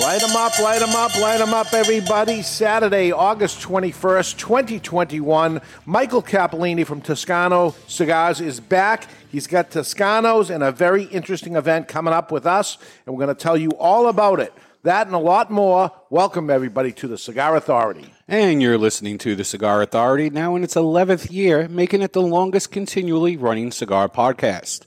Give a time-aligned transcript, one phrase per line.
[0.00, 2.40] Light 'em up, light them up, light them up, everybody.
[2.40, 5.60] Saturday, August 21st, 2021.
[5.84, 9.06] Michael Capellini from Toscano Cigars is back.
[9.30, 13.36] He's got Toscanos and a very interesting event coming up with us, and we're going
[13.36, 14.54] to tell you all about it.
[14.82, 15.92] That and a lot more.
[16.08, 18.14] Welcome, everybody, to the Cigar Authority.
[18.26, 22.22] And you're listening to the Cigar Authority now in its 11th year, making it the
[22.22, 24.86] longest continually running cigar podcast.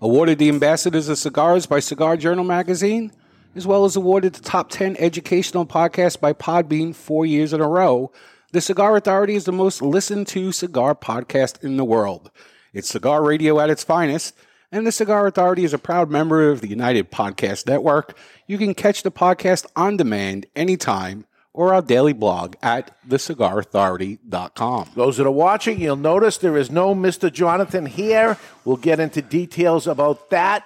[0.00, 3.12] Awarded the Ambassadors of Cigars by Cigar Journal magazine,
[3.54, 7.68] as well as awarded the top 10 educational podcast by Podbean four years in a
[7.68, 8.10] row,
[8.52, 12.30] the Cigar Authority is the most listened to cigar podcast in the world.
[12.72, 14.34] It's cigar radio at its finest,
[14.70, 18.16] and the Cigar Authority is a proud member of the United Podcast Network.
[18.46, 24.90] You can catch the podcast on demand anytime or our daily blog at thecigarauthority.com.
[24.94, 27.30] Those that are watching, you'll notice there is no Mr.
[27.30, 28.38] Jonathan here.
[28.64, 30.64] We'll get into details about that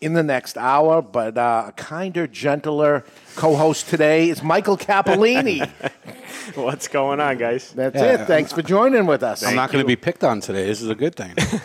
[0.00, 5.68] in the next hour, but uh, a kinder, gentler co host today is Michael Capellini.
[6.54, 7.72] What's going on, guys?
[7.72, 8.26] That's it.
[8.26, 9.42] Thanks for joining with us.
[9.42, 10.66] I'm not going to be picked on today.
[10.66, 11.34] This is a good thing.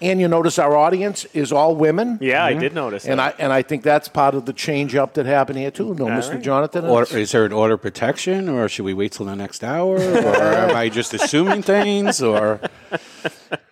[0.00, 2.18] And you notice our audience is all women.
[2.20, 5.14] Yeah, I did notice And I and I think that's part of the change up
[5.14, 5.94] that happened here too.
[5.94, 6.32] No, Mr.
[6.32, 6.42] right.
[6.42, 6.86] Jonathan.
[6.86, 10.42] Or is there an order protection, or should we wait till the next hour, or
[10.42, 12.60] am I just assuming things, or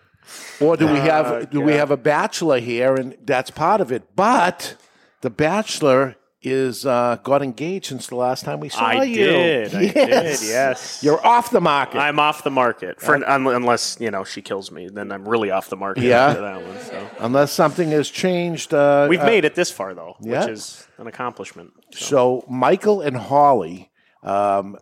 [0.65, 4.15] Or do we have do we have a bachelor here, and that's part of it.
[4.17, 4.77] But
[5.21, 6.17] the bachelor
[6.47, 9.15] is uh, got engaged since the last time we saw I you.
[9.15, 9.75] did.
[9.75, 9.95] I did.
[10.43, 11.03] Yes.
[11.03, 11.99] You're off the market.
[11.99, 14.89] I'm off the market for un- unless you know she kills me.
[14.93, 16.27] Then I'm really off the market Yeah.
[16.27, 16.79] after that one.
[16.81, 18.75] So Unless something has changed.
[18.75, 20.41] Uh, we've uh, made it this far though, yeah.
[20.41, 21.73] which is an accomplishment.
[21.93, 23.91] So Michael and Holly,
[24.23, 24.77] um,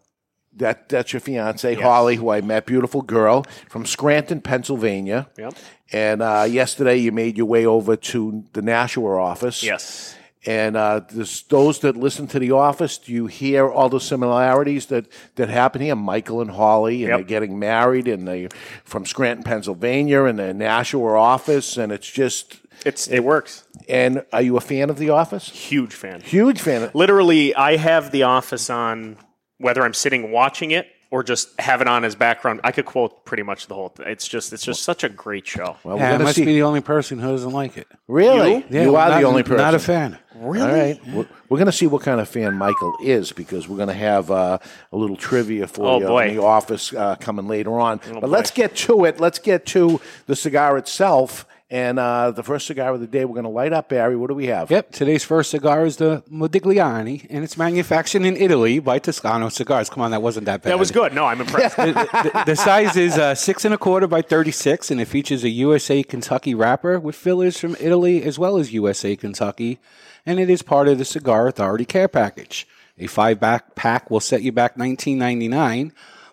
[0.57, 5.29] that that's your fiance Holly, who I met, beautiful girl from Scranton, Pennsylvania.
[5.39, 5.55] Yep.
[5.93, 9.62] And uh, yesterday you made your way over to the Nashua office.
[9.62, 10.17] Yes.
[10.45, 14.87] And uh, this, those that listen to the office, do you hear all the similarities
[14.87, 15.95] that, that happen here?
[15.95, 17.19] Michael and Holly, and Yep.
[17.19, 18.49] they're getting married, and they
[18.85, 22.59] from Scranton, Pennsylvania, and the Nashua office, and it's just.
[22.85, 23.69] It's it works.
[23.89, 25.49] And are you a fan of the office?
[25.49, 26.21] Huge fan.
[26.23, 26.91] Huge fan.
[26.93, 29.19] Literally, I have the office on
[29.62, 32.61] whether I'm sitting watching it or just have it on as background.
[32.65, 34.06] I could quote pretty much the whole thing.
[34.09, 35.77] It's just it's just such a great show.
[35.84, 37.87] well, yeah, I gonna must see- be the only person who doesn't like it.
[38.09, 38.56] Really?
[38.56, 39.59] You, Yeah, are not- the only person.
[39.59, 40.19] Not a fan.
[40.34, 40.62] Really?
[40.62, 41.06] All right.
[41.09, 43.95] We're, we're going to see what kind of fan Michael is because we're going to
[43.95, 44.59] have uh,
[44.91, 46.29] a little trivia for Oh, you boy.
[46.29, 47.99] in the office uh, coming later on.
[48.15, 48.27] but boy.
[48.29, 49.21] let's get to it.
[49.21, 51.47] Let's get to the cigar itself.
[51.72, 54.15] And uh, the first cigar of the day we're going to light up, Barry.
[54.15, 54.71] What do we have?
[54.71, 59.88] Yep, today's first cigar is the Modigliani, and it's manufactured in Italy by Toscano Cigars.
[59.88, 60.71] Come on, that wasn't that bad.
[60.71, 61.15] That was good.
[61.15, 61.77] No, I'm impressed.
[61.78, 65.49] the, the size is uh, six and a quarter by 36, and it features a
[65.49, 69.78] USA Kentucky wrapper with fillers from Italy as well as USA Kentucky,
[70.27, 72.69] and it is part of the Cigar Authority care package.
[72.99, 75.93] A five back pack will set you back 19.99,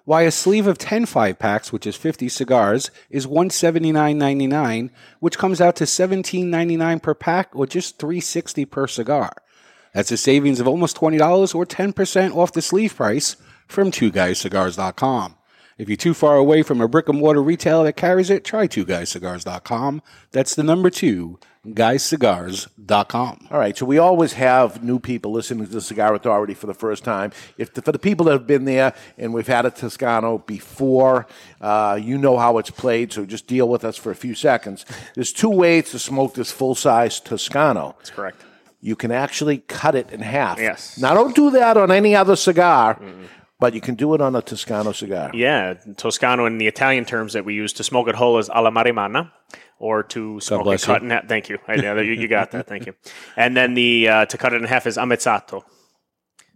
[0.09, 4.89] while a sleeve of 10 five packs, which is 50 cigars, is 179.99,
[5.19, 9.31] which comes out to 17.99 per pack or just 360 per cigar.
[9.93, 13.35] That's a savings of almost $20 or 10% off the sleeve price
[13.67, 15.35] from twoguyscigars.com.
[15.79, 18.67] If you're too far away from a brick and mortar retailer that carries it, try
[18.67, 20.01] twoguyscigars.com.
[20.31, 23.47] That's the number two, guyscigars.com.
[23.49, 26.73] All right, so we always have new people listening to the Cigar Authority for the
[26.73, 27.31] first time.
[27.57, 31.27] If the, for the people that have been there and we've had a Toscano before,
[31.61, 33.13] uh, you know how it's played.
[33.13, 34.85] So just deal with us for a few seconds.
[35.15, 37.95] There's two ways to smoke this full size Toscano.
[37.99, 38.41] That's correct.
[38.81, 40.59] You can actually cut it in half.
[40.59, 40.97] Yes.
[40.97, 42.97] Now don't do that on any other cigar,
[43.59, 45.31] but you can do it on a Toscano cigar.
[45.33, 48.71] Yeah, Toscano in the Italian terms that we use to smoke it whole is alla
[48.71, 49.31] maremmana,
[49.79, 51.05] or to smoke it cut you.
[51.05, 51.27] in half.
[51.27, 51.59] Thank you.
[51.67, 52.67] I, you, you got that.
[52.67, 52.95] Thank you.
[53.35, 55.63] And then the uh, to cut it in half is ammezzato.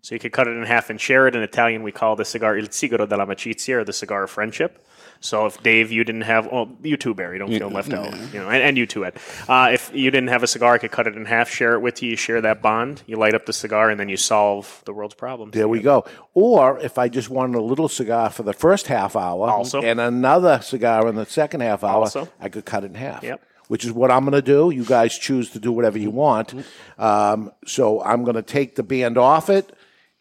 [0.02, 1.36] So you could cut it in half and share it.
[1.36, 4.86] In Italian, we call the cigar il sigaro dell'amicizia, or the cigar of friendship.
[5.24, 8.40] So if Dave, you didn't have, well, you too, Barry, don't feel left out, you
[8.42, 9.14] know, and, and you too, Ed.
[9.48, 11.80] Uh, if you didn't have a cigar, I could cut it in half, share it
[11.80, 14.82] with you, you share that bond, you light up the cigar, and then you solve
[14.84, 15.54] the world's problems.
[15.54, 16.04] There we go.
[16.34, 19.82] Or if I just wanted a little cigar for the first half hour Also.
[19.82, 22.28] and another cigar in the second half hour, Also.
[22.42, 23.24] I could cut it in half.
[23.24, 23.42] Yep.
[23.70, 24.72] Which is what I'm going to do.
[24.72, 26.50] You guys choose to do whatever you want.
[26.50, 27.02] Mm-hmm.
[27.02, 29.74] Um, so I'm going to take the band off it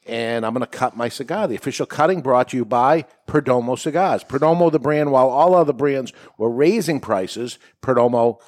[0.06, 1.46] and I'm going to cut my cigar.
[1.46, 4.24] The official cutting brought to you by Perdomo Cigars.
[4.24, 8.40] Perdomo, the brand, while all other brands were raising prices, Perdomo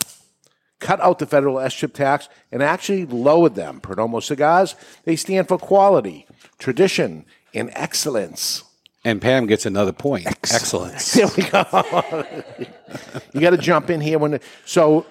[0.80, 3.80] cut out the federal S chip tax and actually lowered them.
[3.80, 4.74] Perdomo Cigars,
[5.04, 6.26] they stand for quality,
[6.58, 7.24] tradition,
[7.54, 8.64] and excellence.
[9.04, 10.26] And Pam gets another point.
[10.26, 11.14] Excellence.
[11.14, 12.24] There we go.
[13.32, 14.32] you got to jump in here when.
[14.32, 15.06] The, so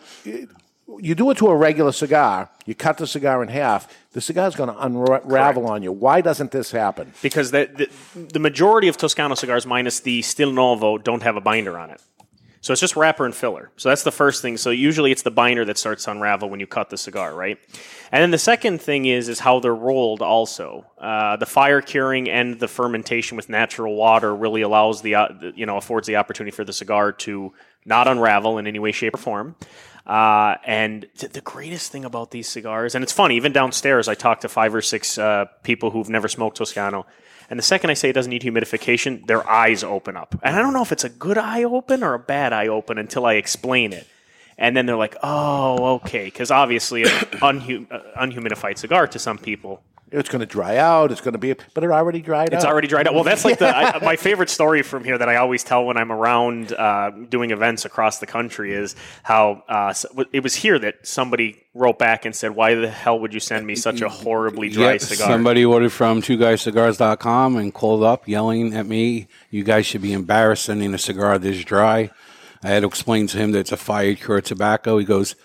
[1.01, 2.49] you do it to a regular cigar.
[2.65, 3.87] You cut the cigar in half.
[4.11, 5.91] The cigar's going to unravel on you.
[5.91, 7.13] Why doesn't this happen?
[7.21, 7.69] Because the,
[8.15, 11.89] the, the majority of Toscano cigars, minus the Stil Novo, don't have a binder on
[11.89, 12.01] it.
[12.61, 13.71] So it's just wrapper and filler.
[13.75, 14.55] So that's the first thing.
[14.55, 17.57] So usually it's the binder that starts to unravel when you cut the cigar, right?
[18.09, 20.21] And then the second thing is is how they're rolled.
[20.21, 25.27] Also, uh, the fire curing and the fermentation with natural water really allows the uh,
[25.41, 27.51] the- you know affords the opportunity for the cigar to
[27.85, 29.55] not unravel in any way, shape, or form.
[30.05, 34.15] Uh, and th- the greatest thing about these cigars, and it's funny, even downstairs, I
[34.15, 37.05] talked to five or six uh, people who've never smoked Toscano.
[37.49, 40.35] And the second I say it doesn't need humidification, their eyes open up.
[40.43, 42.97] And I don't know if it's a good eye open or a bad eye open
[42.97, 44.07] until I explain it.
[44.57, 46.25] And then they're like, oh, okay.
[46.25, 49.81] Because obviously, an unhu- uh, unhumidified cigar to some people
[50.13, 51.11] It's going to dry out.
[51.11, 52.57] It's going to be, but it already dried out.
[52.57, 53.15] it's already dried out.
[53.15, 55.97] Well, that's like the I, my favorite story from here that I always tell when
[55.97, 59.93] I'm around uh, doing events across the country is how uh,
[60.31, 63.65] it was here that somebody wrote back and said, "Why the hell would you send
[63.65, 68.73] me such a horribly dry Yep, cigar?" Somebody ordered from twoguyscigars.com and called up yelling
[68.75, 72.11] at me, you guys should be embarrassed sending a cigar this dry.
[72.63, 74.97] I had to explain to him that it's a fire cured tobacco.
[74.97, 75.35] He goes,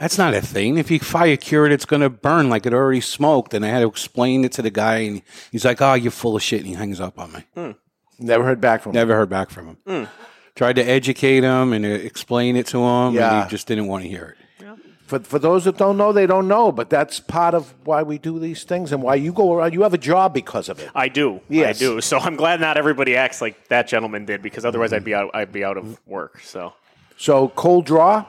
[0.00, 0.78] that's not a thing.
[0.78, 3.54] If you fire cure it, it's going to burn like it already smoked.
[3.54, 6.34] And I had to explain it to the guy, and he's like, oh, you're full
[6.34, 6.60] of shit.
[6.60, 7.74] And he hangs up on me.
[8.18, 8.94] Never heard back from him.
[8.96, 10.08] Never heard back from him.
[10.56, 13.34] Tried to educate him and uh, explain it to him, Yeah.
[13.34, 14.36] and he just didn't want to hear it.
[15.06, 18.16] For, for those that don't know, they don't know, but that's part of why we
[18.18, 19.72] do these things and why you go around.
[19.74, 20.88] You have a job because of it.
[20.94, 21.76] I do, Yes.
[21.76, 22.00] I do.
[22.00, 25.30] So I'm glad not everybody acts like that gentleman did, because otherwise I'd be out.
[25.34, 26.40] I'd be out of work.
[26.42, 26.74] So
[27.16, 28.24] So cold draw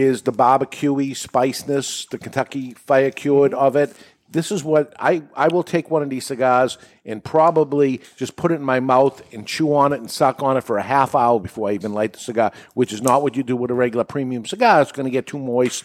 [0.00, 3.94] is the barbecuey spiciness, the Kentucky fire cured of it.
[4.28, 8.52] This is what I, I will take one of these cigars and probably just put
[8.52, 11.14] it in my mouth and chew on it and suck on it for a half
[11.14, 13.74] hour before I even light the cigar, which is not what you do with a
[13.74, 14.82] regular premium cigar.
[14.82, 15.84] It's going to get too moist.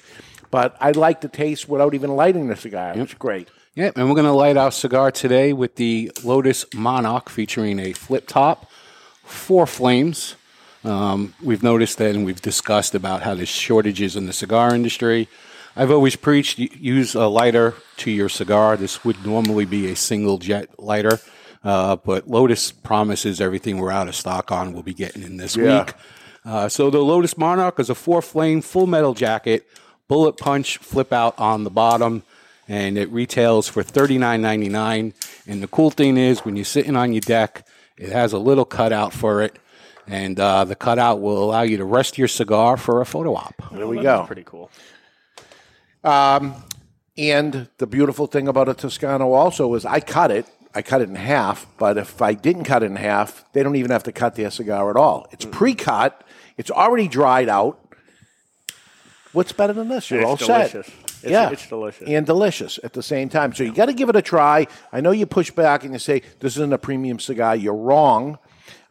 [0.50, 2.94] But I like the taste without even lighting the cigar.
[2.96, 3.48] It's great.
[3.76, 7.94] Yep, and we're going to light our cigar today with the Lotus Monarch featuring a
[7.94, 8.70] flip top,
[9.24, 10.36] four flames.
[10.84, 15.28] Um, we've noticed that and we've discussed about how there's shortages in the cigar industry.
[15.76, 18.76] I've always preached use a lighter to your cigar.
[18.78, 21.20] This would normally be a single jet lighter,
[21.64, 25.56] uh, but Lotus promises everything we're out of stock on we'll be getting in this
[25.56, 25.86] Yeah.
[25.86, 25.94] week.
[26.44, 29.68] Uh, so the Lotus Monarch is a four flame full metal jacket,
[30.08, 32.24] bullet punch flip out on the bottom,
[32.68, 35.14] and it retails for thirty nine ninety nine.
[35.48, 38.66] And the cool thing is when you're sitting on your deck, it has a little
[38.66, 39.58] cutout for it,
[40.12, 43.56] and uh, the cutout will allow you to rest your cigar for a photo op.
[43.72, 44.26] There we go.
[44.28, 44.70] pretty cool.
[46.04, 50.46] And the beautiful thing about a Toscano also is I cut it.
[50.74, 53.76] I cut it in half, but if I didn't cut it in half, they don't
[53.76, 55.28] even have to cut the cigar at all.
[55.32, 56.24] It's pre-cut.
[56.58, 57.78] It's already dried out.
[59.34, 60.10] What's better than this?
[60.10, 60.76] You're And all it's set.
[60.76, 60.92] It's-
[61.24, 62.08] yeah, it's delicious.
[62.08, 63.54] and delicious at the same time.
[63.54, 64.66] So you got to give it a try.
[64.92, 67.56] I know you push back and you say this isn't a premium cigar.
[67.56, 68.40] You're wrong.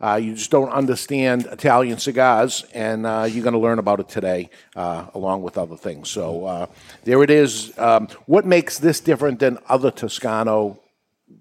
[0.01, 4.09] Uh, you just don't understand Italian cigars, and uh, you're going to learn about it
[4.09, 6.09] today, uh, along with other things.
[6.09, 6.67] So uh,
[7.05, 7.77] there it is.
[7.79, 10.81] Um, what makes this different than other Toscano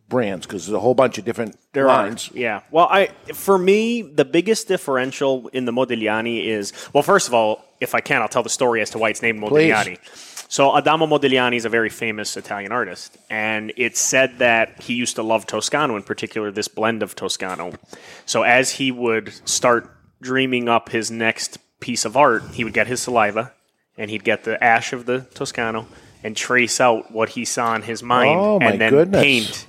[0.09, 0.45] brands?
[0.45, 2.29] Because there's a whole bunch of different There lines.
[2.31, 2.37] are.
[2.37, 2.61] Yeah.
[2.69, 7.63] Well, I for me, the biggest differential in the Modigliani is well, first of all,
[7.79, 9.97] if I can, I'll tell the story as to why it's named Please.
[10.51, 15.15] So Amedeo Modigliani is a very famous Italian artist, and it's said that he used
[15.17, 17.73] to love Toscano, in particular this blend of Toscano.
[18.25, 19.89] So as he would start
[20.21, 23.53] dreaming up his next piece of art, he would get his saliva
[23.95, 25.85] and he'd get the ash of the Toscano
[26.23, 29.21] and trace out what he saw in his mind, Oh, my and then goodness.
[29.21, 29.67] paint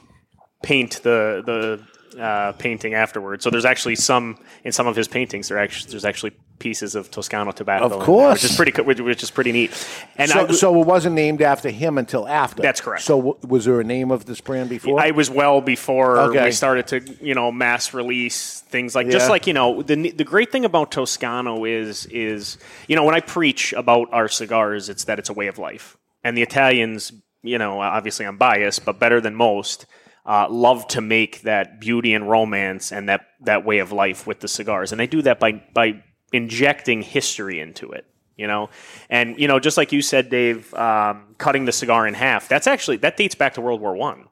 [0.62, 1.84] paint the the
[2.18, 3.44] uh, painting afterwards.
[3.44, 5.48] So there's actually some in some of his paintings.
[5.48, 8.42] There actually there's actually pieces of Toscano tobacco, Of in there, course.
[8.42, 9.70] which is pretty which, which is pretty neat.
[10.16, 12.60] And So, I, so it wasn't named after him until after.
[12.62, 13.02] That's correct.
[13.02, 15.00] So w- was there a name of this brand before?
[15.00, 16.44] I was well before Okay.
[16.44, 20.24] we started to, you know, mass release things like just like you know the the
[20.24, 25.04] great thing about Toscano is is you know when I preach about our cigars, it's
[25.04, 27.12] that it's a way of life, and the Italians,
[27.42, 29.86] you know, obviously I'm biased, but better than most.
[30.26, 34.40] Uh, love to make that beauty and romance and that, that way of life with
[34.40, 38.06] the cigars, and they do that by by injecting history into it
[38.40, 38.70] you know?
[39.10, 42.66] And you know just like you said dave um, cutting the cigar in half that's
[42.66, 44.28] actually that dates back to world war one.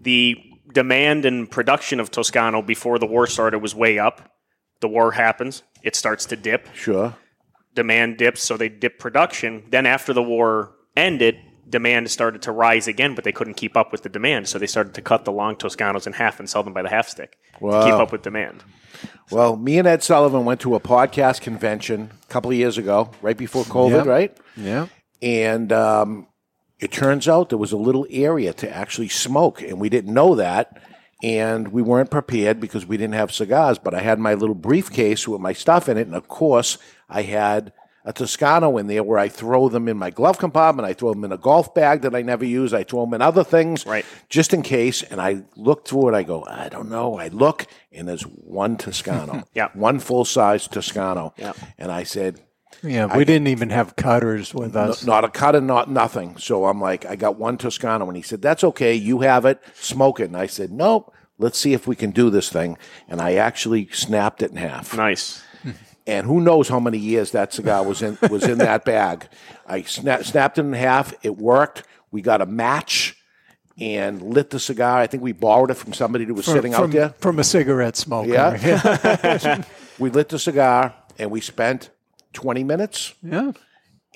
[0.00, 0.36] The
[0.72, 4.30] demand and production of toscano before the war started was way up.
[4.80, 6.68] The war happens it starts to dip.
[6.74, 7.16] Sure.
[7.74, 9.64] demand dips so they dip production.
[9.70, 11.36] Then after the war ended
[11.68, 14.66] demand started to rise again but they couldn't keep up with the demand so they
[14.66, 17.38] started to cut the long toscanos in half and sell them by the half stick
[17.58, 18.62] to keep up with demand
[19.30, 23.10] Well, me and Ed Sullivan went to a podcast convention a couple of years ago,
[23.20, 24.06] right before COVID, Yep.
[24.06, 24.36] right?
[24.56, 24.86] Yeah.
[25.20, 26.28] And um,
[26.78, 30.34] it turns out there was a little area to actually smoke, and we didn't know
[30.36, 30.80] that.
[31.22, 33.78] And we weren't prepared because we didn't have cigars.
[33.78, 37.22] But I had my little briefcase with my stuff in it, and of course, I
[37.22, 37.72] had
[38.06, 40.86] a Toscano in there where I throw them in my glove compartment.
[40.88, 42.72] I throw them in a golf bag that I never use.
[42.72, 44.06] I throw them in other things, Right.
[44.30, 45.02] just in case.
[45.02, 46.14] And I look through it.
[46.14, 47.18] I go, I don't know.
[47.18, 49.68] I look, and there's one Toscano, Yeah.
[49.74, 51.34] one full size Toscano.
[51.36, 51.52] Yeah.
[51.78, 52.40] And I said,
[52.82, 55.04] Yeah, we didn't even have cutters with us.
[55.04, 56.36] not a cutter, not nothing.
[56.38, 58.06] So I'm like, I got one Toscano.
[58.06, 58.94] And he said, That's okay.
[58.94, 59.60] You have it.
[59.74, 60.24] Smoke it.
[60.26, 61.12] And I said, Nope.
[61.38, 62.78] Let's see if we can do this thing.
[63.08, 64.96] And I actually snapped it in half.
[64.96, 65.42] nice
[66.06, 69.26] And who knows how many years that cigar was in was in that bag.
[69.66, 71.12] I sna- snapped it in half.
[71.24, 71.82] It worked.
[72.12, 73.16] We got a match
[73.78, 75.00] and lit the cigar.
[75.00, 77.08] I think we borrowed it from somebody who was From- sitting from, out there.
[77.18, 78.28] from a cigarette smoker.
[78.30, 79.64] Yeah.
[79.98, 81.88] We lit the cigar and we spent
[82.34, 83.52] 20 minutes yeah.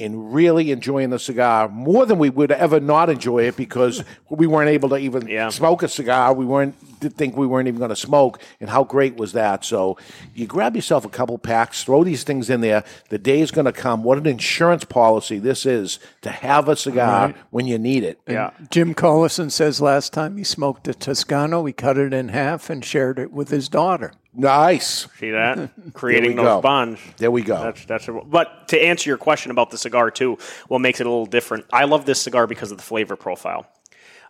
[0.00, 4.46] And really enjoying the cigar more than we would ever not enjoy it because we
[4.46, 5.50] weren't able to even Yeah.
[5.50, 6.32] smoke a cigar.
[6.32, 9.64] We weren't did think we weren't even going to smoke, and how great was that?
[9.64, 9.96] So
[10.34, 12.84] you grab yourself a couple packs, throw these things in there.
[13.08, 14.04] The day is going to come.
[14.04, 18.20] What an insurance policy this is to have a cigar when you need it.
[18.28, 22.68] yeah Jim Collison says last time he smoked a Toscano, he cut it in half
[22.68, 24.12] and shared it with his daughter.
[24.32, 25.08] Nice.
[25.18, 25.70] See that?
[25.92, 26.60] Creating those go.
[26.60, 27.00] bonds.
[27.16, 27.62] There we go.
[27.62, 28.08] That's that's.
[28.08, 31.26] A, but to answer your question about the cigar too, what makes it a little
[31.26, 31.66] different?
[31.72, 33.66] I love this cigar because of the flavor profile.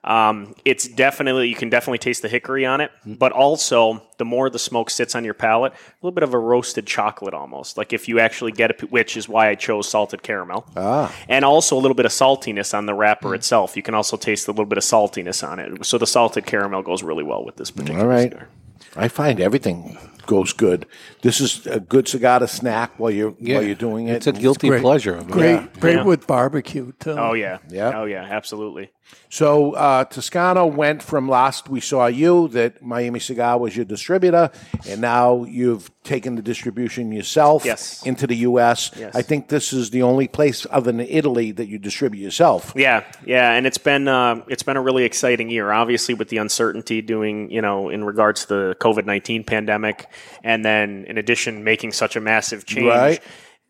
[0.03, 4.49] Um, it's definitely you can definitely taste the hickory on it, but also the more
[4.49, 7.77] the smoke sits on your palate, a little bit of a roasted chocolate almost.
[7.77, 11.15] Like if you actually get it, which is why I chose salted caramel, ah.
[11.29, 13.77] and also a little bit of saltiness on the wrapper itself.
[13.77, 15.85] You can also taste a little bit of saltiness on it.
[15.85, 18.31] So the salted caramel goes really well with this particular All right.
[18.31, 18.49] cigar.
[18.97, 20.87] I find everything goes good.
[21.23, 24.17] This is a good cigar to snack while you're while you're doing it.
[24.17, 24.83] It's a guilty great.
[24.83, 25.17] pleasure.
[25.17, 25.67] Of Great, Yeah.
[25.81, 26.05] great Yeah.
[26.05, 27.17] with barbecue too.
[27.19, 27.93] Oh yeah, Yeah.
[28.01, 28.91] oh yeah, absolutely.
[29.29, 34.51] So uh, Toscano went from last we saw you that Miami Cigar was your distributor,
[34.89, 38.05] and now you've taken the distribution yourself Yes.
[38.07, 38.93] into the U.S.
[38.97, 39.13] Yes.
[39.17, 42.73] I think this is the only place other than Italy that you distribute yourself.
[42.77, 45.73] Yeah, yeah, and it's been uh, it's been a really exciting year.
[45.73, 50.07] Obviously, with the uncertainty doing you know in regards to the COVID nineteen pandemic,
[50.43, 52.87] and then in addition making such a massive change.
[52.87, 53.23] Right.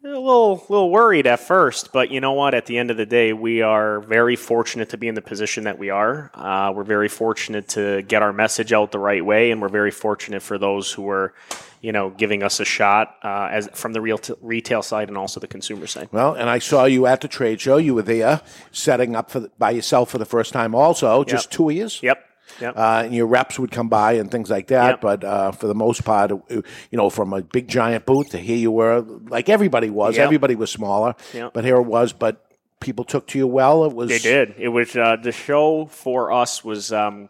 [0.02, 2.54] A little, little worried at first, but you know what?
[2.54, 5.64] At the end of the day, we are very fortunate to be in the position
[5.64, 6.30] that we are.
[6.32, 9.90] Uh, we're very fortunate to get our message out the right way, and we're very
[9.90, 11.34] fortunate for those who are,
[11.82, 15.18] you know, giving us a shot uh, as from the real t- retail side and
[15.18, 16.08] also the consumer side.
[16.12, 17.76] Well, and I saw you at the trade show.
[17.76, 18.40] You were there
[18.72, 21.52] setting up for the, by yourself for the first time, also just Yep.
[21.52, 22.02] two years.
[22.02, 22.24] Yep.
[22.60, 22.76] Yep.
[22.76, 24.88] Uh, and your reps would come by and things like that.
[24.88, 25.00] Yep.
[25.00, 28.56] But uh, for the most part, you know, from a big giant booth to here
[28.56, 30.16] you were, like everybody was.
[30.16, 30.24] Yep.
[30.24, 32.12] Everybody was smaller, but here it was.
[32.12, 32.44] But
[32.80, 33.84] people took to you well.
[33.84, 34.54] It was They did.
[34.58, 37.28] It was uh, the show for us was um,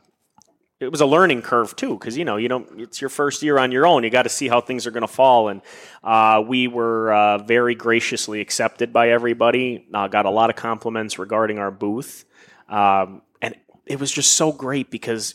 [0.81, 3.59] it was a learning curve too because you know you don't it's your first year
[3.59, 4.03] on your own.
[4.03, 5.61] You got to see how things are going to fall, and
[6.03, 9.87] uh, we were uh, very graciously accepted by everybody.
[9.93, 12.25] Uh, got a lot of compliments regarding our booth,
[12.69, 13.21] um,
[13.87, 15.35] it was just so great because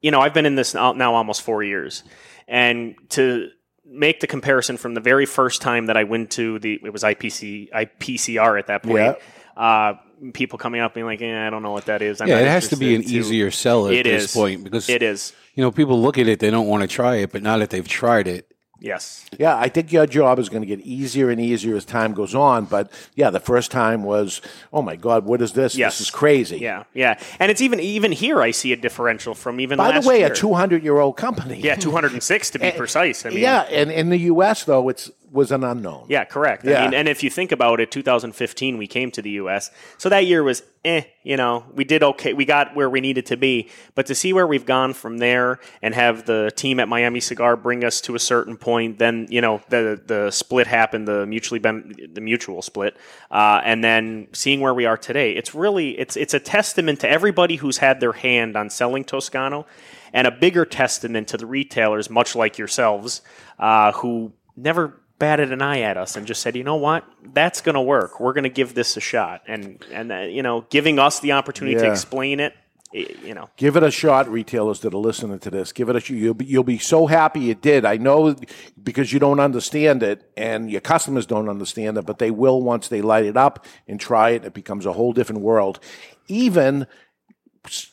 [0.00, 2.02] you know I've been in this now, almost four years,
[2.46, 3.48] and to
[3.84, 7.02] make the comparison from the very first time that I went to the it was
[7.02, 8.96] IPC IPCPR at that point.
[8.98, 9.14] Yeah.
[9.56, 9.94] Uh,
[10.32, 12.20] people coming up being like, eh, I don't know what that is.
[12.20, 14.34] I'm Yeah, it has to be an to- easier sell at It this is.
[14.34, 15.32] point because It is.
[15.54, 17.70] You know, people look at it, they don't want to try it, but now that
[17.70, 19.26] they've tried it, Yes.
[19.38, 22.34] Yeah, I think your job is going to get easier and easier as time goes
[22.34, 22.64] on.
[22.66, 24.40] But yeah, the first time was,
[24.72, 25.76] oh my God, what is this?
[25.76, 25.98] Yes.
[25.98, 26.58] This is crazy.
[26.58, 28.40] Yeah, yeah, and it's even even here.
[28.40, 29.78] I see a differential from even.
[29.78, 30.32] By the way, year.
[30.32, 31.60] a 200 year old company.
[31.60, 33.26] Yeah, two hundred and six to be precise.
[33.26, 36.06] I mean, yeah, and in the U.S., though, it's was an unknown.
[36.08, 36.64] Yeah, correct.
[36.64, 36.80] Yeah.
[36.80, 39.70] I mean, and if you think about it, 2015 we came to the U.S.
[39.96, 41.02] So that year was eh.
[41.22, 42.32] You know, we did okay.
[42.32, 45.60] We got where we needed to be, but to see where we've gone from there
[45.82, 49.40] and have the team at Miami Cigar bring us to a certain point, then you
[49.40, 52.96] know the the split happened, the mutually ben, the mutual split,
[53.30, 57.08] uh, and then seeing where we are today, it's really it's it's a testament to
[57.08, 59.66] everybody who's had their hand on selling Toscano.
[60.10, 63.20] And a bigger testament to the retailers, much like yourselves,
[63.58, 67.60] uh, who never batted an eye at us and just said, you know what, that's
[67.60, 68.20] going to work.
[68.20, 71.32] We're going to give this a shot, and and uh, you know, giving us the
[71.32, 72.54] opportunity to explain it,
[72.92, 75.72] you know, Give it a shot, retailers that are listening to this.
[75.72, 76.16] Give it a shot.
[76.16, 77.84] You'll be, you'll be so happy you did.
[77.84, 78.34] I know
[78.82, 82.88] because you don't understand it and your customers don't understand it, but they will once
[82.88, 84.44] they light it up and try it.
[84.44, 85.80] It becomes a whole different world.
[86.28, 86.86] Even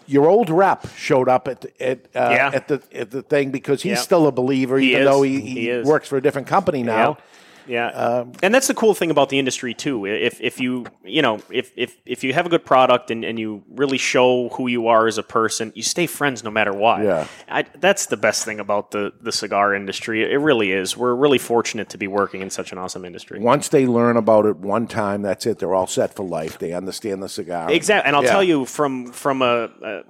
[0.07, 2.51] your old rep showed up at at uh, Yeah.
[2.53, 4.01] at the at the thing because he's Yeah.
[4.01, 5.07] still a believer, He even is.
[5.07, 7.17] though he, He he, works for a different company now.
[7.67, 7.89] Yeah.
[7.89, 8.25] Yeah.
[8.43, 10.05] and that's the cool thing about the industry too.
[10.05, 13.39] If if you you know if if if you have a good product and, and
[13.39, 17.03] you really show who you are as a person, you stay friends no matter what.
[17.03, 17.27] Yeah.
[17.49, 20.23] I, that's the best thing about the the cigar industry.
[20.23, 20.95] It really is.
[20.95, 23.39] We're really fortunate to be working in such an awesome industry.
[23.39, 25.59] Once they learn about it one time, that's it.
[25.59, 26.59] They're all set for life.
[26.59, 27.71] They understand the cigar.
[27.71, 28.31] Exactly, and I'll Yeah.
[28.31, 30.03] tell you from from a, a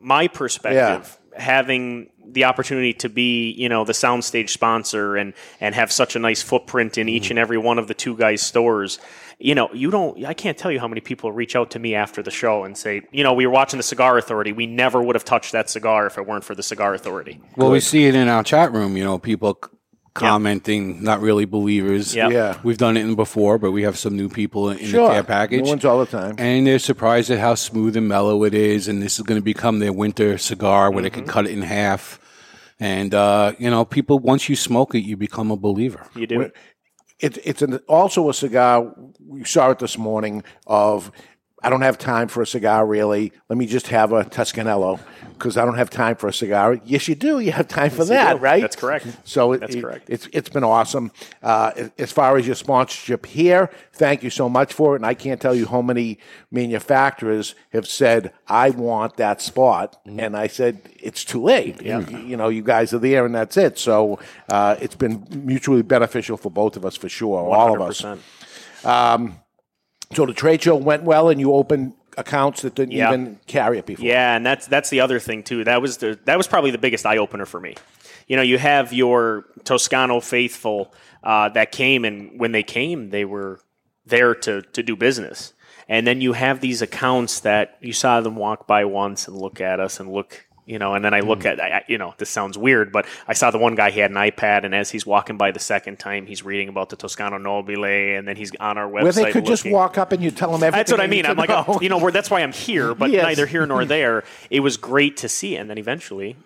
[0.00, 5.92] my perspective, having the opportunity to be, you know, the soundstage sponsor and and have
[5.92, 8.98] such a nice footprint in each and every one of the two guys' stores.
[9.38, 10.24] You know, you don't.
[10.24, 12.76] I can't tell you how many people reach out to me after the show and
[12.78, 14.52] say, you know, we were watching the Cigar Authority.
[14.52, 17.40] We never would have touched that cigar if it weren't for the Cigar Authority.
[17.56, 18.96] Well, we see it in our chat room.
[18.96, 19.70] You know, people c-
[20.14, 22.14] commenting, not really believers.
[22.14, 22.28] Yeah.
[22.28, 22.58] Yeah.
[22.62, 25.08] We've done it in before, but we have some new people in Sure.
[25.08, 25.62] the care package.
[25.64, 26.36] New ones all the time.
[26.38, 28.86] And they're surprised at how smooth and mellow it is.
[28.86, 31.20] And this is going to become their winter cigar where they Mm-hmm.
[31.24, 32.20] can cut it in half.
[32.82, 36.04] And, uh, you know, people, once you smoke it, you become a believer.
[36.16, 36.50] You do.
[37.20, 38.92] It, it's an, also a cigar.
[39.24, 40.42] We saw it this morning.
[40.66, 41.12] Of
[41.62, 42.84] I don't have time for a cigar.
[42.86, 44.98] Really, let me just have a Toscanello
[45.34, 46.80] because I don't have time for a cigar.
[46.84, 47.40] Yes, you do.
[47.40, 48.60] You have time for that, right?
[48.60, 49.06] That's correct.
[49.24, 50.08] So it, That's it- correct.
[50.10, 51.10] It's it's been awesome.
[51.42, 54.96] Uh, as far as your sponsorship here, thank you so much for it.
[54.96, 56.18] And I can't tell you how many
[56.50, 60.20] manufacturers have said, "I want that spot," Mm-hmm.
[60.20, 61.82] and I said, "It's too late.
[61.82, 65.82] You, you know, you guys are there, and that's it." So uh, it's been mutually
[65.82, 68.02] beneficial for both of us, for sure, all of us.
[68.02, 69.34] 100%.
[70.14, 73.08] So the trade show went well, and you opened accounts that didn't Yeah.
[73.08, 74.04] even carry it before.
[74.04, 75.64] Yeah, and that's that's the other thing too.
[75.64, 77.74] That was the that was probably the biggest eye opener for me.
[78.28, 80.92] You know, you have your Toscano faithful
[81.24, 83.60] uh, that came, and when they came, they were
[84.06, 85.52] there to to do business.
[85.88, 89.60] And then you have these accounts that you saw them walk by once and look
[89.60, 91.48] at us and look, you know, and then I look Hmm.
[91.48, 94.10] at, I, you know, this sounds weird, but I saw the one guy, he had
[94.12, 97.36] an iPad, and as he's walking by the second time, he's reading about the Toscano
[97.38, 99.02] Nobile, and then he's on our website.
[99.02, 100.78] Where they could just walk up and you tell them everything.
[100.78, 101.26] That's what I mean.
[101.26, 103.24] I'm to like, oh, you know, we're, that's why I'm here, but Yes.
[103.24, 104.22] neither here nor there.
[104.50, 106.36] It was great to see, and then eventually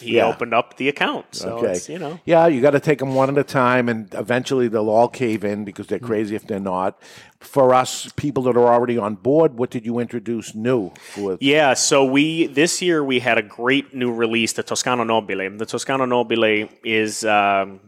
[0.00, 0.26] he Yeah.
[0.26, 1.26] opened up the account.
[1.32, 1.72] So Okay.
[1.72, 4.68] it's, you know, Yeah, you got to take them one at a time, and eventually
[4.68, 5.88] they'll all cave in because Mm.
[5.90, 6.98] they're crazy if they're not.
[7.40, 10.90] For us, people that are already on board, what did you introduce new?
[11.14, 11.74] For, yeah.
[11.74, 15.50] So we this year we had a great new release, the Toscano Nobile.
[15.56, 17.24] The Toscano Nobile is.
[17.24, 17.80] Um,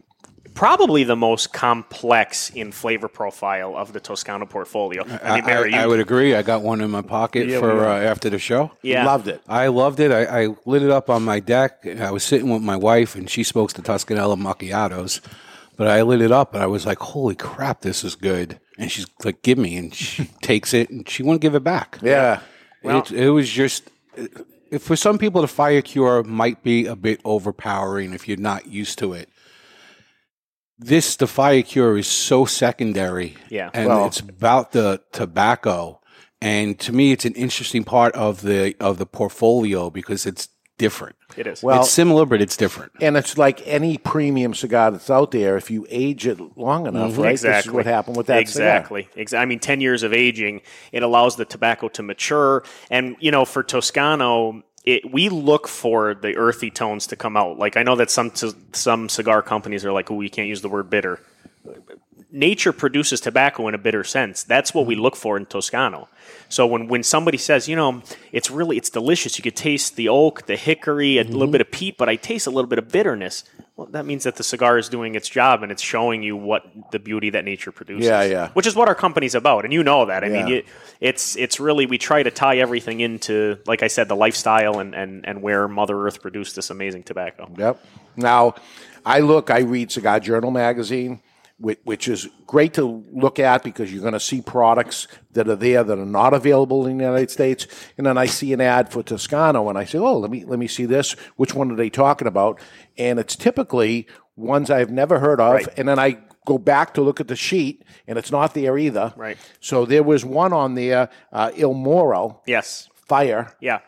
[0.55, 5.03] Probably the most complex in flavor profile of the Toscano portfolio.
[5.23, 6.35] I mean, Barry, I, you, I would agree.
[6.35, 8.71] I got one in my pocket Yeah, for uh, after the show.
[8.83, 9.43] yeah, Loved it.
[9.49, 10.11] I loved it.
[10.12, 11.87] I, I lit it up on my deck.
[11.87, 15.21] I was sitting with my wife, and she smokes the Toscanello macchiatos.
[15.77, 18.93] But I lit it up, and I was like, "Holy crap, this is good!" And
[18.93, 21.99] she's like, "Give me," and she takes it, and she won't give it back.
[22.03, 22.41] yeah.
[22.83, 23.88] it, it was just
[24.71, 28.67] if for some people, the fire cure might be a bit overpowering if you're not
[28.67, 29.29] used to it.
[30.83, 33.71] This the fire cure is so secondary, Yeah.
[33.73, 36.01] and Well- it's about the tobacco.
[36.40, 41.14] And to me, it's an interesting part of the of the portfolio because it's different.
[41.37, 41.62] it is.
[41.62, 42.92] Well- it's similar, but it's different.
[43.01, 45.57] And it's like any premium cigar that's out there.
[45.57, 47.23] If you age it long enough, mm-hmm.
[47.23, 47.31] right?
[47.31, 47.59] Exactly.
[47.59, 48.77] This is what happened with that cigar.
[48.77, 49.09] exactly.
[49.38, 53.45] I mean, ten years of aging it allows the tobacco to mature, and you know,
[53.45, 57.59] for Toscano, it, we look for the earthy tones to come out.
[57.59, 58.33] Like I know that some
[58.73, 61.21] some cigar companies are like, "Oh, you can't use the word bitter."
[62.35, 64.42] Nature produces tobacco in a bitter sense.
[64.42, 66.09] That's what we look for in Toscano.
[66.49, 70.09] So when, when somebody says, you know, it's really it's delicious, you could taste the
[70.09, 71.33] oak, the hickory, a Mm-hmm.
[71.35, 73.45] little bit of peat, but I taste a little bit of bitterness.
[73.77, 76.64] Well, that means that the cigar is doing its job and it's showing you what
[76.90, 78.05] the beauty that nature produces.
[78.07, 78.49] Yeah, yeah.
[78.51, 80.25] Which is what our company's about, and you know that.
[80.25, 80.55] I mean, Yeah.
[80.57, 80.62] you,
[81.01, 84.95] it's it's really we try to tie everything into, like I said, the lifestyle and
[84.95, 87.51] and and where Mother Earth produced this amazing tobacco.
[87.57, 87.83] Yep.
[88.16, 88.55] Now,
[89.07, 91.21] I look, I read Cigar Journal magazine,
[91.62, 95.57] which, which is great to look at because you're going to see products that are
[95.57, 97.66] there that are not available in the United States.
[97.96, 100.59] And then I see an ad for Toscano, and I say, "Oh, let me let
[100.59, 101.12] me see this.
[101.37, 102.61] Which one are they talking about?"
[102.98, 105.68] And it's typically ones I've never heard of, Right.
[105.79, 109.12] and then I go back to look at the sheet, and it's not there either.
[109.16, 109.38] Right.
[109.61, 112.88] So there was one on there, uh, Il Moro Yes.
[113.07, 113.55] Fire.
[113.61, 113.79] Yeah.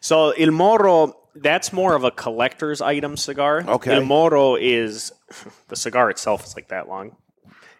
[0.00, 3.64] So Il Moro, that's more of a collector's item cigar.
[3.66, 3.96] Okay.
[3.96, 5.12] Il Moro is
[5.68, 7.16] the cigar itself is like that long.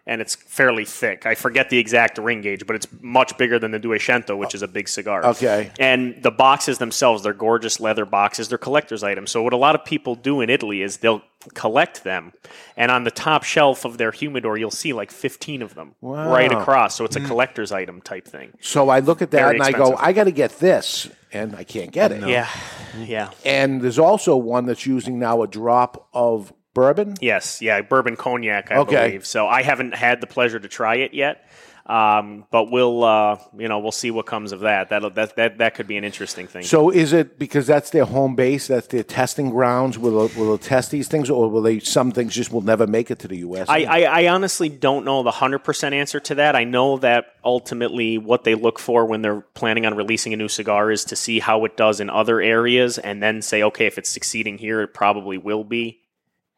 [0.07, 1.25] And it's fairly thick.
[1.25, 4.61] I forget the exact ring gauge, but it's much bigger than the Duecento, which is
[4.61, 5.25] a big cigar.
[5.25, 5.71] Okay.
[5.79, 8.47] And the boxes themselves, they're gorgeous leather boxes.
[8.47, 9.31] They're collector's items.
[9.31, 12.33] So what a lot of people do in Italy is they'll collect them,
[12.75, 16.51] and on the top shelf of their humidor, you'll see like 15 of them right
[16.51, 16.95] across.
[16.95, 17.27] So it's a hmm.
[17.27, 18.53] collector's item type thing.
[18.61, 19.95] So I look at that Very and I go.
[19.95, 22.27] I got to get this, and I can't get it.
[22.27, 22.49] Yeah.
[22.97, 23.31] Yeah.
[23.43, 27.15] And there's also one that's using now a drop of bourbon.
[27.21, 29.07] Yes, yeah, bourbon cognac, I Okay.
[29.07, 29.25] believe.
[29.25, 31.49] So I haven't had the pleasure to try it yet,
[31.87, 34.89] um, but we'll, uh, you know, we'll see what comes of that.
[34.89, 36.63] That'll, that that that could be an interesting thing.
[36.63, 39.97] So is it because that's their home base, that's their testing grounds?
[39.97, 41.79] Will they, will they test these things, or will they?
[41.79, 43.69] Some things just will never make it to the U.S.
[43.69, 46.55] I, I, I honestly don't know the hundred percent answer to that.
[46.55, 50.49] I know that ultimately what they look for when they're planning on releasing a new
[50.49, 53.97] cigar is to see how it does in other areas, and then say, okay, if
[53.97, 56.01] it's succeeding here, it probably will be.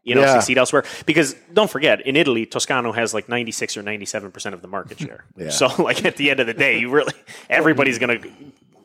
[0.07, 0.33] You know, Yeah.
[0.33, 0.83] succeed elsewhere.
[1.05, 4.61] Because don't forget, in Italy, Toscano has like ninety six or ninety seven percent of
[4.61, 5.25] the market share.
[5.51, 7.13] So, like at the end of the day, you really
[7.49, 8.29] everybody's going to,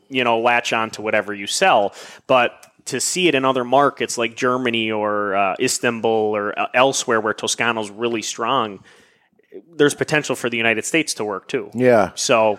[0.09, 1.95] you know, latch on to whatever you sell.
[2.27, 7.21] But to see it in other markets like Germany or uh, Istanbul or uh, elsewhere
[7.21, 8.81] where Toscano's really strong,
[9.77, 11.71] there's potential for the United States to work too.
[11.75, 12.11] yeah.
[12.17, 12.59] So,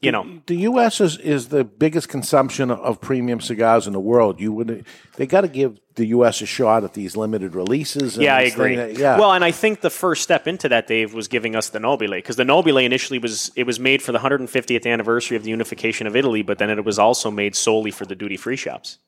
[0.00, 1.00] you know, The U.S.
[1.00, 4.40] is, is the biggest consumption of premium cigars in the world.
[4.40, 4.86] You would
[5.16, 6.40] they got to give the U.S.
[6.40, 8.14] a shot at these limited releases.
[8.16, 8.76] And yeah, I agree.
[8.76, 9.18] that- yeah.
[9.18, 12.12] Well, and I think the first step into that, Dave, was giving us the Nobile
[12.12, 16.06] because the Nobile initially was it was made for the 150th anniversary of the unification
[16.06, 18.98] of Italy, but then it was also made solely for the duty free shops.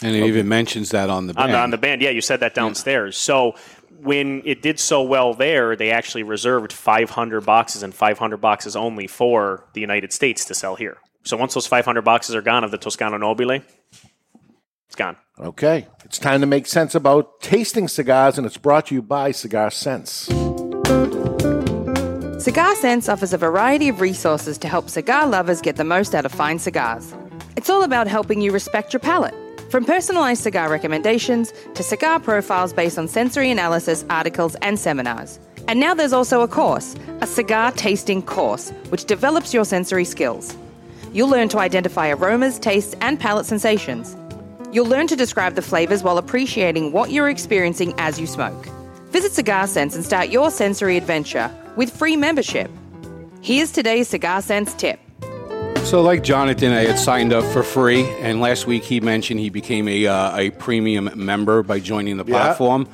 [0.00, 1.52] And it even mentions that on the on band.
[1.54, 2.02] the, on the band.
[2.02, 3.16] Yeah, you said that downstairs.
[3.16, 3.54] So
[4.02, 9.06] when it did so well there, they actually reserved 500 boxes and 500 boxes only
[9.06, 10.98] for the United States to sell here.
[11.24, 15.16] So once those 500 boxes are gone of the Toscano Nobile, it's gone.
[15.38, 19.30] okay, it's time to make sense about tasting cigars, and it's brought to you by
[19.30, 20.28] Cigar Sense.
[22.42, 26.26] Cigar Sense offers a variety of resources to help cigar lovers get the most out
[26.26, 27.14] of fine cigars.
[27.56, 29.34] It's all about helping you respect your palate.
[29.72, 35.40] From personalized cigar recommendations to cigar profiles based on sensory analysis, articles, and seminars.
[35.66, 40.54] And now there's also a course, a cigar tasting course, which develops your sensory skills.
[41.14, 44.14] You'll learn to identify aromas, tastes, and palate sensations.
[44.72, 48.66] You'll learn to describe the flavors while appreciating what you're experiencing as you smoke.
[49.06, 52.70] Visit Cigar Sense and start your sensory adventure with free membership.
[53.40, 55.00] Here's today's Cigar Sense tip.
[55.84, 59.50] So, like Jonathan, I had signed up for free, and last week he mentioned he
[59.50, 62.32] became a uh, a premium member by joining the Yeah.
[62.32, 62.88] platform.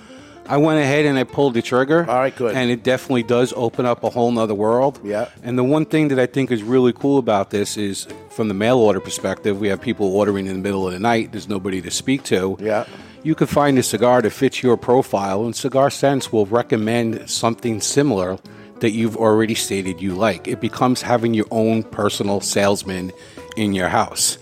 [0.48, 2.07] I went ahead and I pulled the trigger.
[2.09, 2.57] All right, good.
[2.57, 4.98] And it definitely does open up a whole nother world.
[5.05, 5.29] Yeah.
[5.44, 8.55] And the one thing that I think is really cool about this is, from the
[8.55, 11.31] mail order perspective, we have people ordering in the middle of the night.
[11.33, 12.57] There's nobody to speak to.
[12.61, 12.85] Yeah.
[13.22, 17.81] You could find a cigar that fits your profile, and Cigar Sense will recommend something
[17.81, 18.38] similar
[18.80, 20.48] that you've already stated you like.
[20.48, 23.12] It becomes having your own personal salesman
[23.56, 24.38] in your house.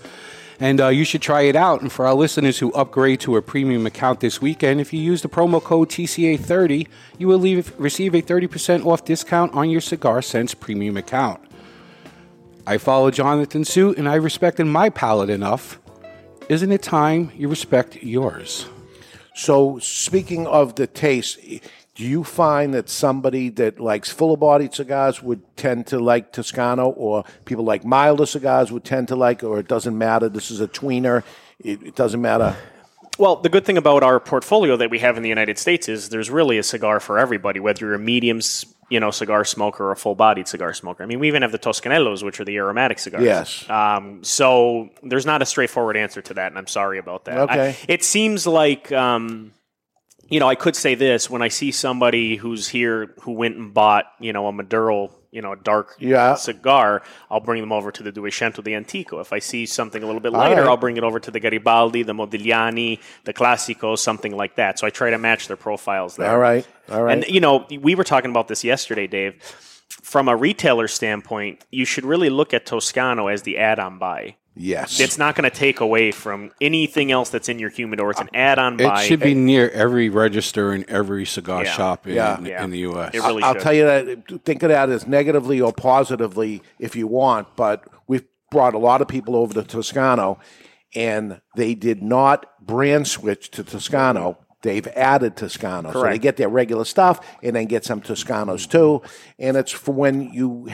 [0.59, 1.81] And uh, you should try it out.
[1.81, 5.21] And for our listeners who upgrade to a premium account this weekend, if you use
[5.21, 10.21] the promo code TCA30, you will leave, receive a 30% off discount on your Cigar
[10.21, 11.41] Sense premium account.
[12.65, 15.79] I follow Jonathan suit and I respected my palate enough.
[16.49, 18.67] Isn't it time you respect yours?
[19.35, 21.39] So, speaking of the taste,
[21.97, 26.89] do you find that somebody that likes fuller bodied cigars would tend to like Toscano,
[26.89, 30.29] or people like milder cigars would tend to like, or it doesn't matter?
[30.29, 31.23] This is a tweener.
[31.59, 32.55] It, it doesn't matter.
[33.17, 36.09] Well, the good thing about our portfolio that we have in the United States is
[36.09, 38.41] there's really a cigar for everybody, whether you're a medium
[38.89, 41.03] you know, cigar smoker or a full-bodied cigar smoker.
[41.03, 43.23] I mean, we even have the Toscanellos, which are the aromatic cigars.
[43.23, 43.69] Yes.
[43.69, 47.37] Um, so there's not a straightforward answer to that, and I'm sorry about that.
[47.39, 47.69] Okay.
[47.71, 49.51] I- it seems like um,
[50.29, 53.73] you know, I could say this when I see somebody who's here who went and
[53.73, 56.35] bought, you know, a Maduro, you know, a dark Yeah.
[56.35, 59.19] cigar, I'll bring them over to the Duecento the Antico.
[59.19, 60.69] If I see something a little bit lighter, right.
[60.69, 64.79] I'll bring it over to the Garibaldi, the Modigliani, the Classico, something like that.
[64.79, 66.29] So I try to match their profiles there.
[66.29, 66.67] All right.
[66.89, 67.13] All right.
[67.17, 69.41] And you know, we were talking about this yesterday, Dave.
[69.89, 74.35] From a retailer standpoint, you should really look at Toscano as the add-on buy.
[74.57, 74.99] Yes.
[74.99, 78.11] It's not going to take away from anything else that's in your humidor.
[78.11, 79.03] It's an add-on It buy.
[79.03, 81.71] should be near every register in every cigar Yeah.
[81.71, 82.37] shop in, Yeah.
[82.37, 82.63] in, Yeah.
[82.63, 83.11] in the U.S.
[83.13, 83.61] It really I'll should.
[83.61, 84.43] tell you that.
[84.45, 87.55] Think of that as negatively or positively if you want.
[87.55, 90.39] But we've brought a lot of people over to Toscano,
[90.95, 94.37] and they did not brand switch to Toscano.
[94.63, 96.21] They've added Toscano, so they Correct.
[96.23, 99.01] get their regular stuff and then get some Toscanos too.
[99.37, 100.67] And it's for when you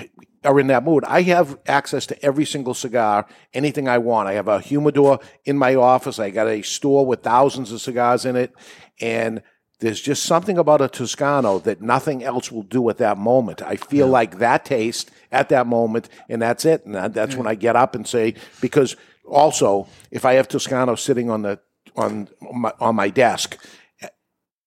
[0.46, 1.04] are in that mood.
[1.06, 4.28] I have access to every single cigar, anything I want.
[4.28, 6.20] I have a humidor in my office.
[6.20, 8.54] I got a store with thousands of cigars in it,
[9.02, 9.42] and
[9.80, 13.62] there's just something about a Toscano that nothing else will do at that moment.
[13.62, 16.86] I feel like that taste at that moment, and that's it.
[16.86, 18.96] And that- that's when I get up and say, because
[19.28, 21.60] also, if I have Toscano sitting on the
[21.96, 23.56] on my, on my desk,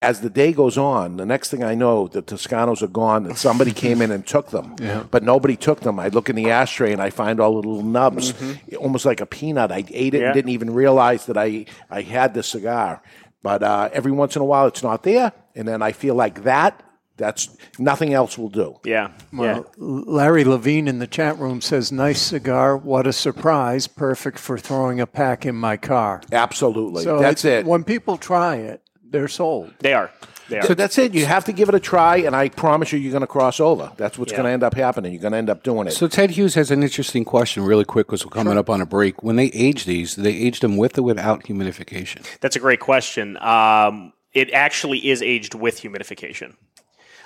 [0.03, 3.37] as the day goes on, the next thing I know, the Toscanos are gone, and
[3.37, 4.77] somebody came in and took them.
[5.11, 5.99] But nobody took them.
[5.99, 8.35] I look in the ashtray and I find all the little nubs,
[8.79, 9.73] almost like a peanut.
[9.73, 10.27] I ate it Yeah.
[10.27, 13.03] and didn't even realize that I, I had the cigar.
[13.43, 16.43] But uh, every once in a while, it's not there, and then I feel like
[16.45, 16.83] that.
[17.19, 18.77] That's nothing else will do.
[18.85, 19.61] yeah, yeah.
[19.61, 22.77] Well, Larry Levine in the chat room says, "Nice cigar.
[22.77, 23.87] What a surprise!
[23.87, 27.67] Perfect for throwing a pack in my car." Absolutely, So that's it's- it.
[27.67, 29.73] When people try it, they're sold.
[29.81, 30.11] They are.
[30.49, 30.63] They are.
[30.67, 31.13] So that's it.
[31.13, 33.59] You have to give it a try, and I promise you, you're going to cross
[33.59, 33.91] over.
[33.97, 34.39] That's what's Yeah.
[34.39, 35.13] going to end up happening.
[35.13, 35.91] You're going to end up doing it.
[35.93, 38.87] So Ted Hughes has an interesting question, really quick, because we're coming up on a
[38.87, 39.23] break.
[39.25, 42.25] When they age these, do they age them with or without humidification?
[42.41, 43.37] That's a great question.
[43.39, 46.55] Um, it actually is aged with humidification.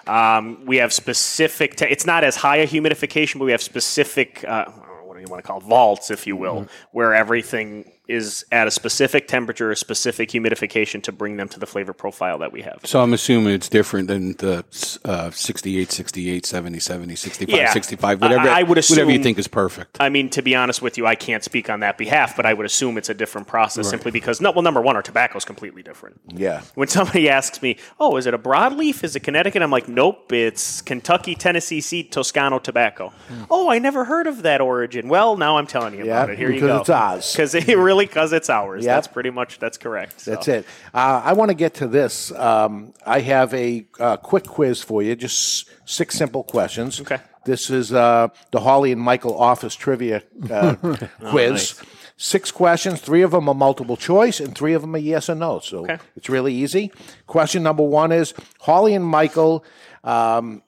[0.07, 1.77] Um, we have specific.
[1.77, 4.45] Te- it's not as high a humidification, but we have specific.
[4.49, 4.65] Uh,
[5.05, 5.65] what do you want to call it?
[5.65, 11.13] vaults, if you will, where everything is at a specific temperature, a specific humidification to
[11.13, 12.81] bring them to the flavor profile that we have.
[12.85, 14.65] So I'm assuming it's different than the
[15.05, 17.73] uh, 68, 68, 70, 70, 65, Yeah.
[17.73, 19.97] 65, whatever, I- I would whatever you think is perfect.
[20.01, 22.53] I mean, to be honest with you, I can't speak on that behalf, but I
[22.55, 25.45] would assume it's a different process simply because, no, well, number one, our tobacco is
[25.45, 26.21] completely different.
[26.29, 26.63] yeah.
[26.75, 29.05] When somebody asks me, "Oh, is it a broadleaf?
[29.05, 33.13] Is it Connecticut?" I'm like, "Nope, it's Kentucky Tennessee seed Toscano tobacco."
[33.51, 35.09] Oh, I never heard of that origin.
[35.09, 36.39] Well, now I'm telling you Yeah, about it.
[36.39, 36.81] Here you because go.
[36.81, 37.33] it's ours.
[37.41, 38.85] Because it really, because it's ours.
[38.85, 38.95] Yep.
[38.97, 40.21] That's pretty much that's correct.
[40.21, 40.31] So.
[40.33, 40.67] That's it.
[40.95, 42.33] Uh, I want to get to this.
[42.33, 47.01] Um, I have a uh, quick quiz for you, just six simple questions.
[47.01, 47.19] Okay.
[47.45, 50.75] This is uh, the Holly and Michael office trivia uh,
[51.31, 51.81] quiz.
[52.17, 53.01] Six questions.
[53.01, 55.59] Three of them are multiple choice, and three of them are yes or no.
[55.61, 55.97] So Okay.
[56.17, 56.93] it's really easy.
[57.27, 59.65] Question number one is Holly and Michael,
[60.05, 60.63] um,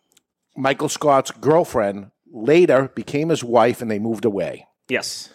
[0.57, 4.67] Michael Scott's girlfriend, later became his wife, and they moved away.
[4.89, 5.29] Yes,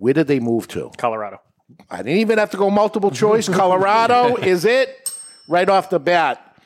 [0.00, 0.90] Where did they move to?
[0.96, 1.42] Colorado.
[1.90, 3.48] I didn't even have to go multiple choice.
[3.62, 5.14] Colorado is it
[5.46, 6.56] right off the bat.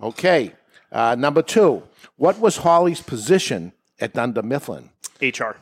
[0.00, 0.52] Okay.
[0.90, 1.82] Uh, number two.
[2.16, 4.88] What was Holly's position at Dunder Mifflin?
[5.20, 5.56] HR.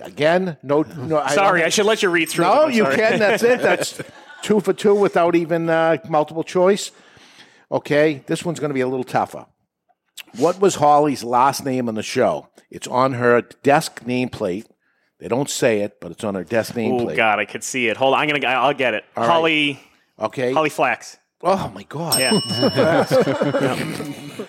[0.00, 0.82] Again, no.
[0.82, 2.46] no Sorry, don't- I should let you read through.
[2.46, 2.68] No.
[2.68, 3.18] You can.
[3.18, 3.60] That's it.
[3.62, 4.00] That's
[4.40, 6.90] two for two without even uh, multiple choice.
[7.70, 8.22] Okay.
[8.26, 9.44] This one's going to be a little tougher.
[10.38, 12.48] What was Holly's last name on the show?
[12.70, 14.64] It's on her desk nameplate.
[15.24, 17.06] They don't say it, but it's on her desk Oh.
[17.16, 17.96] God, I could see it.
[17.96, 18.46] Hold on, I'm gonna.
[18.46, 19.06] I'll get it.
[19.16, 19.26] right.
[19.26, 19.80] Holly.
[20.20, 20.52] Okay.
[20.52, 21.16] Holly Flax.
[21.42, 22.20] Oh my God.
[22.20, 23.06] Yeah.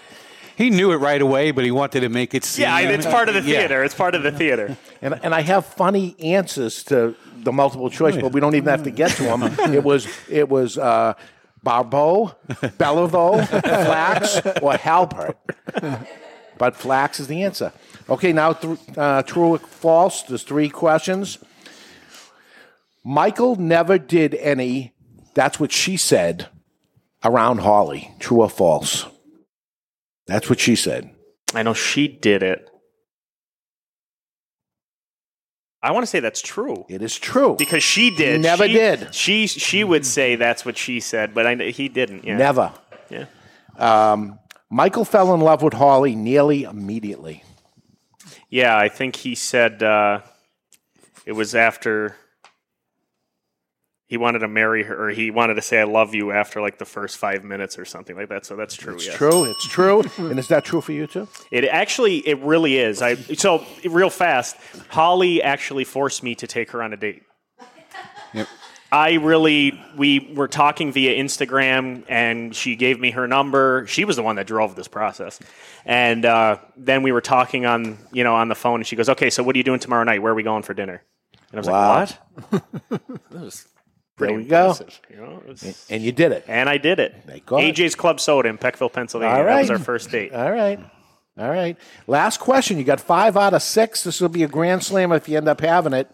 [0.57, 2.63] He knew it right away, but he wanted to make it seem.
[2.63, 3.59] yeah, it's part of the Yeah.
[3.59, 3.83] theater.
[3.83, 4.77] It's part of the theater.
[5.01, 8.83] And, and I have funny answers to the multiple choice, but we don't even have
[8.83, 9.43] to get to them.
[9.73, 11.13] it was it was uh,
[11.63, 15.35] Barbeau, Bellevaux, Flax, or Halpert.
[16.57, 17.71] But Flax is the answer.
[18.09, 20.23] Okay, now th- uh, true or false.
[20.23, 21.37] There's three questions.
[23.03, 24.93] Michael never did any.
[25.33, 26.47] That's what she said
[27.23, 28.11] around Holly.
[28.19, 29.05] True or false?
[30.27, 31.09] That's what she said.
[31.53, 32.69] I know she did it.
[35.83, 37.55] I want to say that's true It is true.
[37.59, 38.41] because she did.
[38.41, 39.13] Never She- did.
[39.13, 42.23] She she would say that's what she said, but I, he didn't.
[42.23, 42.37] Yeah.
[42.37, 42.73] Never.
[43.09, 43.25] Yeah.
[43.77, 47.43] Um, Michael fell in love with Holly nearly immediately.
[48.49, 50.21] Yeah, I think he said uh,
[51.25, 52.15] it was after
[54.07, 56.77] he wanted to marry her, or he wanted to say "I love you" after like
[56.77, 58.45] the first five minutes or something like that.
[58.45, 58.95] So that's true.
[58.95, 59.15] It's yes.
[59.15, 59.45] true.
[59.45, 60.03] It's true.
[60.17, 61.27] and is that true for you too?
[61.51, 63.01] It actually, it really is.
[63.01, 64.57] I so real fast.
[64.89, 67.23] Holly actually forced me to take her on a date.
[68.33, 68.47] Yep.
[68.91, 73.85] I really, we were talking via Instagram, and she gave me her number.
[73.87, 75.39] She was the one that drove this process,
[75.85, 78.79] and uh, then we were talking on, you know, on the phone.
[78.81, 80.21] And she goes, "Okay, so what are you doing tomorrow night?
[80.21, 81.01] Where are we going for dinner?"
[81.51, 81.95] And I was Wow.
[81.99, 82.09] like,
[82.51, 82.63] "What?"
[83.31, 83.65] That was
[84.17, 84.75] There we go.
[85.09, 86.45] You know, was- And you did it.
[86.47, 87.15] and I did it.
[87.47, 89.35] AJ's Club Soda in Peckville, Pennsylvania.
[89.39, 90.31] All That was our first date.
[90.33, 90.79] All right.
[91.37, 91.75] All right.
[92.07, 92.77] Last question.
[92.77, 94.03] You got five out of six.
[94.03, 96.09] This will be a grand slam if you end up having it.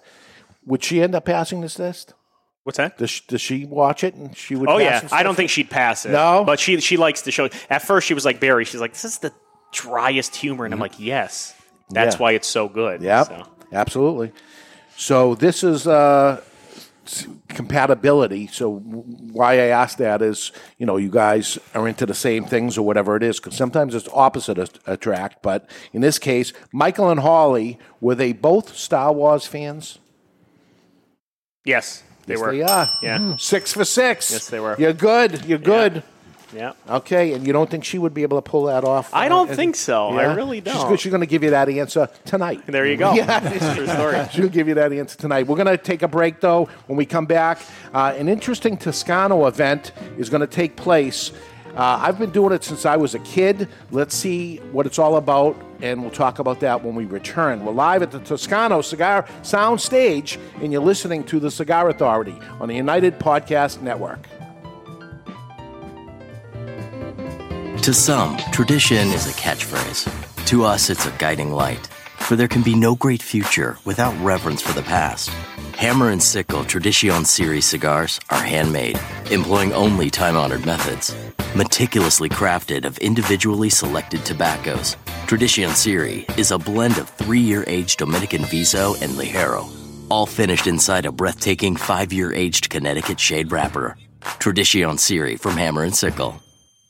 [0.66, 2.16] Would she end up passing this test?
[2.64, 2.98] What's that?
[2.98, 4.70] Does, she- does she watch it and she would?
[4.70, 6.12] Oh pass yeah, I don't think she'd pass it.
[6.12, 6.44] No?
[6.46, 7.50] but she she likes the show.
[7.70, 8.66] At first, she was like Barry.
[8.66, 9.34] She's like, "This is the
[9.72, 11.56] driest humor," and I'm like, "Yes,
[11.90, 12.22] that's Yeah.
[12.22, 13.48] why it's so good." Yep, So.
[13.74, 14.32] absolutely.
[14.96, 16.40] So this is uh,
[17.08, 18.46] s- compatibility.
[18.46, 22.46] So w- why I asked that is, you know, you guys are into the same
[22.46, 23.40] things or whatever it is.
[23.40, 25.42] Because sometimes it's opposite at- attract.
[25.42, 29.98] But in this case, Michael and Holly were they both Star Wars fans?
[31.66, 32.52] Yes, they yes, were.
[32.52, 32.90] They are.
[33.02, 33.36] Yeah.
[33.38, 34.32] Six for six.
[34.32, 34.76] Yes, they were.
[34.78, 35.46] You're good.
[35.46, 36.04] You're good.
[36.54, 36.74] Yeah.
[36.90, 39.14] Okay, and you don't think she would be able to pull that off?
[39.14, 40.10] I uh, don't as- think so.
[40.10, 40.88] I really don't.
[40.88, 41.00] good.
[41.00, 42.62] She's going to give you that answer tonight.
[42.68, 43.14] There you go.
[43.22, 43.42] Yeah.
[43.54, 44.26] It's true story.
[44.32, 45.48] She'll give you that answer tonight.
[45.48, 46.70] We're going to take a break, though.
[46.88, 47.60] When we come back,
[47.94, 51.32] uh, an interesting Toscano event is going to take place.
[51.76, 53.70] Uh, I've been doing it since I was a kid.
[53.92, 57.64] Let's see what it's all about, and we'll talk about that when we return.
[57.64, 62.38] We're live at the Toscano Cigar Sound Stage, and you're listening to the Cigar Authority
[62.60, 64.28] on the United Podcast Network.
[67.84, 70.46] To some, tradition is a catchphrase.
[70.48, 71.88] To us, it's a guiding light.
[72.20, 75.30] For there can be no great future without reverence for the past.
[75.78, 79.00] Hammer and Sickle Tradition Series cigars are handmade,
[79.32, 81.16] employing only time honored methods.
[81.56, 84.96] Meticulously crafted of individually selected tobaccos,
[85.28, 89.70] Tradition Series is a blend of three year aged Dominican Viso and Ligero,
[90.10, 93.98] all finished inside a breathtaking five year aged Connecticut shade wrapper.
[94.40, 96.42] Tradition Series from Hammer and Sickle.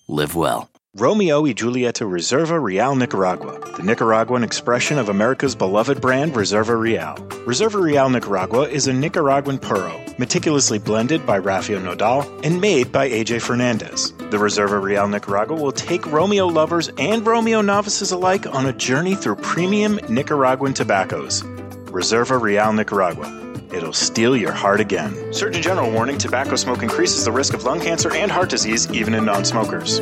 [0.08, 0.71] Live well.
[0.98, 7.16] Romeo y Julieta Reserva Real Nicaragua, the Nicaraguan expression of America's beloved brand Reserva Real.
[7.46, 13.10] Reserva Real Nicaragua is a Nicaraguan puro, meticulously blended by Rafael Nodal and made by
[13.10, 14.12] AJ Fernandez.
[14.18, 19.16] The Reserva Real Nicaragua will take Romeo lovers and Romeo novices alike on a journey
[19.16, 21.42] through premium Nicaraguan tobaccos.
[21.86, 23.32] Reserva Real Nicaragua.
[23.72, 25.34] It'll steal your heart again.
[25.34, 29.14] Surgeon General warning tobacco smoke increases the risk of lung cancer and heart disease even
[29.14, 30.02] in non smokers.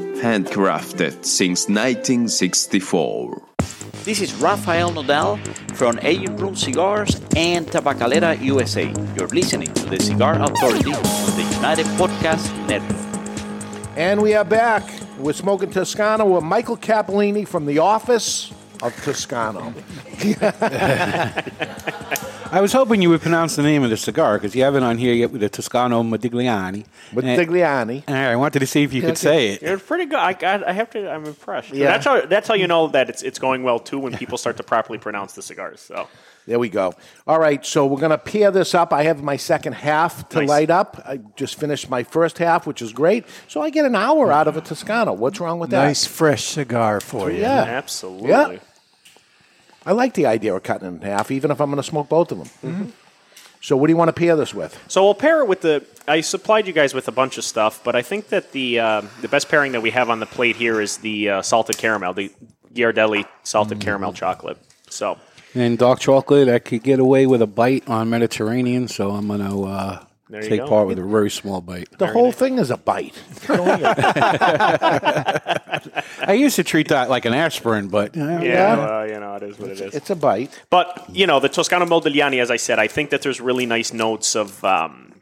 [0.21, 3.41] Handcrafted since 1964.
[4.03, 5.37] This is Rafael Nodal
[5.73, 8.93] from Aging Room Cigars and Tabacalera USA.
[9.17, 11.01] You're listening to the Cigar Authority on
[11.35, 13.97] the United Podcast Network.
[13.97, 14.87] And we are back.
[15.17, 18.53] We're smoking Toscano with Michael Capellini from the office
[18.83, 19.73] of Toscano.
[22.51, 24.97] I was hoping you would pronounce the name of the cigar because you haven't on
[24.97, 26.85] here yet with the Toscano Modigliani.
[27.11, 28.03] Modigliani.
[28.07, 29.61] And, I wanted to see if you could say it.
[29.61, 30.19] You're pretty good.
[30.19, 31.09] I, I, I have to.
[31.09, 31.73] I'm impressed.
[31.73, 31.87] Yeah.
[31.91, 32.21] That's how.
[32.25, 34.99] That's how you know that it's it's going well too when people start to properly
[34.99, 35.79] pronounce the cigars.
[35.79, 36.07] So
[36.45, 36.93] There we go.
[37.25, 38.91] All right, so we're going to pair this up.
[38.91, 40.49] I have my second half to Nice.
[40.49, 41.01] light up.
[41.05, 43.25] I just finished my first half, which is great.
[43.47, 45.13] So I get an hour out of a Toscano.
[45.13, 45.85] What's wrong with that?
[45.85, 47.39] Nice fresh cigar for you.
[47.41, 47.61] Yeah.
[47.63, 48.29] absolutely.
[48.29, 48.57] Yeah.
[49.85, 52.09] I like the idea of cutting it in half, even if I'm going to smoke
[52.09, 52.47] both of them.
[52.71, 52.89] Mm-hmm.
[53.63, 54.77] So, what do you want to pair this with?
[54.87, 55.85] So we'll pair it with the.
[56.07, 59.01] I supplied you guys with a bunch of stuff, but I think that the uh,
[59.21, 62.13] the best pairing that we have on the plate here is the uh, salted caramel,
[62.13, 62.31] the
[62.73, 63.81] Ghirardelli salted Mm.
[63.81, 64.57] caramel chocolate.
[64.89, 65.17] So
[65.53, 69.41] And dark chocolate, I could get away with a bite on Mediterranean, so I'm going
[69.47, 70.67] to uh, There you take go.
[70.69, 71.89] part with a very small bite.
[71.97, 73.13] The whole thing is a bite.
[76.25, 79.43] I used to treat that like an aspirin, but uh, yeah, well, you know, it
[79.43, 79.93] is what it is.
[79.93, 80.57] It's a bite.
[80.69, 83.91] But you know, the Toscano Modigliani, as I said, I think that there's really nice
[83.91, 85.15] notes of um,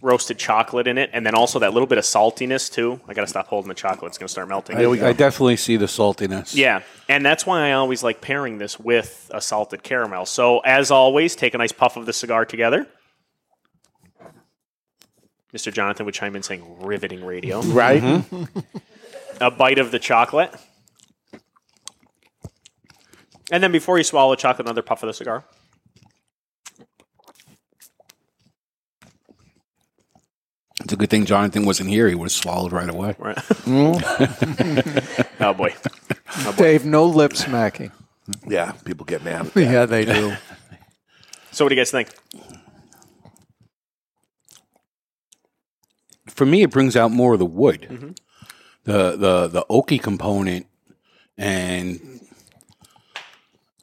[0.00, 3.00] roasted chocolate in it, and then also that little bit of saltiness too.
[3.06, 4.78] I got to stop holding the chocolate; it's going to start melting.
[4.78, 6.56] I, I definitely see the saltiness.
[6.56, 10.26] Yeah, and that's why I always like pairing this with a salted caramel.
[10.26, 12.88] So, as always, take a nice puff of the cigar together.
[15.54, 15.72] Mr.
[15.72, 17.60] Jonathan would chime in saying riveting radio.
[17.60, 18.02] Right.
[18.02, 18.58] Mm-hmm.
[19.40, 20.54] a bite of the chocolate.
[23.50, 25.44] And then before you swallow the chocolate, another puff of the cigar.
[30.82, 32.08] It's a good thing Jonathan wasn't here.
[32.08, 33.14] He would have swallowed right away.
[33.18, 33.36] Right.
[33.36, 35.18] Mm-hmm.
[35.42, 35.74] Oh, oh, boy.
[36.56, 37.90] Dave, no lip smacking.
[38.46, 39.46] Yeah, people get mad.
[39.46, 39.60] At that.
[39.60, 40.34] Yeah, they do.
[41.50, 42.08] So, what do you guys think?
[46.34, 48.10] For me, it brings out more of the wood, Mm-hmm.
[48.84, 50.66] the the the oaky component,
[51.38, 52.00] and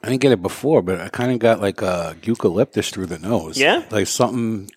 [0.03, 3.19] I didn't get it before, but I kind of got like a eucalyptus through the
[3.19, 3.57] nose.
[3.57, 3.83] Yeah?
[3.91, 4.71] like something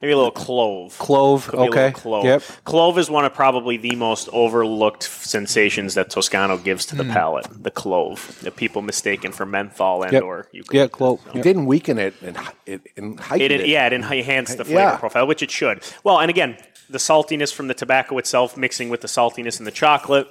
[0.00, 0.98] Maybe a little clove.
[0.98, 1.44] clove.
[1.46, 2.24] Could be a little okay, clove.
[2.24, 2.42] yep.
[2.64, 7.12] Clove is one of probably the most overlooked sensations that Toscano gives to the Mm.
[7.12, 7.46] palate.
[7.62, 10.22] The clove that people mistaken for menthol and Yep.
[10.24, 11.20] or Yeah, clove.
[11.34, 13.68] It didn't weaken it and it, and heightened It, it.
[13.68, 14.96] yeah, it enhanced the flavor Yeah.
[14.96, 15.84] profile, which it should.
[16.02, 16.56] Well, and again,
[16.92, 20.28] the saltiness from the tobacco itself mixing with the saltiness in the chocolate,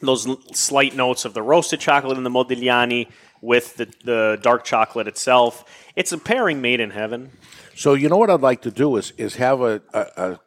[0.00, 3.08] those l- slight notes of the roasted chocolate in the Modigliani
[3.40, 5.64] with the, the dark chocolate itself.
[5.96, 7.30] It's a pairing made in heaven.
[7.74, 10.40] So you know what I'd like to do is is have a a, a,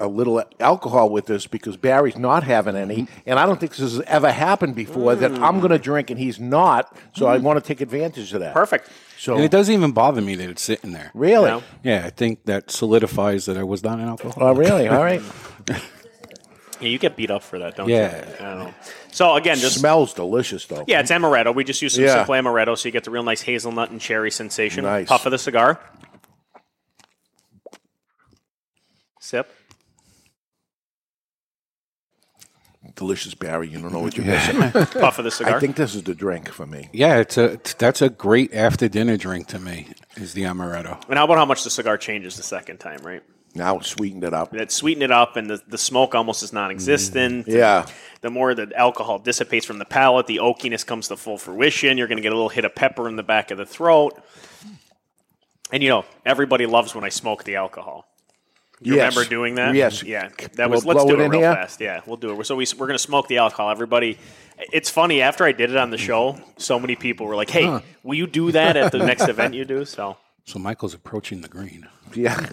[0.00, 3.80] a little alcohol with this because Barry's not having any, and I don't think this
[3.80, 6.96] has ever happened before that I'm going to drink and he's not.
[7.14, 8.54] So I want to take advantage of that.
[8.54, 8.88] Perfect.
[9.18, 11.10] So and it doesn't even bother me that it's sitting there.
[11.12, 11.50] Really?
[11.50, 11.62] No.
[11.82, 14.38] Yeah, I think that solidifies that I was not an alcoholic.
[14.40, 14.88] Oh, really?
[14.88, 15.20] All right.
[16.80, 18.24] Yeah, you get beat up for that, don't Yeah.
[18.24, 18.32] you?
[18.38, 18.72] Yeah.
[19.10, 20.84] So again, just smells delicious though.
[20.86, 21.52] yeah, it's amaretto.
[21.52, 22.14] We just use some Yeah.
[22.24, 24.84] simple amaretto, so you get the real nice hazelnut and cherry sensation.
[24.84, 25.08] Nice.
[25.08, 25.80] Puff of the cigar.
[29.18, 29.50] Sip.
[32.98, 33.68] Delicious, Barry.
[33.68, 34.58] You don't know what you're missing.
[34.72, 35.56] Puff of the cigar.
[35.56, 36.88] I think this is the drink for me.
[36.92, 39.86] Yeah, it's a it's- that's a great after dinner drink to me.
[40.16, 41.00] Is the amaretto.
[41.08, 43.22] And how about how much the cigar changes the second time, right?
[43.54, 44.50] Now it's sweetened it up.
[44.50, 47.46] That sweeten it up, and the, the smoke almost is non-existent.
[47.46, 47.52] Mm.
[47.54, 47.86] Yeah.
[48.20, 51.96] The more the alcohol dissipates from the palate, the oakiness comes to full fruition.
[51.98, 54.20] You're going to get a little hit of pepper in the back of the throat.
[55.72, 58.06] And you know, everybody loves when I smoke the alcohol.
[58.80, 59.14] You Yes.
[59.14, 59.74] remember doing that?
[59.74, 60.02] Yes.
[60.02, 60.28] Yeah.
[60.54, 60.84] That was.
[60.84, 61.54] We'll let's do it it, real here?
[61.54, 61.80] fast.
[61.80, 62.44] Yeah, we'll do it.
[62.46, 63.70] So we, we're going to smoke the alcohol.
[63.70, 64.18] Everybody.
[64.72, 65.20] It's funny.
[65.22, 67.80] After I did it on the show, so many people were like, "Hey, Huh.
[68.02, 71.48] will you do that at the next event you do?" So So Michael's approaching the
[71.48, 71.86] green.
[72.14, 72.38] Yeah.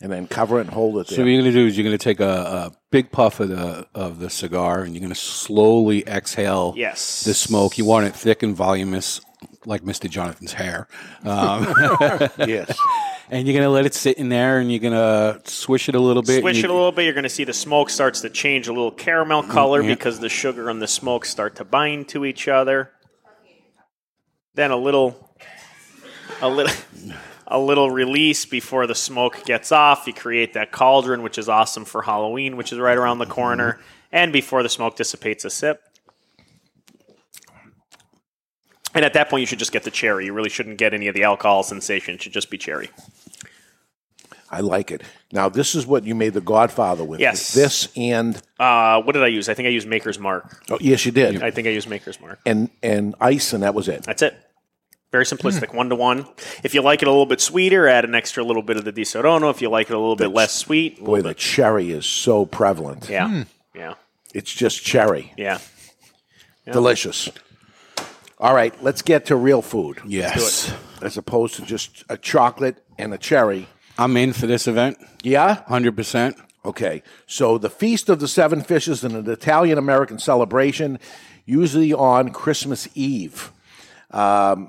[0.00, 1.24] and then cover it and hold it So there.
[1.24, 3.48] what you're going to do is you're going to take a, a big puff of
[3.48, 7.24] the of the cigar, and you're going to slowly exhale Yes.
[7.24, 7.78] the smoke.
[7.78, 9.20] You want it thick and voluminous,
[9.66, 10.08] like Mr.
[10.10, 10.88] Jonathan's hair.
[11.24, 11.72] Um,
[12.46, 12.76] yes.
[13.30, 15.94] And you're going to let it sit in there, and you're going to swish it
[15.94, 16.40] a little bit.
[16.40, 17.04] Swish it a little bit.
[17.04, 19.94] You're going to see the smoke starts to change a little caramel mm-hmm, color yeah.
[19.94, 22.90] because the sugar and the smoke start to bind to each other.
[24.54, 25.34] Then a little,
[26.40, 26.74] a little,
[27.46, 30.06] a little release before the smoke gets off.
[30.06, 33.72] You create that cauldron, which is awesome for Halloween, which is right around the corner.
[33.72, 33.82] Mm-hmm.
[34.12, 35.82] And before the smoke dissipates, a sip.
[38.94, 40.26] And at that point, you should just get the cherry.
[40.26, 42.14] You really shouldn't get any of the alcohol sensation.
[42.14, 42.90] It should just be cherry.
[44.50, 45.02] I like it.
[45.32, 47.18] Now, this is what you made the Godfather with.
[47.18, 47.54] Yes.
[47.54, 49.48] This and Uh, what did I use?
[49.48, 50.62] I think I used Maker's Mark.
[50.70, 51.42] oh, yes, you did.
[51.42, 52.38] I think I used Maker's Mark.
[52.46, 54.04] and and ice, and that was it.
[54.04, 54.36] That's it.
[55.10, 56.26] Very simplistic, one to one.
[56.64, 58.92] If you like it a little bit sweeter, add an extra little bit of the
[58.92, 59.50] Disaronno.
[59.50, 62.04] If you like it a little bit less sweet, Boy, little the bit, cherry is
[62.06, 63.08] so prevalent.
[63.08, 63.94] yeah, yeah,
[64.34, 65.32] It's just cherry.
[65.36, 65.58] yeah.
[66.70, 67.28] Delicious.
[68.38, 70.00] All right, let's get to real food.
[70.06, 70.72] Yes.
[71.00, 73.68] As opposed to just a chocolate and a cherry.
[73.98, 74.98] I'm in for this event.
[75.22, 75.62] Yeah?
[75.68, 76.36] 100%.
[76.64, 77.02] Okay.
[77.26, 80.98] So the Feast of the Seven Fishes is an Italian American celebration,
[81.44, 83.52] usually on Christmas Eve.
[84.10, 84.68] Um,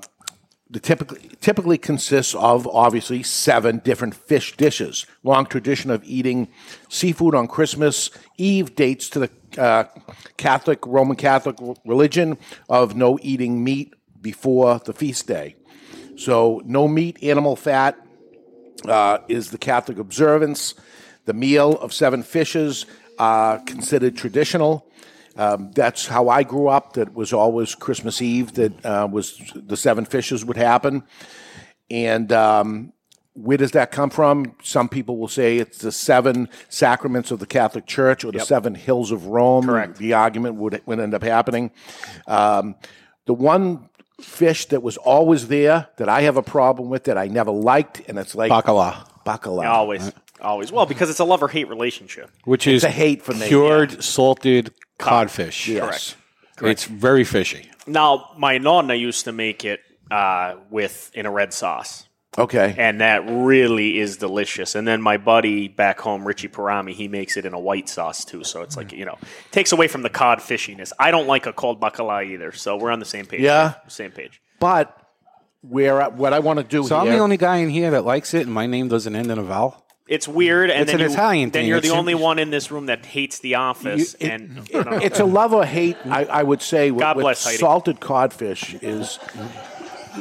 [0.68, 5.06] the typically typically consists of obviously seven different fish dishes.
[5.22, 6.48] Long tradition of eating
[6.88, 9.84] seafood on Christmas Eve dates to the uh,
[10.36, 12.36] Catholic Roman Catholic religion
[12.68, 15.54] of no eating meat before the feast day.
[16.16, 17.96] So no meat, animal fat
[18.88, 20.74] uh, is the Catholic observance.
[21.26, 22.86] The meal of seven fishes
[23.18, 24.86] uh, considered traditional.
[25.36, 26.94] Um, that's how I grew up.
[26.94, 28.54] That was always Christmas Eve.
[28.54, 31.02] That uh, was the seven fishes would happen.
[31.90, 32.92] And um,
[33.34, 34.54] where does that come from?
[34.62, 38.46] Some people will say it's the seven sacraments of the Catholic Church or the Yep.
[38.46, 39.66] seven hills of Rome.
[39.66, 39.98] Correct.
[39.98, 41.70] The argument would, would end up happening.
[42.26, 42.74] Um,
[43.26, 43.88] the one
[44.20, 48.00] fish that was always there that I have a problem with that I never liked,
[48.08, 49.06] and it's like Bacala.
[49.26, 49.66] bacala.
[49.68, 50.10] Always,
[50.40, 50.72] always.
[50.72, 52.30] Well, because it's a love or hate relationship.
[52.44, 55.68] Which It's is a hate for me, cured salted codfish.
[55.68, 56.16] Yes.
[56.62, 57.70] It's very fishy.
[57.86, 59.80] Now, my nonna used to make it
[60.10, 62.06] uh, with in a red sauce.
[62.38, 62.74] Okay.
[62.76, 64.74] And that really is delicious.
[64.74, 68.24] And then my buddy back home, Richie Parami, he makes it in a white sauce
[68.24, 68.44] too.
[68.44, 69.16] So it's like, you know,
[69.52, 70.92] takes away from the cod fishiness.
[70.98, 72.52] I don't like a cold bacala either.
[72.52, 73.40] So we're on the same page.
[73.40, 73.70] Yeah.
[73.70, 73.80] here.
[73.88, 74.42] Same page.
[74.60, 74.94] But
[75.62, 78.34] where what I want to do So I'm the only guy in here that likes
[78.34, 79.85] it, and my name doesn't end in a vowel.
[80.08, 80.70] It's weird.
[80.70, 81.68] And It's then an you- Italian Then thing.
[81.68, 84.14] you're the It's- only one in this room that hates the office.
[84.20, 84.96] You- it- and no, no, no.
[84.98, 85.96] it's a love or hate.
[86.08, 87.56] I, I would say with, God with bless Heidi.
[87.58, 89.18] salted codfish is.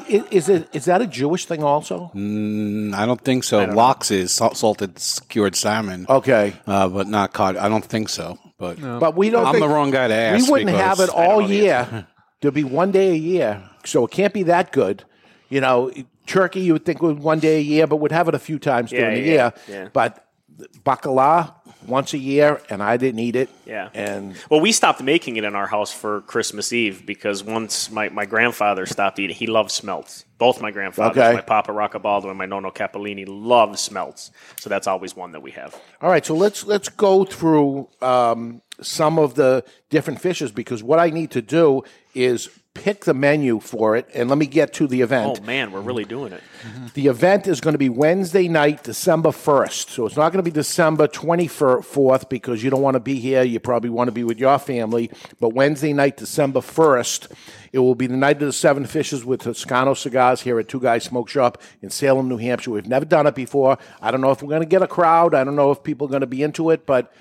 [0.10, 2.12] i- Is it is that a Jewish thing also?
[2.16, 3.64] Mm, I don't think so.
[3.66, 6.06] Lox is salt, salted s- cured salmon.
[6.10, 6.54] Okay.
[6.68, 7.56] Uh, but not cod.
[7.56, 8.38] I don't think so.
[8.58, 9.46] But But we don't.
[9.46, 10.46] I'm think- the wrong guy to ask.
[10.46, 12.08] We wouldn't because have it all year.
[12.42, 15.04] There'd be one day a year, so it can't be that good.
[15.50, 15.92] You know,
[16.26, 18.60] turkey you would think would one day a year, but would have it a few
[18.60, 19.54] times Yeah, during the yeah, year.
[19.68, 19.88] yeah.
[19.94, 20.22] But
[20.84, 21.54] bacala
[21.86, 23.50] once a year, and I didn't eat it.
[23.66, 23.90] Yeah.
[23.94, 28.10] And Well, we stopped making it in our house for Christmas Eve because once my,
[28.10, 30.26] my grandfather stopped eating, he loved smelts.
[30.38, 31.34] Both my grandfathers, Okay.
[31.34, 34.32] my Papa Roccabaldo and my Nono Capellini, love smelts.
[34.60, 35.80] So that's always one that we have.
[36.02, 41.00] All right, so let's let's go through um, some of the different fishes because what
[41.00, 44.86] I need to do is pick the menu for it, and let me get to
[44.86, 45.40] the event.
[45.42, 46.44] Oh, man, we're really doing it.
[46.62, 46.88] Mm-hmm.
[46.94, 49.90] The event is going to be Wednesday night, December 1st.
[49.90, 53.42] So it's not going to be December 24th because you don't want to be here.
[53.42, 55.10] You probably want to be with your family.
[55.40, 57.32] But Wednesday night, December 1st,
[57.72, 60.80] it will be the night of the seven fishes with Toscano Cigars here at Two
[60.80, 62.72] Guys Smoke Shop in Salem, New Hampshire.
[62.72, 63.78] We've never done it before.
[64.02, 65.34] I don't know if we're going to get a crowd.
[65.34, 67.12] I don't know if people are going to be into it, but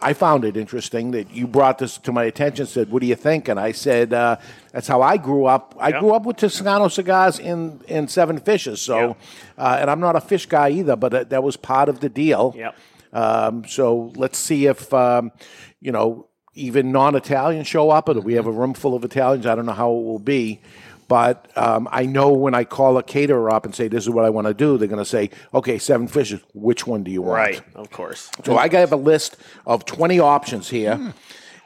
[0.00, 2.66] I found it interesting that you brought this to my attention.
[2.66, 4.36] Said, "What do you think?" And I said, uh,
[4.72, 5.74] "That's how I grew up.
[5.78, 8.80] I grew up with Toscano cigars in in Seven Fishes.
[8.80, 9.16] So,
[9.56, 12.08] uh, and I'm not a fish guy either, but uh, that was part of the
[12.08, 12.54] deal.
[12.56, 12.76] Yep.
[13.12, 15.32] Um, so let's see if um,
[15.80, 19.46] you know even non-Italians show up, or we have a room full of Italians?
[19.46, 20.60] I don't know how it will be.
[21.08, 24.26] But um, I know when I call a caterer up and say, "This is what
[24.26, 26.40] I want to do," they're going to say, "Okay, seven fishes.
[26.54, 28.30] Which one do you want?" Right, of course.
[28.44, 29.36] So I have a list
[29.66, 31.14] of 20 options here,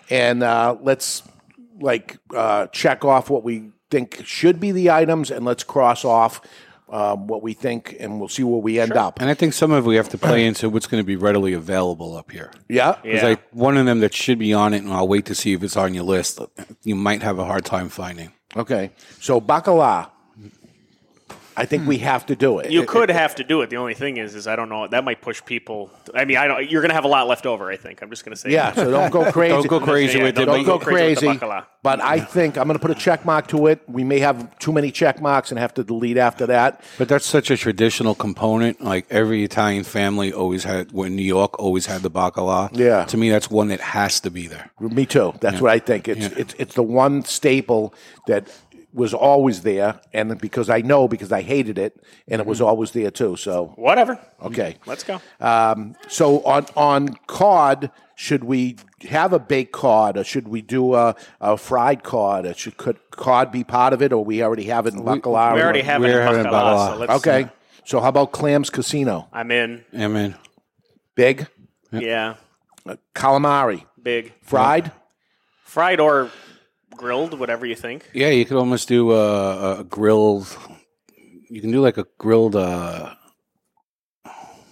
[0.08, 1.24] and uh, let's
[1.80, 6.40] like uh, check off what we think should be the items, and let's cross off
[6.88, 9.20] um, what we think, and we'll see where we end up.
[9.20, 11.16] And I think some of it we have to play into what's going to be
[11.16, 12.52] readily available up here.
[12.68, 15.34] Yeah, Because like one of them that should be on it, and I'll wait to
[15.34, 16.38] see if it's on your list.
[16.82, 18.32] You might have a hard time finding.
[18.56, 18.90] Okay,
[19.20, 20.11] so bacala.
[21.56, 22.04] I think we hmm.
[22.04, 22.70] have to do it.
[22.70, 23.70] You It- could it- have to do it.
[23.70, 24.86] The only thing is, is I don't know.
[24.86, 25.90] That might push people.
[26.14, 26.70] I mean, I don't.
[26.70, 27.70] You're going to have a lot left over.
[27.70, 28.02] I think.
[28.02, 28.50] I'm just going to say.
[28.50, 29.52] Yeah, so don't go crazy.
[29.52, 30.44] Don't go crazy Yeah, with it.
[30.44, 31.38] don't Don't go go crazy with crazy.
[31.38, 31.66] the bacala.
[31.82, 33.82] But I think I'm going to put a check mark to it.
[33.88, 36.82] We may have too many check marks and have to delete after that.
[36.96, 38.80] But that's such a traditional component.
[38.80, 42.70] Like every Italian family always had, when New York always had the bacala.
[42.72, 43.04] Yeah.
[43.06, 44.70] To me, that's one that has to be there.
[44.80, 45.34] Me too.
[45.40, 46.08] That's what I think.
[46.08, 47.94] It's it's it's the one staple
[48.26, 48.48] that
[48.94, 52.90] was always there, and because I know because I hated it, and it was always
[52.92, 53.36] there too.
[53.36, 54.18] So Whatever.
[54.42, 55.20] okay, Let's go.
[55.40, 58.76] Um, so on on cod, should we
[59.08, 62.46] have a baked cod, or should we do a, a fried cod?
[62.46, 65.54] Or should could cod be part of it, or we already have it in bacalao?
[65.54, 66.92] we already have it in We're having bacala, bacala.
[66.92, 67.48] so let's- Okay.
[67.84, 69.28] So how about clams casino?
[69.32, 69.84] I'm in.
[69.96, 70.36] I mean,
[71.16, 71.46] Big
[71.90, 72.34] Yeah.
[73.14, 74.32] calamari, Big.
[74.42, 74.92] fried.
[75.64, 76.30] Fried or
[77.02, 78.08] grilled, whatever you think.
[78.14, 80.46] yeah, you could almost do a, a grilled.
[81.50, 82.54] You can do like a grilled.
[82.56, 83.14] Uh,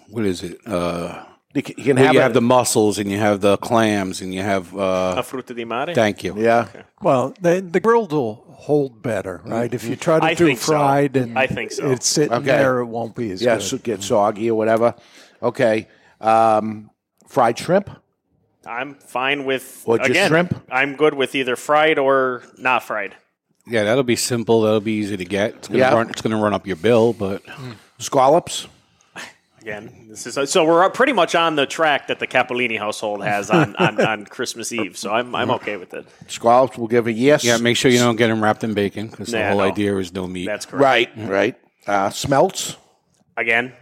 [0.08, 0.58] what is it?
[0.66, 1.24] Uh,
[1.54, 3.56] You can, you can where have, you a- have the mussels and you have the
[3.58, 4.72] clams and you have.
[4.74, 4.78] A
[5.18, 5.94] Uh, frutti di mare.
[5.94, 6.32] thank you.
[6.38, 6.68] yeah.
[7.02, 8.34] Well, the, the grilled will
[8.68, 9.72] hold better, right?
[9.74, 10.72] If you try to I do think so.
[10.72, 11.90] fried and I think so.
[11.90, 12.46] it's sitting Okay.
[12.46, 13.62] there, it won't be as Yeah, good.
[13.64, 14.94] so get soggy or whatever.
[15.42, 15.88] Okay.
[16.20, 16.90] Um,
[17.26, 17.90] fried shrimp.
[18.70, 20.28] I'm fine with Or just again.
[20.28, 20.62] shrimp?
[20.70, 23.16] I'm good with either fried or not fried.
[23.66, 24.62] Yeah, that'll be simple.
[24.62, 25.54] That'll be easy to get.
[25.56, 25.94] It's gonna Yeah.
[25.94, 26.08] run.
[26.10, 27.42] It's gonna run up your bill, but
[27.98, 28.68] Scallops.
[29.60, 33.50] Again, this is so we're pretty much on the track that the Capellini household has
[33.50, 34.96] on, on, on Christmas Eve.
[34.96, 36.06] So I'm I'm okay with it.
[36.28, 37.44] Scallops will give a yes.
[37.44, 39.64] yeah, make sure you don't get them wrapped in bacon because the whole no.
[39.64, 40.46] idea is no meat.
[40.46, 40.82] That's correct.
[41.16, 41.54] Right, right.
[41.86, 42.76] Uh, smelts.
[43.36, 43.72] Again,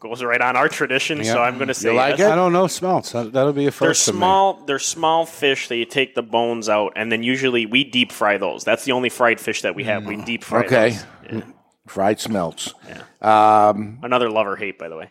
[0.00, 1.22] goes right on our tradition.
[1.24, 2.32] So I'm going to say like yes.
[2.32, 3.12] I don't know smelts.
[3.12, 4.06] That- That'll be a They're first.
[4.06, 4.18] for me.
[4.18, 4.54] small.
[4.64, 8.38] They're small fish that you take the bones out, and then usually we deep fry
[8.38, 8.64] those.
[8.64, 10.04] That's the only fried fish that we have.
[10.06, 10.64] We deep fry.
[10.64, 10.90] Okay.
[10.90, 11.04] those.
[11.32, 11.40] Yeah.
[11.86, 12.72] Fried smelts.
[13.20, 15.10] Um, Another love or hate, by the way.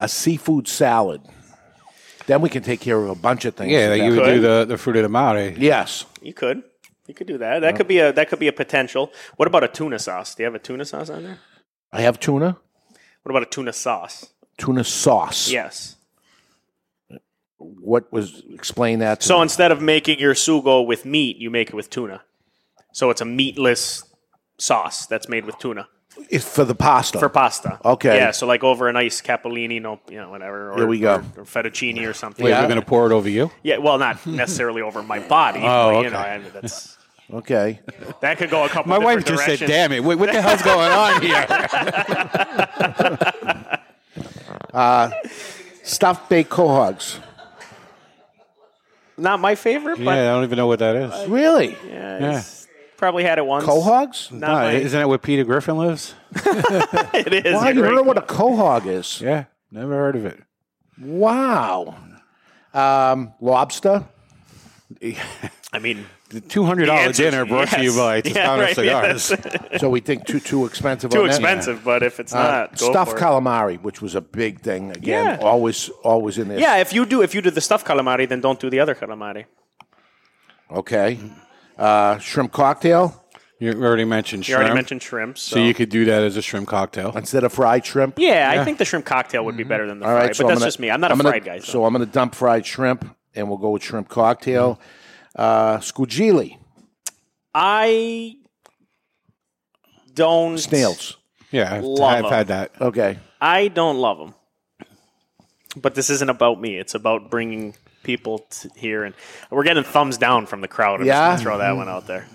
[0.00, 1.22] a seafood salad.
[2.26, 3.72] Then we can take care of a bunch of things.
[3.72, 4.34] Yeah, like you would Could.
[4.34, 5.52] do the the fruit of the mare.
[5.58, 6.04] Yes.
[6.22, 6.62] You could.
[7.08, 7.60] You could do that.
[7.62, 9.10] That could be a that could be a potential.
[9.36, 10.34] What about a tuna sauce?
[10.36, 11.38] Do you have a tuna sauce on there?
[11.92, 12.58] I have tuna.
[13.22, 14.26] What about a tuna sauce?
[14.58, 15.50] Tuna sauce.
[15.50, 15.96] Yes.
[17.58, 19.20] What was explain that?
[19.20, 19.42] To So me.
[19.42, 22.22] instead of making your sugo with meat, you make it with tuna.
[22.92, 24.04] So it's a meatless
[24.58, 25.88] sauce that's made with tuna
[26.28, 27.18] it's for the pasta.
[27.18, 27.78] for pasta.
[27.84, 28.16] Okay.
[28.16, 28.30] Yeah.
[28.32, 30.72] So like over a nice capellini, no, you know, whatever.
[30.72, 31.14] Or, Here we go.
[31.14, 32.44] Or, or fettuccine or something.
[32.44, 32.62] Wait, Yeah.
[32.62, 33.50] we're gonna pour it over you.
[33.62, 35.60] Yeah, well, not necessarily over my body.
[35.60, 36.04] Oh, but, okay.
[36.04, 36.96] You know, I mean, that's
[37.32, 37.80] okay.
[38.20, 38.92] that could go a couple.
[38.92, 39.00] Of.
[39.00, 39.58] My wife just directions.
[39.60, 40.02] said, "Damn it!
[40.04, 41.46] What, what the hell's going on here?"
[45.82, 47.18] Stuffed baked quahogs.
[49.18, 51.28] Not my favorite, but yeah, I don't even know what that is.
[51.28, 51.76] Really?
[51.88, 52.42] yeah, Yeah.
[52.96, 53.64] probably had it once.
[53.64, 54.32] Quahogs?
[54.32, 56.14] Not No, my, isn't that where Peter Griffin lives?
[56.34, 57.54] it is.
[57.54, 57.70] Why?
[57.70, 57.94] you're You don't right.
[57.96, 59.20] know what a quahog is?
[59.20, 60.40] Yeah, never heard of it.
[61.00, 61.94] Wow.
[62.72, 64.04] Um, lobster.
[65.72, 67.96] I mean, The two hundred The dollar answer is dinner brought to you yes.
[67.96, 69.30] by Yeah, Toscano right, Cigars.
[69.30, 69.80] yes.
[69.80, 71.10] So we think too too expensive.
[71.10, 71.34] too on that?
[71.36, 73.20] expensive, but if it's Uh, not, go stuffed for it.
[73.20, 74.90] calamari, which was a big thing.
[74.90, 75.46] Again, Yeah.
[75.46, 76.58] always always in there.
[76.58, 78.94] Yeah, if you do if you do the stuffed calamari, then don't do the other
[78.94, 79.44] calamari.
[80.70, 81.18] Okay.
[81.78, 83.22] Uh, shrimp cocktail
[83.58, 84.58] You already mentioned shrimp.
[84.58, 87.12] You already mentioned shrimp, so, so you could do that as a shrimp cocktail.
[87.16, 88.14] instead of fried shrimp.
[88.18, 90.28] yeah, I think the shrimp cocktail would be better than the All fried, right.
[90.30, 90.90] but so that's I'm gonna- just me.
[90.90, 91.58] I'm not a gonna- fried guy.
[91.60, 91.72] So.
[91.72, 93.04] So I'm going to dump fried shrimp,
[93.34, 94.78] and we'll go with shrimp cocktail.
[95.34, 96.58] Uh, scungilli
[97.54, 98.36] I
[100.14, 101.16] don't snails.
[101.50, 102.72] Yeah, I've, Love I've had that.
[102.80, 103.18] Okay.
[103.40, 104.34] I don't love them.
[105.76, 106.78] But this isn't about me.
[106.78, 109.14] It's about bringing people to here, and
[109.50, 111.00] we're getting thumbs down from the crowd.
[111.00, 111.32] I'm Yeah?
[111.32, 112.26] just gonna throw that one out there.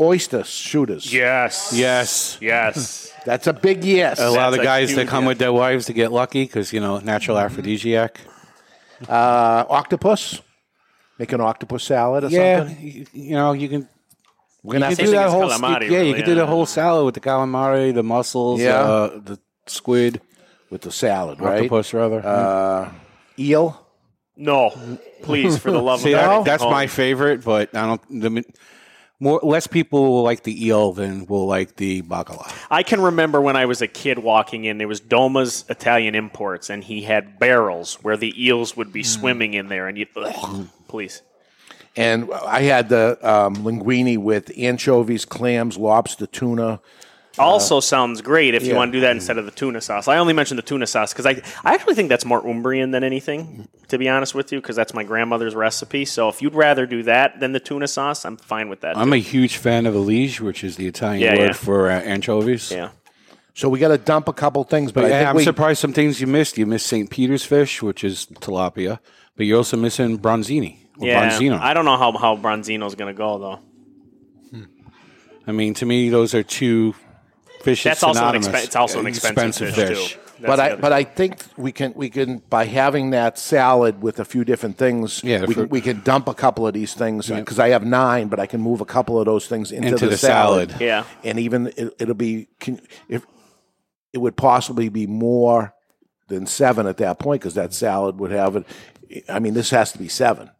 [0.00, 1.12] Oyster shooters.
[1.12, 2.36] Yes, Yes.
[2.40, 3.12] yes.
[3.24, 4.20] That's a big yes.
[4.20, 5.28] A lot of That's the a guys that huge come yes.
[5.28, 8.20] with their wives to get lucky because you know natural aphrodisiac.
[9.08, 10.40] Uh, octopus.
[11.18, 12.86] Make an octopus salad or Yeah, something.
[12.86, 13.88] you, you know you can.
[14.62, 15.42] We're gonna You have to do thing that whole.
[15.48, 18.80] calamari, yeah, really, you can do the whole salad with the calamari, the mussels, Yeah.
[18.80, 20.20] uh, the squid,
[20.70, 21.58] with the salad, right?
[21.58, 22.20] octopus rather.
[22.26, 22.90] Uh,
[23.38, 23.80] eel.
[24.36, 24.74] No,
[25.22, 26.44] please, for the love See, of that- God.
[26.44, 28.20] that's Oh, my favorite, but I don't.
[28.20, 28.44] The,
[29.18, 32.52] more less people will like the eel than will like the bacala.
[32.70, 36.68] I can remember when I was a kid walking in, there was Doma's Italian Imports,
[36.68, 40.68] and he had barrels where the eels would be swimming in there, and you, ugh,
[40.88, 41.22] please.
[41.96, 46.80] And I had the um, linguine with anchovies, clams, lobster, tuna,
[47.38, 50.08] Also sounds great if you want to do that instead of the tuna sauce.
[50.08, 53.02] I only mentioned the tuna sauce because I, I actually think that's more Umbrian than
[53.04, 56.04] anything, to be honest with you, because that's my grandmother's recipe.
[56.04, 58.96] So if you'd rather do that than the tuna sauce, I'm fine with that.
[58.96, 59.14] I'm too.
[59.14, 61.52] a huge fan of alici, which is the Italian Yeah, word yeah.
[61.52, 62.70] for uh, anchovies.
[62.70, 62.90] Yeah.
[63.54, 65.80] So we got to dump a couple things, but, But I think I'm we, surprised
[65.80, 66.58] some things you missed.
[66.58, 67.08] You missed St.
[67.08, 68.98] Peter's fish, which is tilapia,
[69.36, 71.58] but you're also missing bronzini or yeah, bronzino.
[71.60, 73.60] I don't know how how Bronzino's going to go though.
[74.50, 74.64] Hmm.
[75.46, 76.94] I mean, to me, those are two
[77.62, 77.84] fishes.
[77.84, 78.48] That's also an synonymous.
[78.48, 80.20] expen- it's also an expensive fish, too.
[80.38, 83.38] That's but the I other but I think we can we can by having that
[83.38, 85.24] salad with a few different things.
[85.24, 87.84] Yeah, we for- can, we can dump a couple of these things because I have
[87.86, 90.70] nine, but I can move a couple of those things into, Into the, the salad.
[90.72, 90.82] salad.
[90.82, 91.04] Yeah.
[91.24, 93.26] and even it, it'll be can, if
[94.12, 95.72] it would possibly be more
[96.28, 98.66] than seven at that point because that salad would have it.
[99.28, 100.50] I mean, this has to be seven.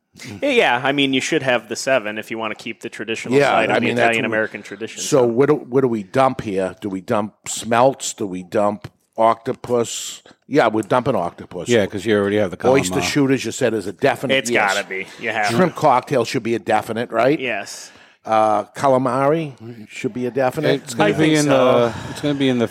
[0.43, 2.89] Yeah, yeah, I mean, you should have the seven if you want to keep the
[2.89, 5.03] traditional Yeah, side of I mean, that's Italian American tradition.
[5.03, 6.75] So what do, what do we dump here?
[6.81, 8.15] Do we dump smelts?
[8.15, 10.23] Do we dump octopus?
[10.47, 11.69] Yeah, we're dumping octopus.
[11.69, 13.03] Yeah, because you already have the oyster calamari.
[13.03, 13.45] shooters.
[13.45, 14.35] You said is a definite.
[14.37, 14.75] It's yes.
[14.75, 15.07] gotta be.
[15.21, 17.39] You have shrimp cocktail should be a definite, right?
[17.39, 17.91] Yes.
[18.25, 20.83] Uh, calamari should be a definite.
[20.83, 21.95] It's going to be in the.
[22.11, 22.71] It's going to be in the.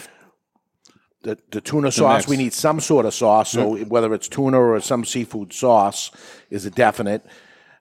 [1.25, 2.19] The, the tuna sauce.
[2.21, 2.27] mix.
[2.29, 3.51] We need some sort of sauce.
[3.51, 6.11] So whether it's tuna or some seafood sauce
[6.49, 7.25] is a definite.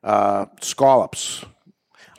[0.03, 1.45] Uh, scallops.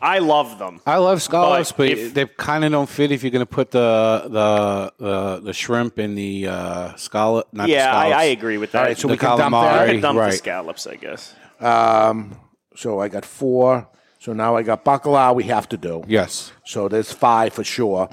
[0.01, 0.81] I love them.
[0.85, 3.55] I love scallops, But but, if- they kind of don't fit if you're going to
[3.59, 7.47] put the the the, the shrimp in the uh, scallop.
[7.53, 8.15] Not the yeah, I, scallops.
[8.21, 8.79] I agree with that.
[8.79, 9.87] All right, so The we can dump that.
[9.87, 10.33] Calamari, can dump the right.
[10.33, 11.33] scallops, I guess.
[11.59, 12.37] Um,
[12.75, 13.87] so I got four.
[14.19, 15.33] So now I got bacala.
[15.35, 16.03] We have to do.
[16.07, 16.51] Yes.
[16.65, 18.09] So there's five for sure.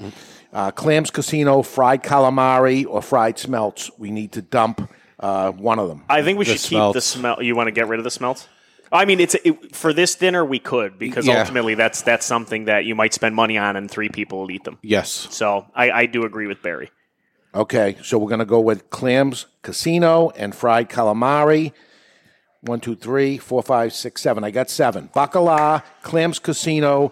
[0.53, 3.89] Uh, clams Casino, fried calamari, or fried smelts.
[3.97, 4.87] We need to dump
[5.19, 6.03] uh, one of them.
[6.07, 7.05] I think we The should keep the smelts.
[7.07, 7.41] smell.
[7.41, 8.47] You want to get rid of the smelts?
[8.91, 11.39] I mean, it's it, for this dinner we could because Yeah.
[11.39, 14.63] ultimately that's that's something that you might spend money on and three people will eat
[14.63, 14.77] them.
[14.83, 15.09] Yes.
[15.31, 16.91] So I, I do agree with Barry.
[17.55, 21.71] Okay, so we're going to go with clams casino and fried calamari.
[22.61, 24.43] One, two, three, four, five, six, seven.
[24.43, 25.09] I got seven.
[25.15, 27.11] Bacala, clams casino,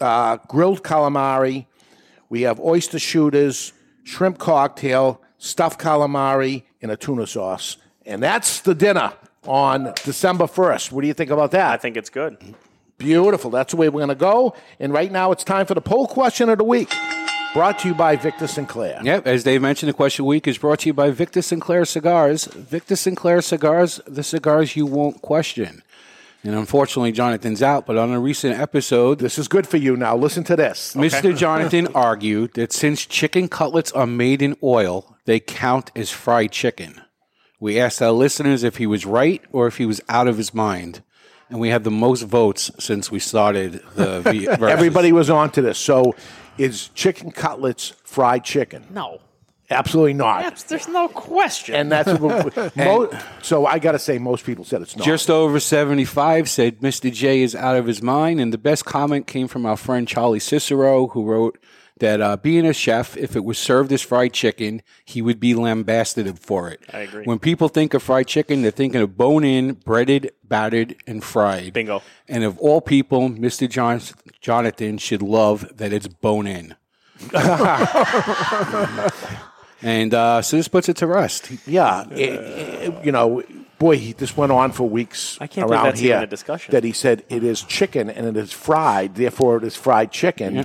[0.00, 1.66] uh, grilled calamari.
[2.28, 3.72] We have oyster shooters,
[4.02, 7.76] shrimp cocktail, stuffed calamari, and a tuna sauce.
[8.04, 9.12] And that's the dinner
[9.46, 10.92] on December 1st.
[10.92, 11.72] What do you think about that?
[11.72, 12.36] I think it's good.
[12.98, 13.50] Beautiful.
[13.50, 14.54] That's the way we're going to go.
[14.80, 16.94] And right now it's time for the poll question of the week,
[17.52, 19.00] brought to you by Victor Sinclair.
[19.02, 21.42] Yep, as Dave mentioned, the question of the week is brought to you by Victor
[21.42, 22.46] Sinclair Cigars.
[22.46, 25.82] Victor Sinclair Cigars, the cigars you won't question.
[26.46, 30.16] And unfortunately, Jonathan's out, but on a recent episode, This is good for you now.
[30.16, 30.94] Listen to this.
[30.94, 31.36] Mr.
[31.36, 37.00] Jonathan argued that since chicken cutlets are made in oil, they count as fried chicken.
[37.58, 40.54] We asked our listeners if he was right or if he was out of his
[40.54, 41.02] mind.
[41.50, 44.62] And we had the most votes since we started the v- versus.
[44.62, 45.78] Everybody was on to this.
[45.78, 46.14] So
[46.58, 48.86] is chicken cutlets fried chicken?
[48.90, 49.20] No,
[49.70, 50.42] Absolutely not.
[50.42, 51.74] That's- there's no question.
[51.74, 53.10] And that's what, mo-
[53.42, 55.04] so I got to say, most people said it's not.
[55.04, 57.12] Just over 75 said Mr.
[57.12, 58.40] J is out of his mind.
[58.40, 61.58] And the best comment came from our friend Charlie Cicero, who wrote
[61.98, 65.54] that uh, being a chef, if it was served as fried chicken, he would be
[65.54, 66.82] lambasted for it.
[66.92, 67.24] I agree.
[67.24, 71.72] When people think of fried chicken, they're thinking of bone in, breaded, battered, and fried.
[71.72, 72.02] Bingo.
[72.28, 73.66] And of all people, Mr.
[73.68, 74.02] John-
[74.42, 76.74] Jonathan should love that it's bone in.
[79.82, 81.50] and uh, so this puts it to rest.
[81.66, 83.42] yeah, it- it- you know,
[83.78, 86.12] boy, he, this went on for weeks I can't believe around that's here.
[86.14, 86.72] even a discussion.
[86.72, 90.64] That he said it is chicken and it is fried, therefore it is fried chicken.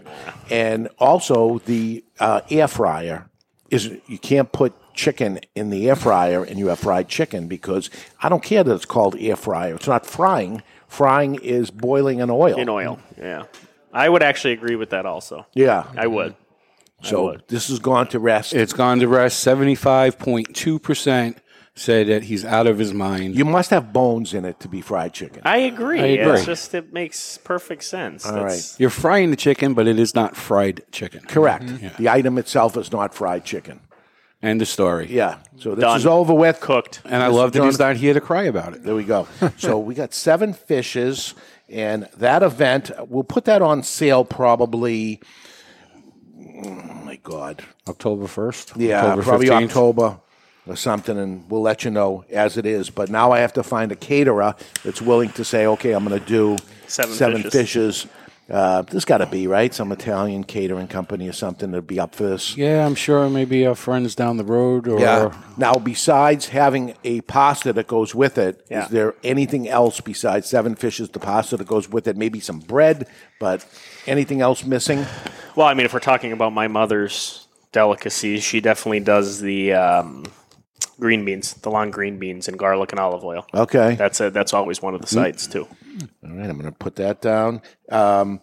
[0.49, 3.27] And also the uh, air fryer
[3.69, 7.89] is you can't put chicken in the air fryer and you have fried chicken because
[8.21, 9.75] I don't care that it's called air fryer.
[9.75, 10.61] It's not frying.
[10.87, 12.57] Frying is boiling in oil.
[12.59, 12.99] in oil.
[13.17, 13.43] Yeah,
[13.93, 15.05] I would actually agree with that.
[15.05, 15.85] Also, Yeah.
[15.97, 16.35] I would.
[17.01, 18.53] So this has gone to rest.
[18.53, 19.45] It's gone to rest.
[19.45, 21.35] 75.2%
[21.73, 23.35] said that he's out of his mind.
[23.35, 25.41] you must have bones in it to be fried chicken.
[25.45, 25.99] I agree.
[26.01, 26.33] I agree.
[26.33, 28.25] It's just it makes perfect sense.
[28.25, 31.21] All That's- You're frying the chicken, but it is not fried chicken.
[31.21, 31.65] Correct.
[31.65, 32.01] Mm-hmm.
[32.03, 33.79] The item itself is not fried chicken.
[34.43, 35.07] End of story.
[35.09, 35.37] Yeah.
[35.57, 35.97] So this Done.
[35.97, 36.59] is over with.
[36.59, 37.01] cooked.
[37.05, 38.83] And I love that he's not here to cry about it.
[38.83, 39.27] There we go.
[39.57, 41.35] so we got seven fishes,
[41.69, 45.21] and that event we'll put that on sale probably.
[46.41, 47.63] Oh my God!
[47.87, 48.73] October 1st?
[48.77, 49.63] Yeah, October probably 15th?
[49.63, 50.19] October
[50.67, 52.89] or something, and we'll let you know as it is.
[52.89, 56.19] But now I have to find a caterer that's willing to say, okay, I'm going
[56.19, 57.53] to do Seven fishes.
[57.53, 58.07] fishes.
[58.51, 62.13] Uh, there's got to be right some Italian catering company or something that'd be up
[62.13, 62.57] for this.
[62.57, 64.99] Yeah, I'm sure maybe our friends down the road or.
[64.99, 65.33] Yeah.
[65.57, 68.87] Now, besides having a pasta that goes with it, is Yeah.
[68.91, 72.17] there anything else besides seven fishes, the pasta that goes with it?
[72.17, 73.07] Maybe some bread,
[73.39, 73.65] but
[74.05, 75.05] anything else missing?
[75.55, 80.25] Well, I mean, if we're talking about my mother's delicacies, she definitely does the um,
[80.99, 83.45] green beans, the long green beans and garlic and olive oil.
[83.53, 83.95] Okay.
[83.95, 85.67] That's a, that's always one of the sides too.
[86.23, 87.61] All right, I'm going to put that down.
[87.91, 88.39] Um,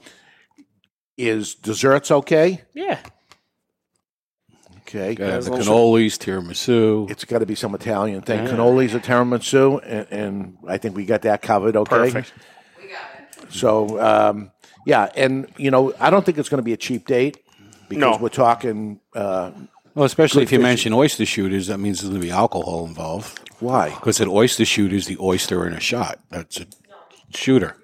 [1.17, 2.63] is desserts okay?
[2.75, 2.99] Yeah.
[4.83, 5.15] Okay.
[5.15, 7.11] Gotta have the cannolis, tiramisu.
[7.11, 8.45] It's got to be some Italian thing.
[8.45, 8.53] Yeah.
[8.53, 11.77] Cannolis, a tiramisu, and, and I think we got that covered.
[11.77, 11.91] Okay.
[11.97, 12.33] Perfect.
[12.81, 13.53] We got it.
[13.53, 14.51] So um,
[14.87, 17.39] yeah, and you know, I don't think it's going to be a cheap date
[17.89, 18.17] because No.
[18.23, 19.01] we're talking.
[19.15, 19.51] Uh,
[19.95, 20.63] Well, especially good if you fish.
[20.63, 23.39] mention oyster shooters, that means there's going to be alcohol involved.
[23.61, 23.91] Why?
[23.91, 26.19] Because an oyster shooter is the oyster in a shot.
[26.31, 26.67] That's a
[27.35, 27.77] shooter.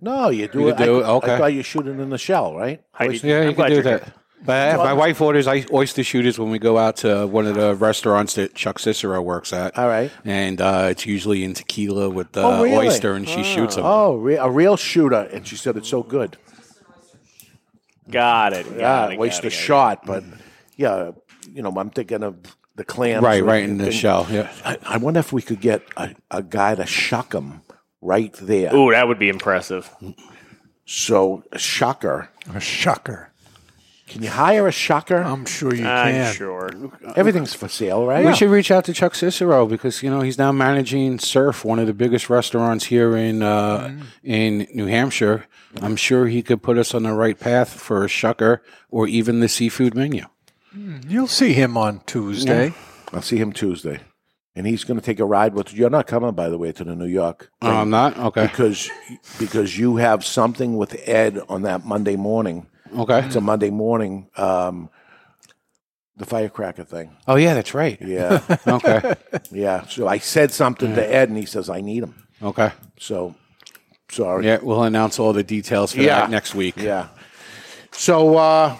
[0.00, 0.80] No, you do You it.
[0.80, 1.04] I, do it?
[1.04, 1.38] I Okay.
[1.38, 2.80] thought you shoot it in the shell, right?
[3.00, 4.04] Oyster- Yeah, you I'm can glad do you're that.
[4.04, 4.12] here.
[4.44, 7.56] But So my wife orders i- oyster shooters when we go out to one of
[7.56, 9.76] the restaurants that Chuck Cicero works at.
[9.76, 10.12] All right.
[10.24, 12.86] And uh, it's usually in tequila with the Oh, really?
[12.86, 13.84] oyster, and she shoots them.
[13.84, 16.36] Oh, re- a real shooter, and she said it's so good.
[18.10, 18.66] Got it.
[18.70, 19.60] Yeah, Got it, waste got a it, got it.
[19.60, 20.24] shot, but
[20.76, 21.10] yeah,
[21.52, 22.36] you know, I'm thinking of
[22.76, 23.22] the clams.
[23.22, 24.00] Right, right in the anything.
[24.00, 24.50] shell, yeah.
[24.64, 27.62] I, I wonder if we could get a, a guy to shuck them
[28.00, 28.74] right there.
[28.74, 29.90] Ooh, that would be impressive.
[30.84, 32.28] So a shucker.
[32.54, 33.30] A shocker.
[34.06, 35.18] Can you hire a shocker?
[35.18, 36.32] I'm sure you I'm can.
[36.34, 36.70] sure.
[37.14, 38.24] Everything's for sale, right?
[38.24, 41.78] We should reach out to Chuck Cicero because you know he's now managing Surf, one
[41.78, 44.02] of the biggest restaurants here in uh, Mm-hmm.
[44.24, 45.44] in New Hampshire.
[45.82, 49.40] I'm sure he could put us on the right path for a shucker or even
[49.40, 50.24] the seafood menu.
[51.06, 52.72] You'll see him on Tuesday.
[53.12, 54.00] I'll see him Tuesday.
[54.58, 55.78] And he's going to take a ride with you.
[55.78, 57.48] You're not coming by the way to the New York.
[57.62, 58.18] Oh, I'm not?
[58.18, 58.48] Okay.
[58.48, 58.90] Because
[59.38, 62.66] because you have something with Ed on that Monday morning.
[62.98, 63.20] Okay.
[63.24, 64.90] It's a Monday morning um
[66.16, 67.16] the firecracker thing.
[67.28, 68.02] Oh yeah, that's right.
[68.02, 68.40] Yeah.
[68.66, 69.14] Okay.
[69.52, 69.86] Yeah.
[69.86, 72.26] So I said something to Ed and he says I need him.
[72.42, 72.72] Okay.
[72.98, 73.36] So
[74.10, 74.44] sorry.
[74.44, 76.18] Yeah, we'll announce all the details for Yeah.
[76.22, 76.76] that next week.
[76.78, 77.10] Yeah.
[77.92, 78.76] So uh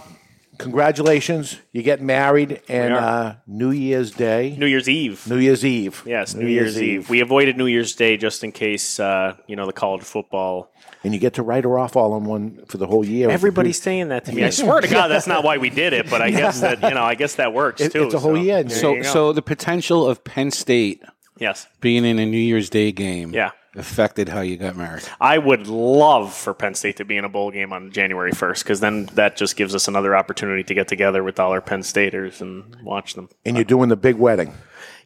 [0.58, 1.56] congratulations.
[1.72, 4.54] You get married and uh New Year's Day.
[4.58, 5.26] New Year's Eve.
[5.28, 6.02] New Year's Eve.
[6.06, 7.08] Yes, New, Year's, Eve.
[7.08, 10.70] We avoided New Year's Day just in case, uh, you know, the college football.
[11.04, 13.30] and you get to write her off all in one for the whole year.
[13.30, 14.44] Everybody's saying that to me.
[14.44, 16.90] I swear to God, that's not why we did it, but I guess that you
[16.90, 18.04] know, I guess that works It- too.
[18.04, 18.68] it's a whole so year.
[18.68, 21.02] So so the potential of Penn State
[21.38, 23.50] yes, being in a New Year's Day game Yeah.
[23.74, 25.04] Affected how you got married.
[25.20, 28.64] I would love for Penn State to be in a bowl game on January first
[28.64, 31.82] because then that just gives us another opportunity to get together with all our Penn
[31.82, 33.28] Staters and watch them.
[33.44, 34.52] and you're doing the big wedding.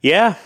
[0.00, 0.36] Yeah,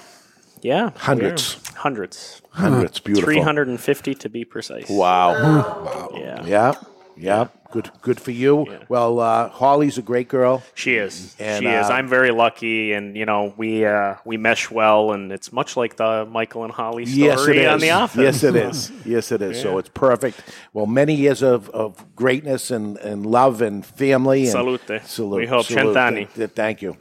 [0.62, 1.56] yeah, Hundreds.
[1.56, 1.80] we are.
[1.80, 3.00] hundreds, Hundreds.
[3.00, 3.26] Beautiful.
[3.26, 4.88] three hundred and fifty to be precise.
[4.88, 5.32] Wow.
[5.32, 6.10] Wow.
[6.14, 6.72] Yeah, Yeah.
[7.16, 7.48] Yeah.
[7.72, 8.64] Good good for you.
[8.88, 10.62] Well, uh, Holly's a great girl.
[10.74, 11.34] She is.
[11.38, 11.86] And, she is.
[11.90, 15.76] uh, I'm very lucky, and you know we uh, we mesh well, and it's much
[15.76, 17.66] like the Michael and Holly story Yes, it is.
[17.68, 18.22] on The Office.
[18.22, 18.92] Yes, it is.
[19.04, 19.60] Yes, it is.
[19.60, 20.40] So it's perfect.
[20.72, 24.42] Well, many years of, of greatness and, and love and family.
[24.42, 25.02] And Salute.
[25.04, 25.40] Salute.
[25.40, 25.66] We hope.
[25.66, 25.96] Salute.
[25.96, 26.50] Cent'anni.
[26.54, 26.96] Thank you.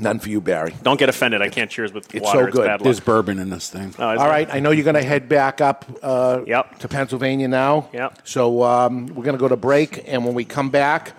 [0.00, 0.74] None for you, Barry.
[0.82, 1.42] Don't get offended.
[1.42, 2.38] I can't cheers with It's water.
[2.40, 2.66] so It's so good.
[2.66, 2.84] bad luck.
[2.84, 3.94] There's bourbon in this thing.
[3.98, 4.28] Oh, is All there?
[4.28, 4.48] right.
[4.52, 6.78] I know you're going to head back up uh, Yep.
[6.80, 7.88] to Pennsylvania now.
[7.92, 8.20] Yep.
[8.24, 11.12] So um, we're going to go to break, and when we come back,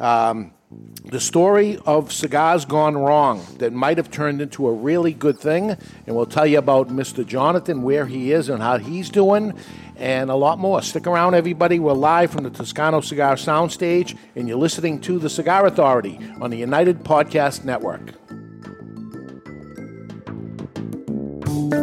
[0.00, 0.52] um,
[1.04, 5.76] the story of cigars gone wrong that might have turned into a really good thing,
[6.06, 7.26] and we'll tell you about Mr.
[7.26, 9.52] Jonathan, where he is and how he's doing,
[10.02, 10.82] and a lot more.
[10.82, 11.78] Stick around, everybody.
[11.78, 16.50] We're live from the Toscano Cigar Soundstage, and you're listening to the Cigar Authority on
[16.50, 18.00] the United Podcast Network.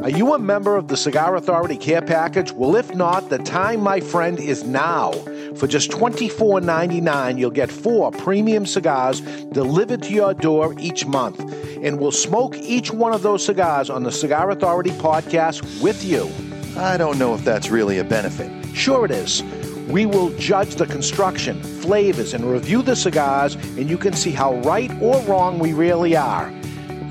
[0.04, 2.52] Are you a member of the Cigar Authority Care Package?
[2.52, 5.14] Well, if not, the time, my friend, is now.
[5.56, 9.22] For just $24.99, you'll get four premium cigars
[9.54, 11.40] delivered to your door each month.
[11.82, 16.30] And we'll smoke each one of those cigars on the Cigar Authority podcast with you.
[16.78, 18.52] I don't know if that's really a benefit.
[18.76, 19.44] Sure, it is.
[19.88, 24.56] We will judge the construction, flavors, and review the cigars, and you can see how
[24.58, 26.54] right or wrong we really are.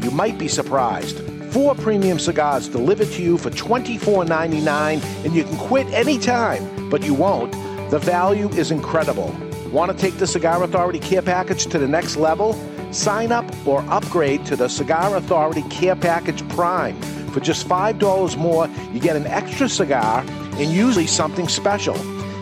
[0.01, 1.21] You might be surprised.
[1.53, 7.15] Four premium cigars delivered to you for $24.99, and you can quit anytime, but you
[7.15, 7.53] won't.
[7.91, 9.37] The value is incredible.
[9.73, 12.55] Want to take the Cigar Authority Care Package to the next level?
[12.93, 16.97] Sign up or upgrade to the Cigar Authority Care Package Prime.
[17.33, 21.95] For just $5 more, you get an extra cigar and usually something special.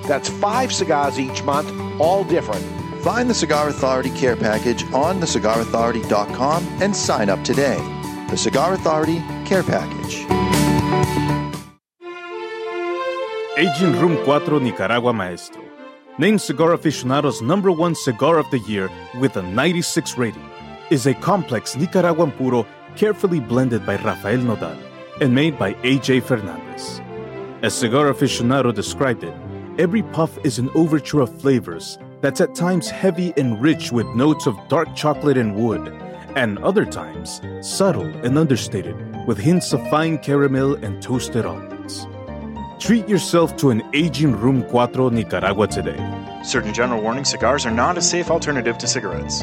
[0.08, 1.70] That's five cigars each month,
[2.00, 2.64] all different.
[3.02, 7.76] Find the Cigar Authority Care Package on thecigarauthority.com and sign up today.
[8.30, 10.26] The Cigar Authority Care Package.
[13.58, 15.62] Aging Room 4 Nicaragua Maestro.
[16.18, 20.50] Named Cigar Aficionado's number one cigar of the year with a 96 rating,
[20.90, 22.66] is a complex Nicaraguan puro
[22.96, 24.76] carefully blended by Rafael Nodal
[25.20, 27.00] and made by AJ Fernandez.
[27.62, 29.34] As Cigar Aficionado described it,
[29.78, 34.46] Every puff is an overture of flavors that's at times heavy and rich with notes
[34.46, 35.88] of dark chocolate and wood,
[36.34, 42.06] and other times subtle and understated with hints of fine caramel and toasted almonds.
[42.78, 46.00] Treat yourself to an aging Room 4 Nicaragua today.
[46.42, 49.42] Certain general warning cigars are not a safe alternative to cigarettes.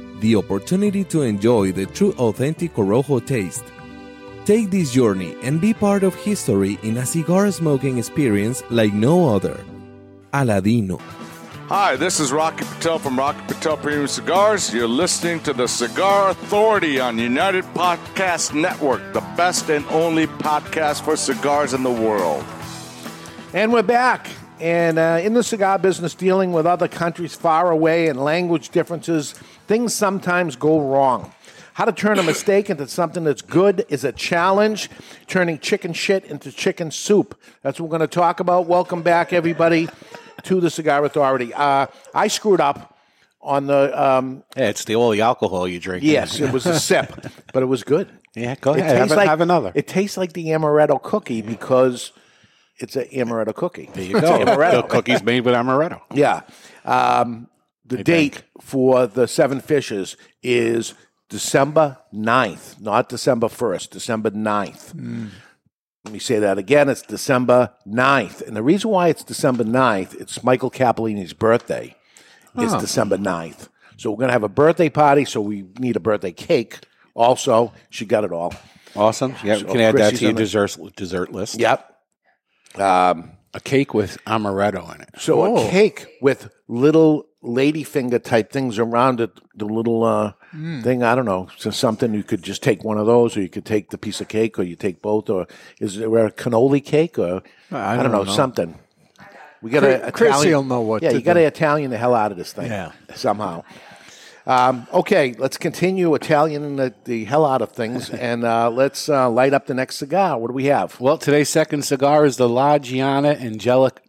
[0.21, 3.65] the opportunity to enjoy the true authentic Corojo taste.
[4.45, 9.35] Take this journey and be part of history in a cigar smoking experience like no
[9.35, 9.59] other.
[10.33, 11.01] Aladino.
[11.67, 14.73] Hi, this is Rocky Patel from Rocky Patel Premium Cigars.
[14.73, 21.03] You're listening to the Cigar Authority on United Podcast Network, the best and only podcast
[21.03, 22.43] for cigars in the world.
[23.53, 24.27] And we're back.
[24.59, 29.33] And uh, in the cigar business, dealing with other countries far away and language differences,
[29.71, 31.31] things sometimes go wrong.
[31.75, 34.89] How to turn a mistake into something that's good is a challenge.
[35.27, 37.39] Turning chicken shit into chicken soup.
[37.63, 38.65] That's what we're going to talk about.
[38.67, 39.87] Welcome back, everybody,
[40.43, 41.53] to the Cigar Authority.
[41.53, 42.97] Uh, I screwed up
[43.41, 43.81] on the.
[43.97, 46.03] Um, Yeah, it's the all the alcohol you drink.
[46.03, 48.09] yes, it was a sip, but it was good.
[48.35, 48.97] Yeah, go ahead.
[48.97, 49.71] Have, like- have another.
[49.73, 52.11] It tastes like the amaretto cookie because
[52.77, 53.89] it's an amaretto cookie.
[53.93, 54.43] There you go.
[54.71, 56.01] The cookie's made with amaretto.
[56.13, 56.41] Yeah.
[56.83, 57.47] Um,
[57.97, 60.93] the date for the Seven Fishes is
[61.29, 65.29] December 9th, not December 1st, December 9th.
[66.03, 66.89] Let me say that again.
[66.89, 68.41] It's December 9th.
[68.47, 71.95] And the reason why it's December 9th, it's Michael Capellini's birthday.
[72.57, 72.79] It's Oh.
[72.81, 73.69] December 9th.
[73.97, 76.79] So we're going to have a birthday party, so we need a birthday cake.
[77.13, 78.53] Also, she got it all.
[78.95, 79.35] Awesome.
[79.43, 81.59] Yeah, So can add that to your the- dessert dessert list.
[81.59, 81.87] Yep.
[82.75, 85.09] Um, a cake with amaretto in it.
[85.19, 85.67] So Oh.
[85.67, 90.83] a cake with little ladyfinger type things around it, the little uh, Mm.
[90.83, 91.01] thing.
[91.01, 93.63] I don't know, so something you could just take one of those, or you could
[93.63, 95.47] take the piece of cake, or you take both, or
[95.79, 98.31] is there a cannoli cake, or I don't, don't know, know.
[98.33, 98.77] something.
[99.61, 101.39] We got Chris- to Chrissy will know what Yeah, you got to.
[101.41, 102.65] Italian the hell out of this thing.
[102.69, 102.91] Yeah.
[103.15, 103.63] somehow.
[104.45, 109.29] Um, okay, let's continue Italian the, the hell out of things, and uh, let's uh,
[109.29, 110.37] light up the next cigar.
[110.37, 110.99] What do we have?
[110.99, 114.01] Well, today's second cigar is the La Gianna Angelic,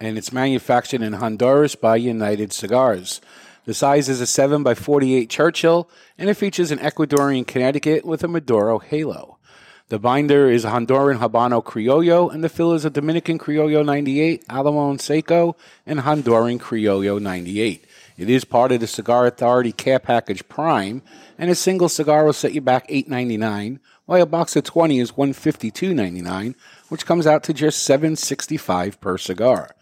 [0.00, 3.20] and it's manufactured in Honduras by United Cigars.
[3.66, 8.24] The size is a 7 by 48 Churchill, and it features an Ecuadorian Connecticut with
[8.24, 9.36] a Maduro halo.
[9.90, 14.98] The binder is Honduran Habano Criollo, and the fill is a Dominican Criollo 98, Alamon
[15.00, 17.84] Seco, and Honduran Criollo 98.
[18.16, 21.02] It is part of the Cigar Authority Care Package Prime,
[21.36, 25.12] and a single cigar will set you back $8.99, while a box of 20 is
[25.12, 26.54] $152.99,
[26.88, 29.74] which comes out to just $7.65 per cigar.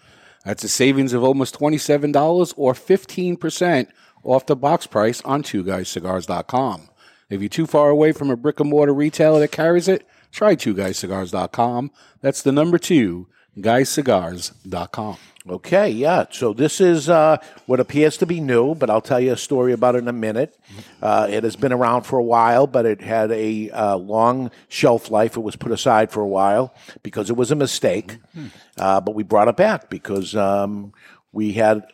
[0.49, 3.89] That's a savings of almost $27 or 15%
[4.25, 6.89] off the box price on twoguyscigars.com.
[7.29, 10.57] If you're too far away from a brick and mortar retailer that carries it, try
[10.57, 11.91] twoguyscigars.com.
[12.23, 13.29] That's the number two,
[13.59, 15.19] guyscigars.com.
[15.47, 16.27] Okay, yeah.
[16.31, 19.73] So this is uh, what appears to be new, but I'll tell you a story
[19.73, 20.59] about it in a minute.
[21.01, 25.11] Uh, it has been around for a while, but it had a uh, long shelf
[25.11, 25.37] life.
[25.37, 28.19] It was put aside for a while because it was a mistake.
[28.77, 30.93] Uh, but we brought it back because um,
[31.33, 31.87] we had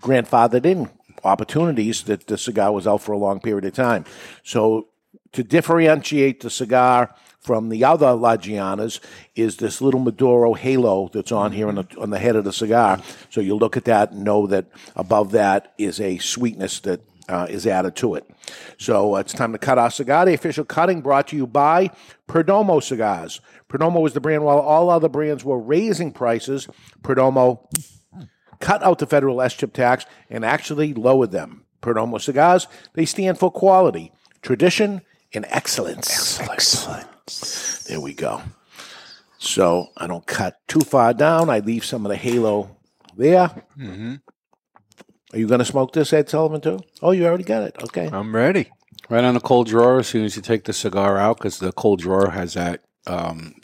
[0.00, 0.90] grandfathered in
[1.24, 4.04] opportunities that the cigar was out for a long period of time.
[4.42, 4.88] So
[5.32, 9.00] to differentiate the cigar from the other La Giannas
[9.34, 12.52] is this little Maduro halo that's on here on the, on the head of the
[12.52, 13.00] cigar.
[13.30, 17.46] So you look at that and know that above that is a sweetness that uh,
[17.48, 18.28] is added to it.
[18.78, 20.24] So uh, it's time to cut our cigar.
[20.24, 21.90] The official cutting brought to you by
[22.28, 23.40] Perdomo Cigars.
[23.68, 26.68] Perdomo is the brand while all other brands were raising prices.
[27.02, 27.66] Perdomo
[28.60, 31.64] cut out the federal S chip tax and actually lowered them.
[31.80, 35.02] Perdomo cigars, they stand for quality, tradition,
[35.34, 36.38] and excellence.
[36.38, 37.11] Excellence.
[37.88, 38.42] There we go.
[39.38, 41.50] So I don't cut too far down.
[41.50, 42.76] I leave some of the halo
[43.16, 43.48] there.
[43.78, 44.14] Mm-hmm.
[45.32, 46.80] Are you going to smoke this, Ed Sullivan, too?
[47.00, 47.76] Oh, you already got it.
[47.82, 48.08] Okay.
[48.12, 48.68] I'm ready.
[49.08, 51.72] Right on the cold drawer as soon as you take the cigar out, because the
[51.72, 53.54] cold drawer has that um,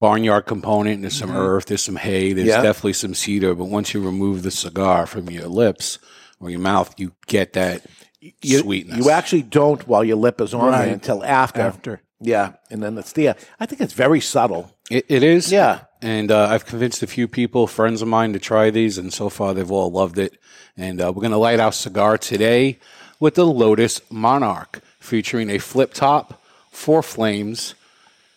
[0.00, 1.00] barnyard component.
[1.00, 1.36] There's some Mhm.
[1.38, 2.60] earth, there's some hay, there's Yeah.
[2.60, 3.54] definitely some cedar.
[3.54, 5.98] But once you remove the cigar from your lips
[6.38, 7.86] or your mouth, you get that
[8.20, 8.98] you, sweetness.
[8.98, 10.84] You actually don't while your lip is on Right.
[10.84, 11.62] there until after.
[11.62, 12.02] After.
[12.20, 13.36] Yeah, and then it's there.
[13.60, 14.72] I think it's very subtle.
[14.90, 15.52] It, it is.
[15.52, 15.80] Yeah.
[16.00, 19.28] And uh, I've convinced a few people, friends of mine, to try these, and so
[19.28, 20.38] far they've all loved it.
[20.76, 22.78] And uh, we're going to light our cigar today
[23.20, 27.74] with the Lotus Monarch, featuring a flip top, four flames,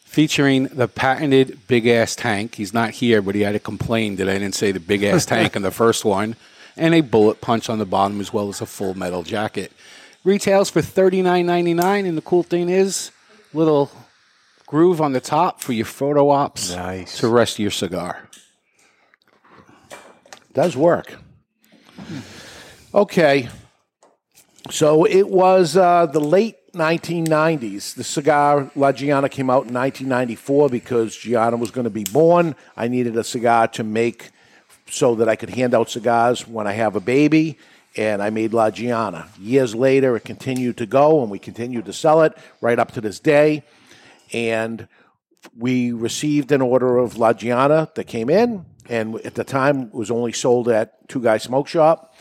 [0.03, 2.55] featuring the patented big ass tank.
[2.55, 5.25] He's not here, but he had to complain that I didn't say the big ass
[5.25, 6.35] tank in the first one,
[6.75, 9.71] and a bullet punch on the bottom, as well as a full metal jacket.
[10.23, 13.11] Retails for thirty nine ninety nine, and the cool thing is,
[13.53, 13.91] little
[14.67, 17.17] groove on the top for your photo ops Nice.
[17.19, 18.29] to rest your cigar.
[20.53, 21.15] Does work.
[22.93, 23.49] Okay.
[24.71, 27.95] So it was uh, the late 1990s.
[27.95, 32.55] The cigar La Gianna came out in 1994 because Gianna was going to be born.
[32.77, 34.29] I needed a cigar to make
[34.89, 37.57] so that I could hand out cigars when I have a baby,
[37.99, 39.27] and I made La Gianna.
[39.37, 42.31] Years later, it continued to go, and we continued to sell it
[42.61, 43.65] right up to this day.
[44.31, 44.87] And
[45.57, 49.93] we received an order of La Gianna that came in, and at the time it
[49.93, 52.15] was only sold at Two Guys Smoke Shop.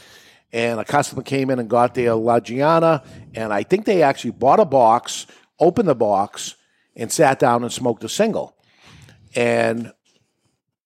[0.53, 3.05] And a customer came in and got their La Gianna,
[3.35, 5.29] and I think they actually bought a box,
[5.61, 6.57] opened the box,
[6.97, 8.57] and sat down and smoked a single,
[9.37, 9.93] and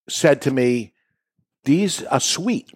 [0.07, 0.93] said to me,
[1.63, 2.69] "These are sweet."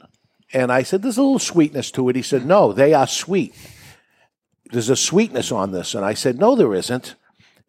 [0.53, 3.53] And I said, "There's a little sweetness to it." He said, "No, they are sweet.
[4.71, 7.15] There's a sweetness on this." And I said, "No, there isn't."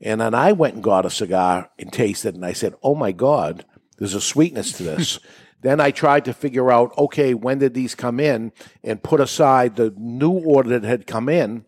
[0.00, 2.94] And then I went and got a cigar and tasted it, and I said, "Oh
[2.94, 3.64] my God,
[3.98, 5.18] there's a sweetness to this."
[5.60, 8.52] then I tried to figure out, okay, when did these come in,
[8.84, 11.64] and put aside the new order that had come in.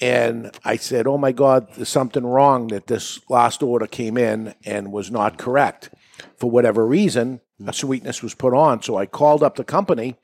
[0.00, 4.54] And I said, "Oh my God, there's something wrong that this last order came in
[4.64, 5.90] and was not correct
[6.36, 7.40] for whatever reason.
[7.66, 10.16] A sweetness was put on, so I called up the company,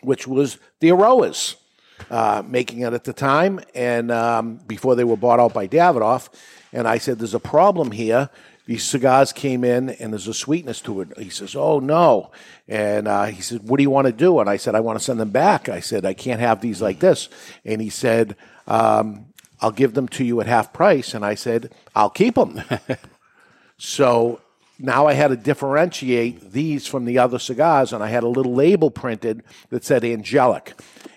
[0.00, 1.56] which was the Eiroas
[2.10, 6.28] uh, making it at the time, and um, before they were bought out by Davidoff.
[6.72, 8.30] And I said, "There's a problem here.
[8.66, 12.30] These cigars came in, and there's a sweetness to it." He says, "Oh no!"
[12.68, 14.98] And uh, he said, "What do you want to do?" And I said, "I want
[14.98, 17.28] to send them back." I said, "I can't have these like this."
[17.64, 19.26] And he said, um,
[19.60, 22.62] "I'll give them to you at half price." And I said, "I'll keep them."
[23.78, 24.40] so
[24.78, 28.54] now I had to differentiate these from the other cigars, and I had a little
[28.54, 30.74] label printed that said Angelic.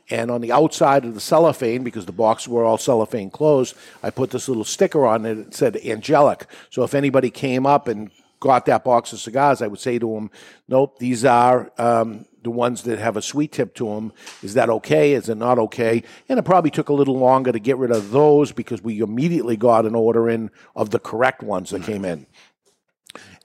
[0.10, 4.10] And on the outside of the cellophane, because the boxes were all cellophane closed, I
[4.10, 6.48] put this little sticker on it that said Angelic.
[6.70, 8.10] So if anybody came up and
[8.40, 10.32] got that box of cigars, I would say to them,
[10.68, 14.14] "Nope, these are um, the ones that have a sweet tip to them.
[14.42, 15.14] Is that okay?
[15.14, 18.12] Is it not okay?" And it probably took a little longer to get rid of
[18.12, 22.26] those because we immediately got an order in of the correct ones that came in.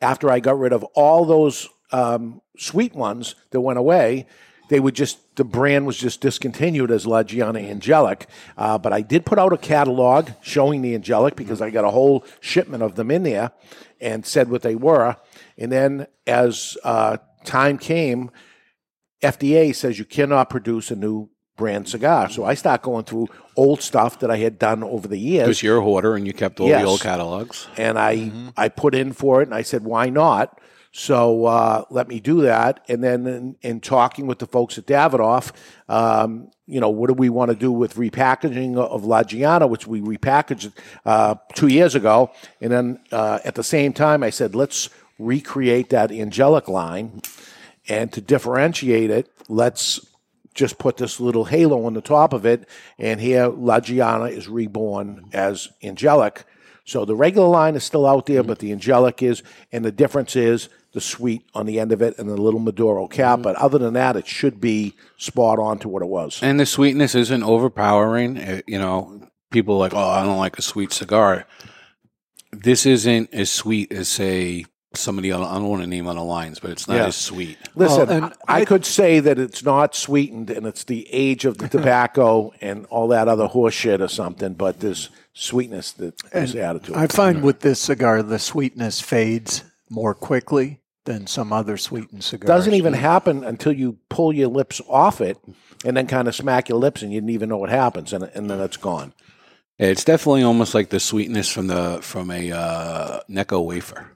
[0.00, 4.26] After I got rid of all those um, sweet ones that went away,
[4.68, 8.26] they would just the brand was just discontinued as La Gianna Angelic.
[8.56, 11.90] Uh, but I did put out a catalog showing the Angelic because I got a
[11.90, 13.50] whole shipment of them in there
[14.00, 15.16] and said what they were.
[15.58, 18.30] And then as uh, time came,
[19.22, 22.28] FDA says you cannot produce a new brand cigar.
[22.30, 25.46] So I start going through old stuff that I had done over the years.
[25.46, 26.82] Because you're a hoarder and you kept all Yes.
[26.82, 27.68] the old catalogs.
[27.76, 30.58] and I I put in for it, and I said, why not?
[30.96, 32.84] So uh, let me do that.
[32.88, 35.50] And then in, in talking with the folks at Davidoff,
[35.88, 39.88] um, you know, what do we want to do with repackaging of La Gianna, which
[39.88, 40.72] we repackaged
[41.04, 42.30] uh, two years ago.
[42.60, 47.22] And then uh, at the same time, I said, let's recreate that angelic line.
[47.88, 50.00] And to differentiate it, let's
[50.54, 52.68] just put this little halo on the top of it.
[52.98, 56.44] And here, La Gianna is reborn as angelic.
[56.86, 60.36] So the regular line is still out there, but the angelic is, and the difference
[60.36, 63.40] is the sweet on the end of it and the little Maduro cap.
[63.42, 66.40] But other than that, it should be spot on to what it was.
[66.42, 68.38] And the sweetness isn't overpowering.
[68.38, 71.46] Uh, You know, people are like, oh, I don't like a sweet cigar.
[72.52, 74.66] This isn't as sweet as, say,
[74.96, 77.06] somebody, on, I don't want to name on the lines, but it's not Yeah.
[77.06, 77.58] as sweet.
[77.74, 81.68] Listen, I, I could say that it's not sweetened and it's the age of the
[81.76, 86.84] tobacco and all that other horse shit or something, but there's sweetness that is added
[86.84, 86.96] to it.
[86.96, 92.46] I find with this cigar, the sweetness fades more quickly than some other sweetened cigars.
[92.46, 95.36] doesn't even happen until you pull your lips off it
[95.84, 98.24] and then kind of smack your lips and you didn't even know what happens and,
[98.34, 99.12] and then it's gone.
[99.78, 104.12] It's definitely almost like the sweetness from the from a uh, Necco wafer,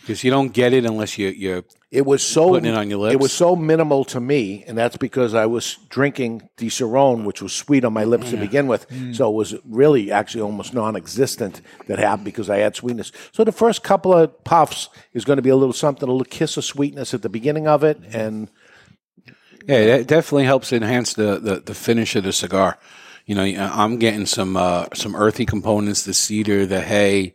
[0.00, 2.98] because you don't get it unless you you It was so putting it on your
[2.98, 3.14] lips.
[3.14, 7.42] It was so minimal to me, and that's because I was drinking the Cerrone, which
[7.42, 8.40] was sweet on my lips to mm.
[8.40, 8.88] begin with.
[8.88, 9.14] Mm.
[9.14, 13.12] So it was really actually almost non-existent that happened because I had sweetness.
[13.32, 16.24] So the first couple of puffs is going to be a little something, a little
[16.24, 18.18] kiss of sweetness at the beginning of it, mm-hmm.
[18.18, 18.50] and
[19.66, 22.78] Yeah, it definitely helps enhance the, the, the finish of the cigar.
[23.26, 27.34] You know, I'm getting some uh, some earthy components, the cedar, the hay,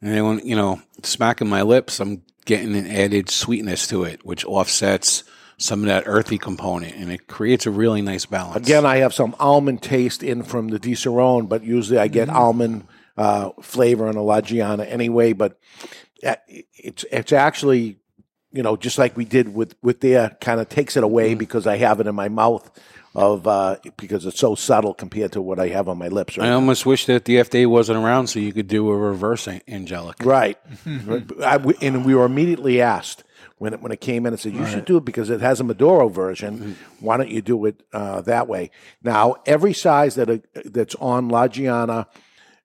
[0.00, 4.24] and then when you know smacking my lips, I'm getting an added sweetness to it,
[4.24, 5.24] which offsets
[5.58, 8.56] some of that earthy component, and it creates a really nice balance.
[8.56, 12.86] Again, I have some almond taste in from the Disaronno, but usually I get almond
[13.16, 15.32] uh, flavor in a La Gianna anyway.
[15.32, 15.58] But
[16.24, 17.98] uh, it's it's actually
[18.52, 21.66] you know just like we did with with their kind of takes it away because
[21.66, 22.70] I have it in my mouth
[23.18, 26.38] of uh, because it's so subtle compared to what I have on my lips.
[26.38, 26.54] Right I now.
[26.54, 30.18] almost wish that the FDA wasn't around so you could do a reverse an- angelic.
[30.24, 30.56] Right.
[30.86, 33.24] I, and we were immediately asked
[33.56, 35.58] when it, when it came in and said, you should do it because it has
[35.58, 36.76] a Maduro version.
[37.00, 38.70] Why don't you do it uh, that way?
[39.02, 42.06] Now, every size that uh, that's on La Gianna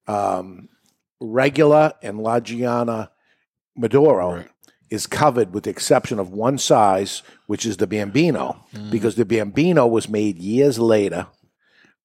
[0.05, 0.69] um,
[1.19, 3.09] regular and La Gianna
[3.75, 4.45] Maduro
[4.93, 8.45] is covered with the exception of one size, which is the Bambino,
[8.91, 11.25] because the Bambino was made years later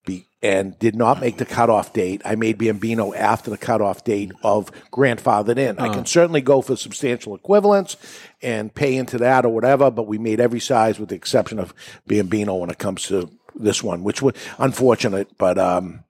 [0.06, 2.22] be, and did not make the cutoff date.
[2.24, 5.78] I made Bambino after the cutoff date of grandfathered in.
[5.78, 5.92] I Oh.
[5.92, 7.96] can certainly go for substantial equivalence
[8.42, 11.74] and pay into that or whatever, but we made every size with the exception of
[12.06, 16.04] Bambino when it comes to this one, which was unfortunate, but um,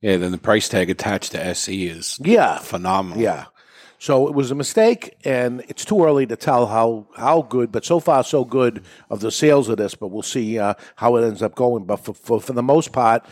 [0.00, 3.20] Yeah, then the price tag attached to SE is yeah, phenomenal.
[3.22, 3.46] yeah.
[4.00, 7.84] So it was a mistake, and it's too early to tell how, how good, but
[7.84, 9.94] so far so good of the sales of this.
[9.94, 11.84] But we'll see uh, how it ends up going.
[11.84, 13.26] But for, for for the most part,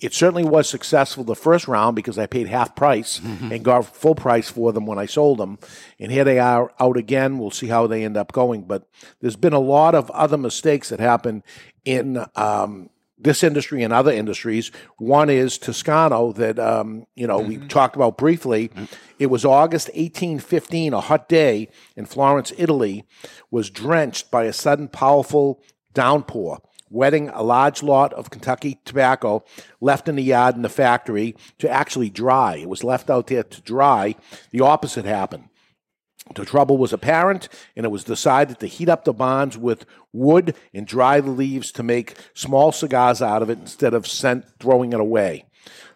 [0.00, 3.18] it certainly was successful the first round because I paid half price
[3.50, 5.58] and got full price for them when I sold them.
[5.98, 7.38] And here they are out again.
[7.38, 8.64] We'll see how they end up going.
[8.64, 8.86] But
[9.20, 11.42] there's been a lot of other mistakes that happen
[11.86, 14.70] in um, this industry and other industries.
[14.98, 18.70] One is Toscano that um, you know we talked about briefly.
[19.18, 23.04] It was August 1815, a hot day in Florence, Italy,
[23.50, 25.62] was drenched by a sudden powerful
[25.92, 26.60] downpour,
[26.90, 29.44] wetting a large lot of Kentucky tobacco
[29.80, 32.56] left in the yard in the factory to actually dry.
[32.56, 34.16] It was left out there to dry.
[34.50, 35.48] The opposite happened.
[36.34, 40.54] The trouble was apparent, and it was decided to heat up the bonds with wood
[40.72, 44.06] and dry the leaves to make small cigars out of it instead of
[44.58, 45.44] throwing it away.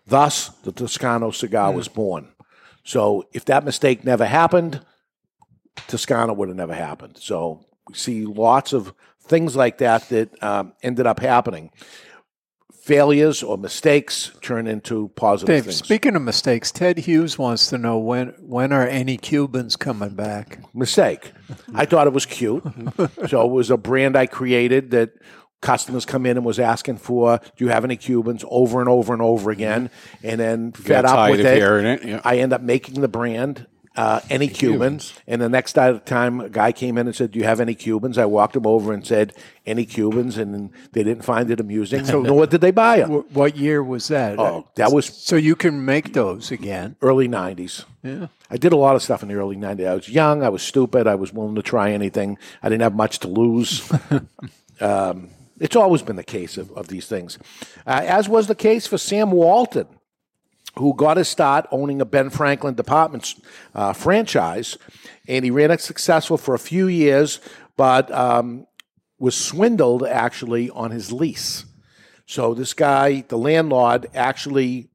[0.07, 2.29] Thus, the Toscano cigar was born.
[2.85, 4.81] So, if that mistake never happened,
[5.87, 7.19] Toscano would have never happened.
[7.19, 8.93] So we see lots of
[9.23, 11.71] things like that that um, ended up happening.
[12.89, 15.77] Failures or mistakes turn into positive Dave, things.
[15.77, 20.59] speaking of mistakes, Ted Hughes wants to know when when are any Cubans coming back?
[20.75, 21.33] Mistake.
[21.75, 22.65] I thought it was cute.
[23.29, 25.11] so it was a brand I created that
[25.61, 29.13] customers come in and was asking for, do you have any Cubans over and over
[29.13, 29.91] and over again?
[30.23, 31.59] And then fed up with it.
[31.59, 32.21] it, yeah.
[32.25, 33.67] I end up making the brand.
[33.99, 35.13] Uh, any Cubans?
[35.27, 38.17] And the next time a guy came in and said, "Do you have any Cubans?"
[38.17, 39.35] I walked him over and said,
[39.67, 42.05] "Any Cubans?" And they didn't find it amusing.
[42.05, 43.25] So what did they buy them?
[43.33, 44.39] What year was that?
[44.39, 46.95] Oh, that was so you can make those again.
[47.03, 47.87] early '90s.
[48.05, 48.29] Yeah.
[48.49, 49.89] I did a lot of stuff in the early '90s.
[49.89, 50.45] I was young.
[50.45, 51.09] I was stupid.
[51.09, 52.39] I was willing to try anything.
[52.63, 53.91] I didn't have much to lose.
[54.81, 57.37] um, it's always been the case of, of these things,
[57.85, 59.89] uh, as was the case for Sam Walton,
[60.79, 63.35] who got his start owning a Ben Franklin department
[63.75, 64.79] uh, franchise,
[65.27, 67.41] and he ran it successful for a few years,
[67.77, 68.67] but um,
[69.19, 71.65] was swindled actually on his lease.
[72.27, 74.91] So this guy, the landlord, actually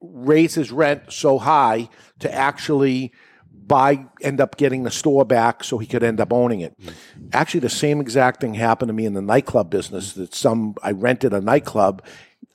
[0.00, 1.88] raised his rent so high
[2.20, 3.12] to actually
[3.70, 6.76] buy end up getting the store back so he could end up owning it.
[7.32, 10.90] Actually the same exact thing happened to me in the nightclub business that some I
[10.90, 12.02] rented a nightclub,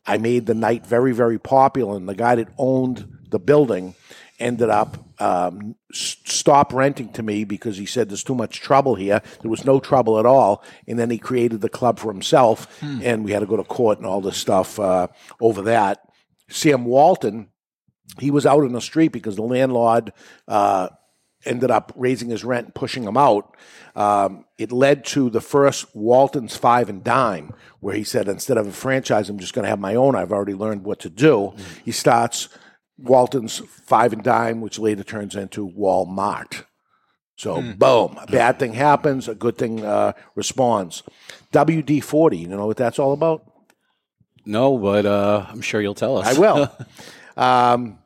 [0.08, 3.96] I made the night very very popular and the guy that owned the building
[4.40, 8.96] ended up um, s- stop renting to me because he said there's too much trouble
[8.96, 9.22] here.
[9.42, 13.00] There was no trouble at all, and then he created the club for himself, Hmm.
[13.02, 15.08] and we had to go to court and all this stuff uh,
[15.40, 16.02] over that.
[16.50, 17.48] Sam Walton,
[18.20, 20.12] he was out in the street because the landlord
[20.50, 20.90] uh,
[21.46, 23.56] ended up raising his rent and pushing him out.
[23.96, 28.68] Um, it led to the first Walton's Five and Dime, where he said, instead of
[28.68, 30.16] a franchise, I'm just going to have my own.
[30.16, 31.54] I've already learned what to do.
[31.84, 32.50] He starts
[32.98, 36.66] Walton's Five and Dime, which later turns into Walmart.
[37.38, 41.04] So, boom, a bad thing happens, a good thing uh, responds.
[41.52, 43.52] WD 40, you know what that's all about?
[44.46, 46.38] No, but uh, I'm sure you'll tell us.
[46.38, 46.72] I will.
[47.38, 48.00] um,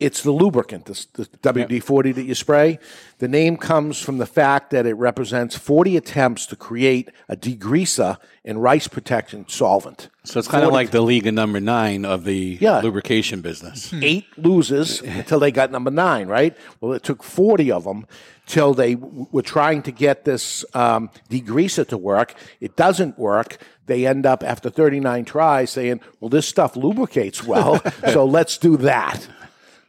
[0.00, 2.78] it's the lubricant, the, the WD 40 that you spray.
[3.18, 8.16] The name comes from the fact that it represents 40 attempts to create a degreaser
[8.44, 10.08] and rice protection solvent.
[10.24, 12.80] so it's kind of like the league of number nine of the Yeah.
[12.80, 13.92] lubrication business.
[14.00, 16.56] eight losers until they got number nine, right?
[16.80, 18.06] Well, it took 40 of them
[18.46, 22.34] till they w- were trying to get this um, degreaser to work.
[22.60, 23.58] It doesn't work.
[23.86, 27.82] They end up, after 39 tries, saying, well, this stuff lubricates well,
[28.12, 29.28] so let's do that.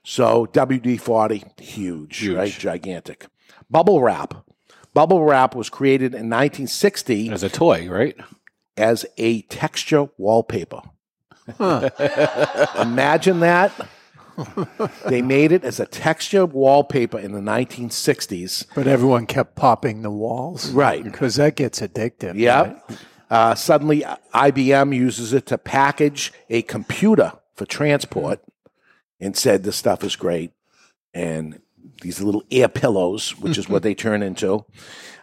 [0.04, 2.52] So WD 40, huge, right?
[2.52, 3.28] Gigantic.
[3.70, 4.46] Bubble wrap.
[4.94, 8.18] Bubble wrap was created in 1960 as a toy, right?
[8.76, 10.82] As a texture wallpaper.
[11.60, 13.72] Imagine that.
[15.08, 18.66] they made it as a texture wallpaper in the 1960s.
[18.74, 20.72] But everyone kept popping the walls.
[20.72, 21.04] Right.
[21.04, 22.36] Because that gets addictive.
[22.36, 22.92] Yep.
[23.30, 24.04] Uh, suddenly,
[24.34, 28.42] IBM uses it to package a computer for transport
[29.22, 30.52] and said this stuff is great.
[31.14, 31.62] And
[32.02, 34.66] these little ear pillows, which is what they turn into.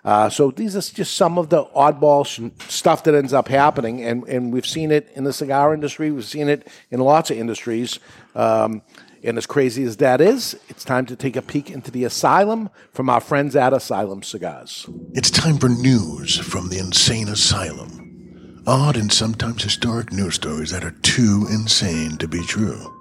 [0.05, 4.03] Uh, so these are just some of the oddball sh- stuff that ends up happening,
[4.03, 6.11] and, and we've seen it in the cigar industry.
[6.11, 7.99] We've seen it in lots of industries.
[8.35, 8.83] Um,
[9.25, 12.71] and as crazy as that is, it's time to take a peek into the asylum
[12.93, 14.89] from our friends at Asylum Cigars.
[15.13, 18.63] It's time for news from the insane asylum.
[18.67, 22.98] Odd and sometimes historic news stories that are too insane to be true.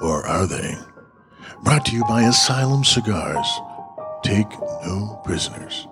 [0.00, 0.76] Or are they?
[1.62, 3.46] Brought to you by Asylum Cigars.
[4.22, 4.50] Take
[4.84, 5.86] no prisoners.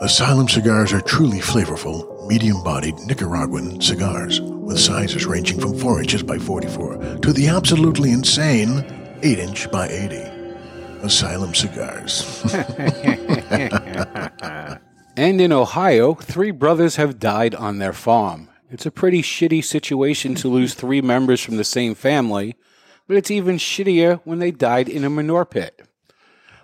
[0.00, 6.22] Asylum cigars are truly flavorful, medium bodied Nicaraguan cigars with sizes ranging from 4 inches
[6.22, 8.84] by 44 to the absolutely insane
[9.22, 10.16] 8 inch by 80.
[11.02, 12.42] Asylum cigars.
[15.16, 18.50] And in Ohio, three brothers have died on their farm.
[18.70, 22.54] It's a pretty shitty situation to lose three members from the same family,
[23.06, 25.82] but it's even shittier when they died in a manure pit.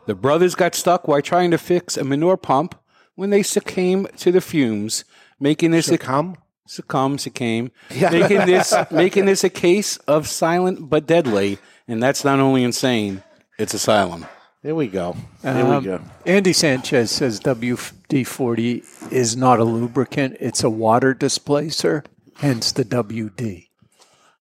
[0.06, 2.74] The brothers got stuck while trying to fix a manure pump
[3.14, 5.05] when they succumbed to the fumes,
[5.39, 6.36] making this succumb,
[6.66, 8.10] succumb, succumb, Yeah.
[8.10, 11.59] making this making this a case of silent but deadly.
[11.89, 13.23] And that's not only insane;
[13.59, 14.27] it's asylum.
[14.62, 15.16] There we go.
[15.43, 16.01] There Um, we go.
[16.24, 22.05] Andy Sanchez says WD 40 is not a lubricant, it's a water displacer,
[22.36, 23.69] hence the WD.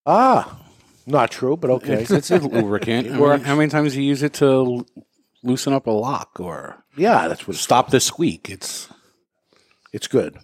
[0.05, 0.60] Ah,
[1.05, 2.01] not true, but okay.
[2.01, 3.07] It's, it's a lubricant.
[3.07, 3.43] I mean, works.
[3.45, 4.85] how many times do you use it to l-
[5.43, 7.57] loosen up a lock or Yeah, that's what.
[7.57, 8.49] stop the squeak?
[8.49, 8.89] It's
[9.93, 10.37] It's good.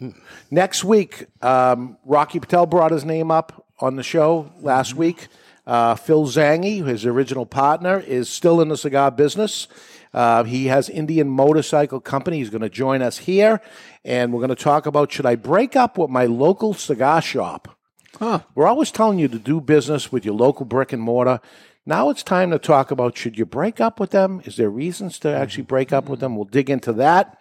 [0.51, 5.27] Next week, um, Rocky Patel brought his name up on the show last week.
[5.65, 9.67] Uh, Phil Zanghi, his original partner, is still in the cigar business.
[10.13, 12.37] Uh, he has Indian Motorcycle Company.
[12.37, 13.61] He's going to join us here,
[14.05, 17.76] and we're going to talk about should I break up with my local cigar shop?
[18.19, 21.39] We're always telling you to do business with your local brick and mortar.
[21.85, 24.41] Now it's time to talk about should you break up with them?
[24.45, 26.35] Is there reasons to actually break up with them?
[26.35, 27.39] We'll dig into that.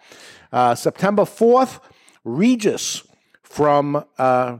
[0.51, 1.81] Uh, September 4th,
[2.23, 3.03] Regis
[3.43, 4.59] from uh,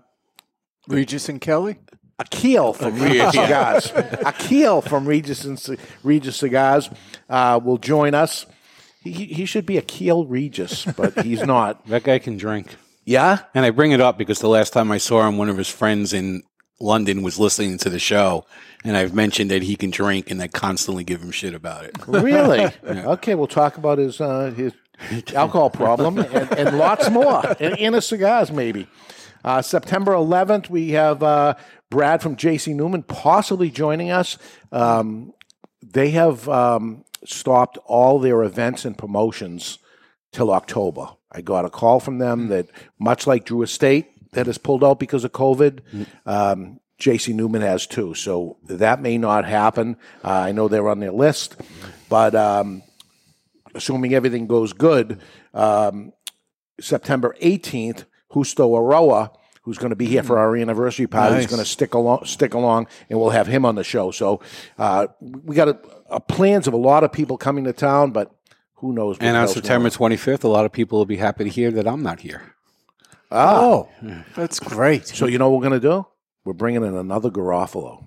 [0.88, 1.78] Regis and Kelly?
[2.20, 3.92] Akil from Regius Cigars.
[4.26, 6.90] Akil from Regis and C- Regius Cigars
[7.30, 8.46] uh, will join us.
[9.04, 11.86] He, he should be Akil Regis, but he's not.
[11.88, 12.76] That guy can drink.
[13.08, 13.40] Yeah?
[13.56, 15.70] And I bring it up because the last time I saw him, one of his
[15.70, 16.44] friends in
[16.82, 18.46] London was listening to the show,
[18.84, 21.96] and I've mentioned that he can drink, and I constantly give him shit about it.
[22.06, 22.70] Really?
[22.84, 24.74] Okay, we'll talk about his uh, his
[25.34, 28.88] alcohol problem and, and lots more, and, and his cigars maybe.
[29.44, 31.56] Uh, September 11th, we have uh,
[31.90, 34.38] Brad from JC Newman possibly joining us.
[34.72, 35.34] Um,
[35.82, 39.80] they have um, stopped all their events and promotions
[40.34, 41.17] till October.
[41.32, 42.68] I got a call from them that,
[43.00, 45.82] much like Drew Estate, that has pulled out because of COVID.
[46.26, 49.98] Um, JC Newman has too, so that may not happen.
[50.24, 51.56] Uh, I know they're on their list,
[52.10, 52.82] but um,
[53.76, 55.22] assuming everything goes good,
[55.54, 56.14] um,
[56.80, 59.32] September 18th, Justo Eiroa,
[59.62, 62.54] who's going to be here for our anniversary party, is going to stick along, stick
[62.54, 64.12] along, and we'll have him on the show.
[64.12, 64.42] So
[64.80, 65.78] uh, we got a,
[66.10, 68.34] a plans of a lot of people coming to town, but
[68.78, 69.18] who knows?
[69.20, 72.04] And on September 25th, a lot of people will be happy to hear that I'm
[72.04, 72.54] not here.
[73.32, 73.60] Ah.
[73.60, 73.90] Oh,
[74.36, 75.08] that's great.
[75.08, 76.08] So you know what we're going to do?
[76.46, 78.06] We're bringing in another Garofalo.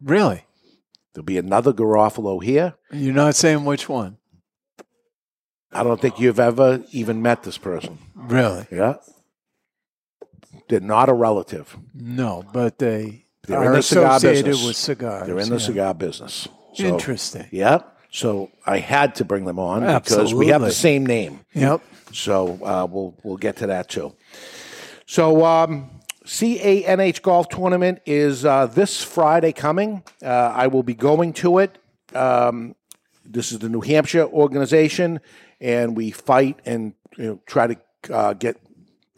[0.00, 0.44] Really?
[1.12, 2.74] There'll be another Garofalo here.
[2.90, 4.18] You're not saying which one?
[5.72, 7.98] I don't think you've ever even met this person.
[8.14, 8.66] Really?
[8.70, 8.96] Yeah.
[10.68, 11.76] They're not a relative.
[11.92, 14.66] No, but they They're are in the cigar associated business.
[14.66, 15.26] with cigars.
[15.26, 15.66] They're in the yeah.
[15.66, 16.48] cigar business.
[16.74, 17.48] So, Interesting.
[17.50, 17.82] Yeah.
[18.14, 21.40] So I had to bring them on because we have the same name.
[21.52, 21.82] Yep.
[22.12, 24.14] So uh, we'll we'll get to that too.
[25.04, 25.90] So um,
[26.24, 30.04] CANH golf tournament is uh, this Friday coming.
[30.22, 31.76] Uh, I will be going to it.
[32.14, 32.76] Um,
[33.24, 35.18] this is the New Hampshire organization,
[35.60, 37.76] and we fight and you know, try to
[38.14, 38.60] uh, get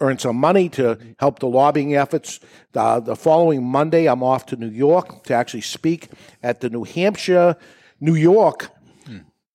[0.01, 2.40] earn some money to help the lobbying efforts.
[2.74, 6.09] Uh, the following Monday, I'm off to New York to actually speak
[6.43, 7.56] at the New Hampshire,
[8.01, 8.70] New York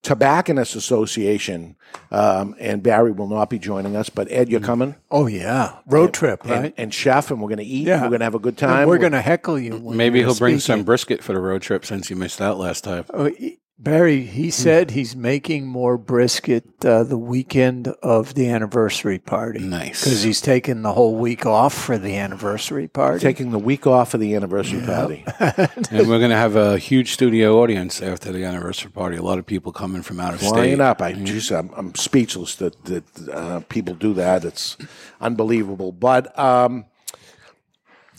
[0.03, 1.75] Tobacconists Association,
[2.11, 4.09] um, and Barry will not be joining us.
[4.09, 4.95] But Ed, you're coming.
[5.11, 6.73] Oh yeah, road And- trip, and- right?
[6.77, 7.85] And, chef, and we're going to eat.
[7.87, 8.01] Yeah.
[8.01, 8.87] We're going to have a good And time.
[8.87, 9.77] we're going to heckle you.
[9.79, 13.05] Maybe he'll bring some brisket for the road trip since you missed out last time.
[13.13, 19.17] Oh, he- Barry, he said he's making more brisket uh, the weekend of the anniversary
[19.17, 19.57] party.
[19.57, 20.03] Nice.
[20.03, 23.19] Because he's taking the whole week off for the anniversary party.
[23.19, 25.25] taking the week off for the anniversary party.
[25.39, 29.17] and we're going to have a huge studio audience after the anniversary party.
[29.17, 30.51] A lot of people coming from out of state.
[30.51, 31.01] Flying up.
[31.01, 34.45] I just, I'm, I'm speechless that, that uh, people do that.
[34.45, 34.77] It's
[35.19, 35.91] unbelievable.
[35.91, 36.85] But um,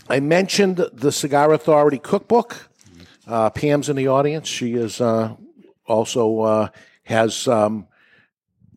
[0.08, 2.68] I mentioned the Cigar Authority cookbook.
[3.28, 4.48] Uh, Pam's in the audience.
[4.48, 5.36] She is uh,
[5.92, 6.68] also uh,
[7.04, 7.86] has um,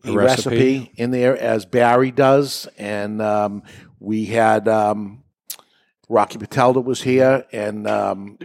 [0.03, 0.49] a, A recipe.
[0.55, 0.91] recipe.
[0.95, 2.67] in there, as Barry does.
[2.77, 3.63] And um,
[3.99, 5.23] we had um,
[6.07, 8.37] Rocky Patel that was here, and um,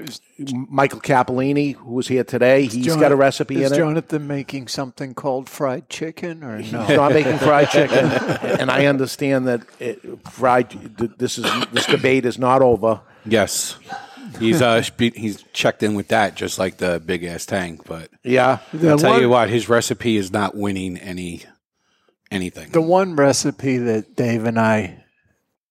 [0.71, 2.63] Michael Capellini, who was here today.
[2.67, 3.81] He's Jon- got a recipe is in it.
[3.83, 6.63] Jonathan making something called fried chicken or no?
[6.63, 10.71] He's not making fried chicken, and I understand that it, fried.
[11.19, 13.03] This is this debate is not over.
[13.27, 13.77] Yes.
[14.39, 18.11] He's uh spe- he's checked in with that just like the big ass tank, but
[18.23, 18.59] Yeah.
[18.83, 21.45] I'll tell you what, his recipe is not winning any
[22.31, 22.71] anything.
[22.71, 25.05] The one recipe that Dave and I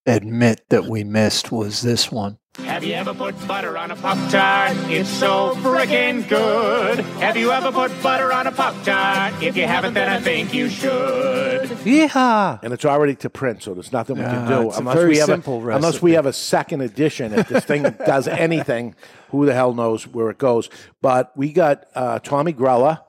[0.06, 2.38] admit that we missed was this one.
[2.58, 4.72] Have you ever put butter on a Pop Tart?
[4.90, 6.98] It's so frickin' good.
[7.20, 9.40] Have you ever put butter on a Pop Tart?
[9.40, 11.70] If you haven't, then I think you should.
[11.84, 14.80] Yeah, and it's already to print, so there's nothing we Yeah, can do it's a
[14.80, 16.14] unless very we have simple a, unless we recipe.
[16.16, 17.32] have a second edition.
[17.32, 18.96] If this thing does anything,
[19.30, 20.68] who the hell knows where it goes?
[21.00, 23.02] But we got uh, Tommy Grella,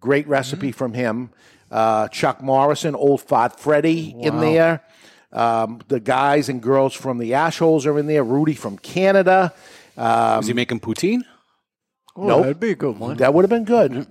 [0.00, 1.30] great recipe from him.
[1.70, 4.82] Uh, Chuck Morrison, Old Fat Freddy in there.
[5.32, 8.24] Um, the guys and girls from the Ashholes are in there.
[8.24, 9.52] Rudy from Canada.
[9.96, 11.22] Um, Is he making poutine?
[12.16, 12.42] Oh, Nope.
[12.42, 13.16] that'd be a good one.
[13.18, 14.06] That would have been good.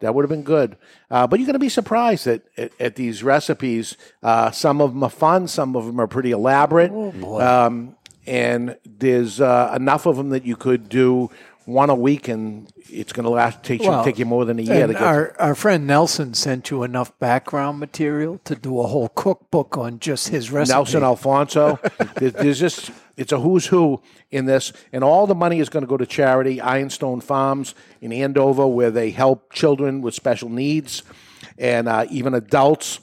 [0.00, 0.76] That would have been good.
[1.10, 3.96] Uh, but you're going to be surprised at, at, at these recipes.
[4.22, 5.46] Uh, some of them are fun.
[5.46, 6.90] Some of them are pretty elaborate.
[6.92, 7.96] um,
[8.26, 11.28] and there's uh, enough of them that you could do
[11.66, 14.58] one a week, and it's going to last take you Well, take you more than
[14.58, 15.02] a year to get.
[15.02, 19.98] our, our friend Nelson sent you enough background material to do a whole cookbook on
[19.98, 20.74] just his recipe.
[20.76, 21.78] Nelson Alfonso.
[22.16, 25.82] There- there's just it's a who's who in this, and all the money is going
[25.82, 31.02] to go to charity Ironstone Farms in Andover, where they help children with special needs
[31.58, 33.00] and uh, even adults,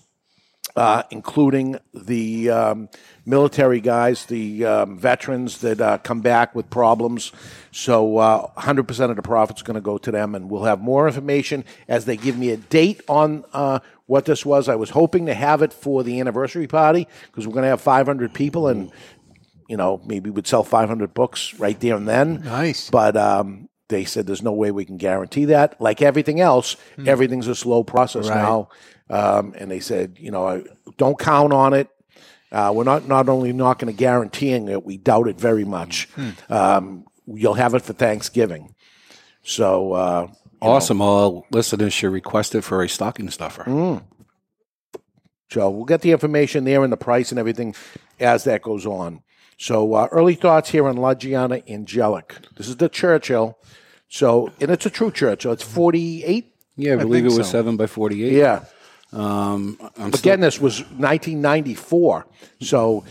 [0.80, 2.90] uh, including the um,
[3.26, 7.34] military guys, the um, veterans that uh, come back with problems.
[7.72, 11.06] So, uh, 100% of the profits going to go to them, and we'll have more
[11.06, 14.70] information as they give me a date on uh, what this was.
[14.70, 17.82] I was hoping to have it for the anniversary party because we're going to have
[17.82, 18.90] 500 people, and
[19.68, 22.42] you know maybe we'd sell 500 books right there and then.
[22.42, 25.80] Nice, but um, they said there's no way we can guarantee that.
[25.82, 28.36] Like everything else, everything's a slow process Right.
[28.38, 28.70] now.
[29.10, 30.64] Um, and they said, you know,
[30.98, 31.90] don't count on it.
[32.52, 36.08] Uh, we're not not only not going to guaranteeing it, we doubt it very much.
[36.50, 38.74] Um, you'll have it for Thanksgiving.
[39.44, 40.28] So uh,
[40.62, 40.74] you know.
[40.74, 41.02] Awesome.
[41.02, 43.64] All listeners should request it for a stocking stuffer.
[43.66, 44.04] Mm.
[45.52, 47.76] So we'll get the information there and the price and everything
[48.20, 49.22] as that goes on.
[49.58, 52.36] So uh, early thoughts here on La Gianna Angelic.
[52.56, 53.58] This is the Churchill.
[54.08, 55.52] So and it's a true Churchill.
[55.52, 56.56] It's forty eight.
[56.76, 58.34] Yeah, I, believe it was seven by forty-eight.
[58.34, 58.66] Yeah.
[59.12, 62.28] Um, I'm Again, still- this was 1994.
[62.62, 63.04] So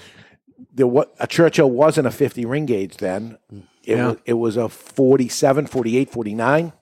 [0.75, 3.39] there wa- a Churchill wasn't a 50 ring gauge then.
[3.85, 4.07] It, Yeah.
[4.09, 6.73] was, it was a 47, 48, 49,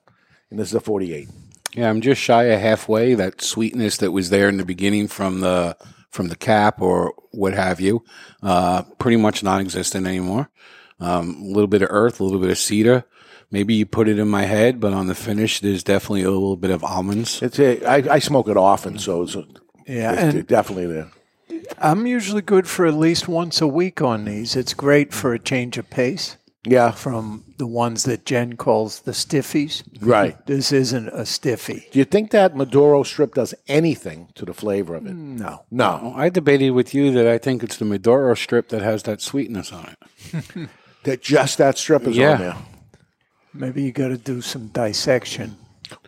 [0.51, 1.29] and this is a 48.
[1.75, 3.13] Yeah, I'm just shy of halfway.
[3.13, 5.75] That sweetness that was there in the beginning from the
[6.09, 8.01] from the cap or what have you,
[8.41, 10.49] uh, pretty much non-existent anymore.
[10.99, 13.03] Um, a little bit of earth, a little bit of cedar.
[13.49, 16.57] Maybe you put it in my head, but on the finish, there's definitely a little
[16.57, 17.41] bit of almonds.
[17.41, 19.45] It's a, I, I smoke it often, so it's, a,
[19.87, 21.11] Yeah, it's and- definitely there.
[21.79, 24.55] I'm usually good for at least once a week on these.
[24.55, 26.37] It's great for a change of pace.
[26.65, 26.91] Yeah.
[26.91, 29.83] From the ones that Jen calls the stiffies.
[30.01, 30.37] Right.
[30.45, 31.87] This isn't a stiffy.
[31.91, 35.13] Do you think that Maduro strip does anything to the flavor of it?
[35.15, 35.63] No.
[35.71, 36.13] No.
[36.15, 39.71] I debated with you that I think it's the Maduro strip that has that sweetness
[39.71, 39.95] on
[40.33, 40.69] it.
[41.03, 42.33] That just that strip is Yeah.
[42.33, 42.55] on there.
[43.57, 45.57] Maybe you got to do some dissection.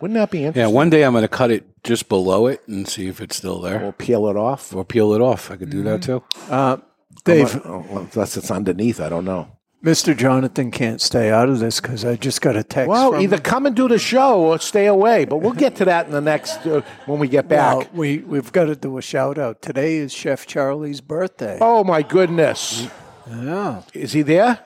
[0.01, 0.61] Wouldn't that be interesting?
[0.61, 3.37] Yeah, one day I'm going to cut it just below it and see if it's
[3.37, 3.83] still there.
[3.83, 4.75] Or peel it off.
[4.75, 5.49] Or peel it off.
[5.49, 6.23] I could do that too.
[6.49, 6.77] Uh,
[7.23, 9.55] Dave, Oh, well, unless it's underneath, I don't know.
[9.83, 10.15] Mr.
[10.15, 12.89] Jonathan can't stay out of this because I just got a text.
[12.89, 13.43] Well, from either him.
[13.43, 15.23] come and do the show or stay away.
[15.23, 17.77] But we'll get to that in the next uh, when we get back.
[17.77, 19.61] Well, we we've got to do a shout out.
[19.61, 21.59] Today is Chef Charlie's birthday.
[21.61, 22.89] Oh my goodness!
[23.29, 23.83] Yeah.
[23.93, 24.59] Is he there?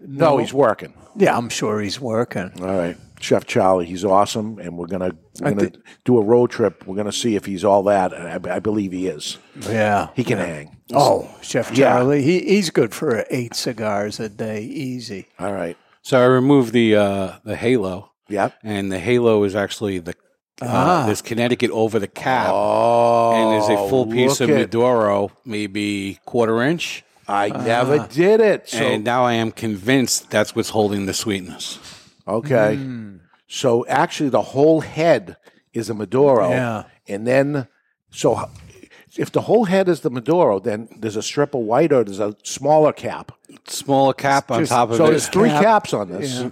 [0.00, 0.94] No, he's working.
[1.16, 2.50] Yeah, I'm sure he's working.
[2.60, 6.22] All right, Chef Charlie, he's awesome, and we're gonna we're I gonna thi- do a
[6.24, 6.86] road trip.
[6.86, 8.12] We're gonna see if he's all that.
[8.12, 9.38] and I, I believe he is.
[9.60, 10.46] Yeah, he can yeah.
[10.46, 10.76] hang.
[10.92, 11.94] Oh, Chef Yeah.
[11.94, 15.28] Charlie, he, he's good for eight cigars a day, easy.
[15.38, 15.76] All right.
[16.02, 18.10] So I removed the uh, the halo.
[18.28, 18.54] Yep.
[18.62, 20.14] And the halo is actually the
[20.62, 21.02] uh, Ah.
[21.06, 22.48] there's Connecticut over the cap.
[22.52, 27.04] Oh, and there's a full piece look of at- Maduro, maybe quarter inch.
[27.28, 28.68] I never did it.
[28.68, 31.78] So and now I am convinced that's what's holding the sweetness.
[32.26, 32.76] Okay.
[32.76, 33.16] Hmm.
[33.46, 35.36] So actually, the whole head
[35.72, 36.48] is a Maduro.
[36.50, 36.84] Yeah.
[37.06, 37.68] And then,
[38.10, 41.92] so h- if the whole head is the Maduro, then there's a strip of white
[41.92, 43.32] or there's a smaller cap.
[43.66, 44.98] Smaller cap on Just- top of it.
[44.98, 45.10] so it.
[45.10, 45.62] there's three Cap.
[45.62, 46.40] caps on this.
[46.40, 46.50] Yeah.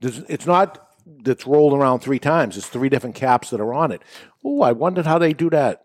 [0.00, 0.84] There's, it's not
[1.22, 2.56] that's rolled around three times.
[2.56, 4.02] It's three different caps that are on it.
[4.44, 5.84] Oh, I wondered how they do that.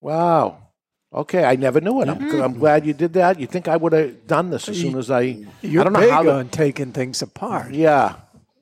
[0.00, 0.68] Wow.
[1.14, 2.08] Okay, I never knew it.
[2.08, 2.40] I'm.
[2.40, 3.38] I'm glad you did that.
[3.38, 5.36] You think I would have done this as soon as I?
[5.60, 6.22] You're I don't know big how.
[6.22, 7.74] the- on taking things apart.
[7.74, 8.16] yeah,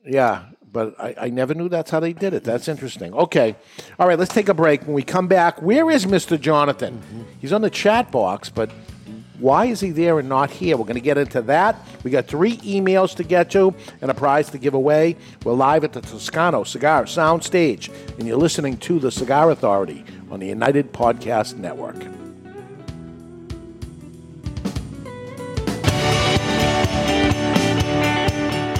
[0.05, 2.43] yeah, but I, I never knew that's how they did it.
[2.43, 3.14] That's interesting.
[3.14, 3.55] Okay,
[4.01, 4.82] all right, let's take a break.
[4.82, 7.01] When we come back, where is Mister Jonathan?
[7.40, 8.72] He's on the chat box, but
[9.39, 10.77] why is he there and not here?
[10.77, 11.77] We're going to get into that.
[12.02, 13.72] We got three emails to get to
[14.02, 15.16] and a prize to give away.
[15.44, 20.40] We're live at the Toscano Cigar Soundstage, and you're listening to the Cigar Authority on
[20.40, 21.97] the United Podcast Network.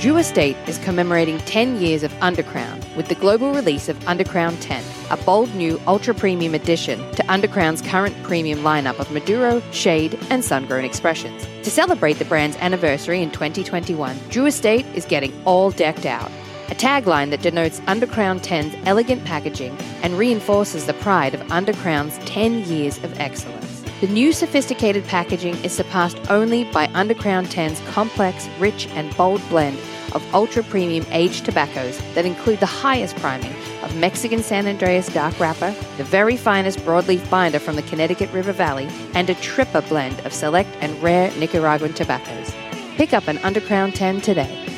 [0.01, 4.82] Drew Estate is commemorating 10 years of Undercrown with the global release of Undercrown 10,
[5.10, 10.43] a bold new ultra premium addition to Undercrown's current premium lineup of Maduro, Shade, and
[10.43, 11.47] Sun-Grown expressions.
[11.64, 16.31] To celebrate the brand's anniversary in 2021, Drew Estate is getting all decked out.
[16.70, 22.64] A tagline that denotes Undercrown 10's elegant packaging and reinforces the pride of Undercrown's 10
[22.64, 23.59] years of excellence.
[24.01, 29.77] The new sophisticated packaging is surpassed only by Undercrown 10's complex, rich, and bold blend
[30.14, 33.52] of ultra premium aged tobaccos that include the highest priming
[33.82, 38.52] of Mexican San Andrés dark wrapper, the very finest broadleaf binder from the Connecticut River
[38.52, 42.55] Valley, and a tripper blend of select and rare Nicaraguan tobaccos.
[42.97, 44.69] Pick up an Undercrown 10 today.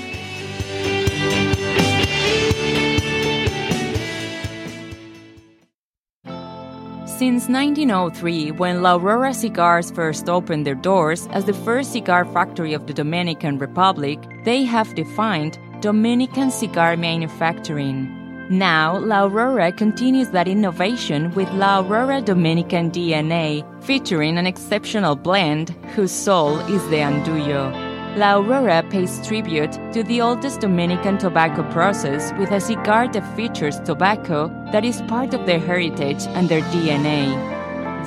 [7.22, 12.72] Since 1903, when La Aurora Cigars first opened their doors as the first cigar factory
[12.72, 18.10] of the Dominican Republic, they have defined Dominican cigar manufacturing.
[18.50, 25.70] Now, La Aurora continues that innovation with La Aurora Dominican DNA, featuring an exceptional blend
[25.94, 27.91] whose soul is the Andullo.
[28.14, 33.80] La Aurora pays tribute to the oldest Dominican tobacco process with a cigar that features
[33.80, 37.32] tobacco that is part of their heritage and their DNA.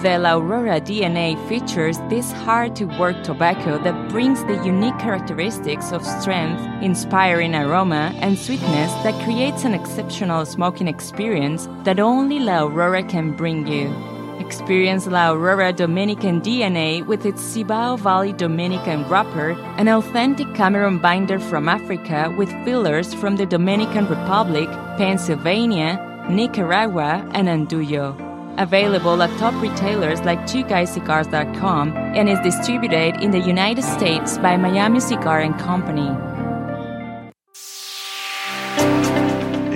[0.03, 5.91] The La Aurora DNA features this hard to work tobacco that brings the unique characteristics
[5.91, 12.63] of strength, inspiring aroma, and sweetness that creates an exceptional smoking experience that only La
[12.63, 14.14] Aurora can bring you.
[14.45, 21.39] Experience La Aurora Dominican DNA with its Cibao Valley Dominican wrapper, an authentic Cameroon binder
[21.39, 25.97] from Africa with fillers from the Dominican Republic, Pennsylvania,
[26.29, 28.13] Nicaragua, and Andullo.
[28.59, 34.99] Available at top retailers like twoguyscigars.com and is distributed in the United States by Miami
[34.99, 36.34] Cigar and Company.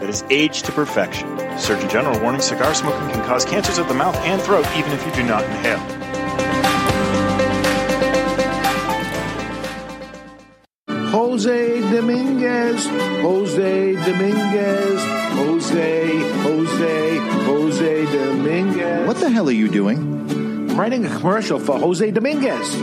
[0.00, 1.28] that is aged to perfection.
[1.58, 5.06] Surgeon General warning cigar smoking can cause cancers of the mouth and throat even if
[5.06, 5.78] you do not inhale.
[11.10, 15.00] Jose Dominguez, Jose Dominguez,
[15.32, 19.06] Jose, Jose, Jose Dominguez.
[19.06, 19.98] What the hell are you doing?
[20.70, 22.80] I'm writing a commercial for Jose Dominguez.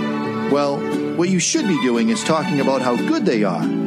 [0.52, 0.78] Well,
[1.18, 3.87] what you should be doing is talking about how good they are.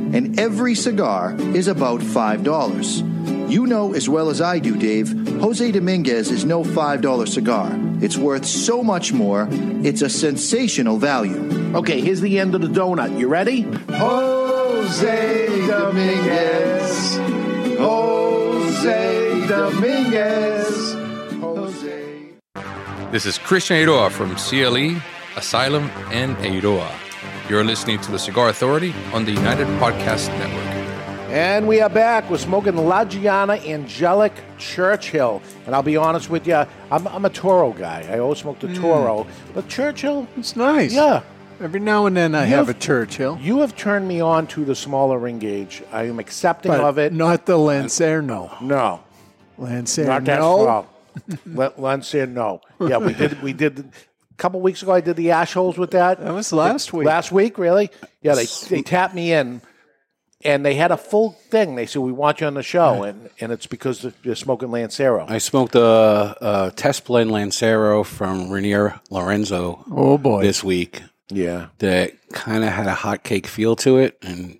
[0.13, 3.49] And every cigar is about $5.
[3.51, 5.09] You know as well as I do, Dave,
[5.41, 7.69] Jose Dominguez is no $5 cigar.
[8.01, 11.75] It's worth so much more, it's a sensational value.
[11.75, 13.19] Okay, here's the end of the donut.
[13.19, 13.61] You ready?
[13.89, 17.17] Jose Dominguez.
[17.77, 20.93] Jose Dominguez.
[21.41, 22.31] Jose.
[23.11, 25.01] This is Christian Eiroa from CLE,
[25.35, 26.89] Asylum, and Eiroa.
[27.49, 30.65] You're listening to the Cigar Authority on the United Podcast Network.
[31.31, 32.29] And we are back.
[32.29, 35.41] We're smoking La Gianna Angelic Churchill.
[35.65, 38.05] And I'll be honest with you, I'm, I'm a Toro guy.
[38.09, 38.79] I always smoke the Mm.
[38.81, 39.27] Toro.
[39.53, 40.93] But Churchill, It's nice.
[40.93, 41.21] Yeah.
[41.59, 43.37] Every now and then I You have a Churchill.
[43.41, 45.83] you have turned me on to the smaller ring gauge.
[45.91, 47.13] I am accepting But of it.
[47.13, 48.51] not the Lancero.
[48.61, 49.01] No.
[49.57, 50.07] Lancero.
[50.07, 50.87] Not that small.
[51.45, 52.61] Let Len said no.
[52.79, 53.41] Yeah, we did.
[53.43, 53.91] We did.
[54.41, 56.19] A couple weeks ago, I did the ash holes with that.
[56.19, 57.05] That was last week.
[57.05, 57.91] Last week, really?
[58.23, 59.61] Yeah, they they tapped me in,
[60.43, 61.75] and they had a full thing.
[61.75, 65.27] They said we want you on the show, and and it's because you're smoking Lancero.
[65.29, 69.85] I smoked a, a test blend Lancero from Reinier Lorenzo.
[69.91, 70.41] Oh, boy.
[70.41, 71.03] This week.
[71.29, 71.67] Yeah.
[71.77, 74.57] That kind of had a hot cake feel to it, and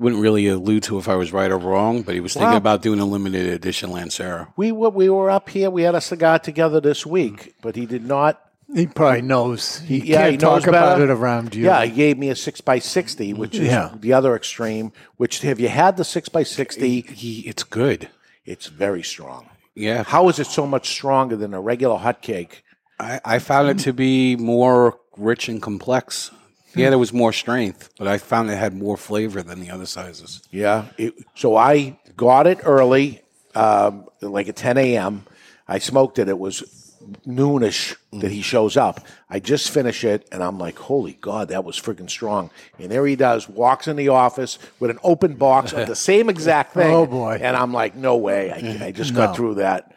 [0.00, 2.02] wouldn't really allude to if I was right or wrong.
[2.02, 2.56] But he was thinking Wow.
[2.56, 4.52] about doing a limited edition Lancero.
[4.56, 5.70] We were we were up here.
[5.70, 8.42] We had a cigar together this week, but he did not.
[8.74, 9.78] He probably knows.
[9.80, 11.10] He yeah, can't he knows talk about better.
[11.10, 11.64] it around you.
[11.64, 13.90] Yeah, he gave me a six by sixty, which is Yeah.
[13.98, 14.92] the other extreme.
[15.16, 17.00] Which have you had the six by sixty?
[17.00, 18.08] He, it's good.
[18.44, 19.48] It's very strong.
[19.74, 20.04] Yeah.
[20.04, 22.62] How is it so much stronger than a regular hot cake?
[22.98, 26.30] I, I found it to be more rich and complex.
[26.76, 29.86] Yeah, there was more strength, but I found it had more flavor than the other
[29.86, 30.42] sizes.
[30.52, 30.84] Yeah.
[30.96, 33.22] It, so I got it early,
[33.56, 35.24] um, like at 10 a.m.
[35.66, 36.28] I smoked it.
[36.28, 36.60] It was
[37.26, 38.44] noonish that he mm.
[38.44, 39.06] shows up.
[39.28, 42.50] I just finish it, and I'm like, holy God, that was freaking strong.
[42.78, 46.28] And there he does, walks in the office with an open box of the same
[46.30, 46.90] exact thing.
[46.90, 47.38] Oh, boy.
[47.42, 48.50] And I'm like, no way.
[48.50, 49.26] I, I eh, just No.
[49.26, 49.94] got through that.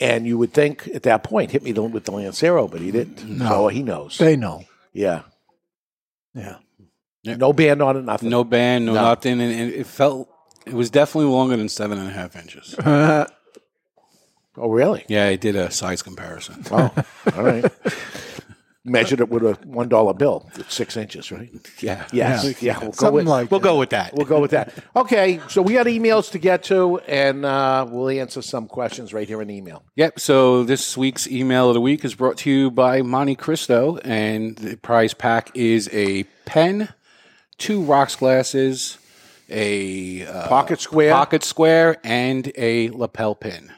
[0.00, 3.24] And you would think at that point, hit me with the Lancero, but he didn't.
[3.28, 3.48] No.
[3.48, 4.18] So he knows.
[4.18, 4.64] They know.
[4.92, 5.22] Yeah.
[6.34, 6.56] Yeah.
[7.24, 8.28] No band on it, nothing.
[8.28, 9.02] No band, no, No.
[9.02, 10.28] nothing, and, and it felt
[10.66, 12.74] it was definitely longer than seven and a half inches.
[14.56, 15.04] oh, really?
[15.08, 16.64] Yeah, I did a size comparison.
[16.70, 16.92] Oh,
[17.36, 17.64] all right.
[18.86, 20.46] Measured it with a one dollar bill.
[20.56, 21.48] It's six inches, right?
[21.80, 22.06] Yeah.
[22.12, 22.44] Yes.
[22.44, 22.72] Yeah.
[22.74, 22.78] Yeah.
[22.80, 23.64] We'll go Something with, like We'll that.
[23.64, 24.12] go with that.
[24.14, 24.74] We'll go with that.
[24.94, 25.40] Okay.
[25.48, 29.40] So we got emails to get to, and uh, we'll answer some questions right here
[29.40, 29.82] in the email.
[29.96, 30.20] Yep.
[30.20, 34.54] So this week's email of the week is brought to you by Monte Cristo, and
[34.56, 36.90] the prize pack is a pen,
[37.56, 38.98] two rocks glasses,
[39.48, 41.10] a uh, Pocket square.
[41.12, 43.72] pocket square, and a lapel pin.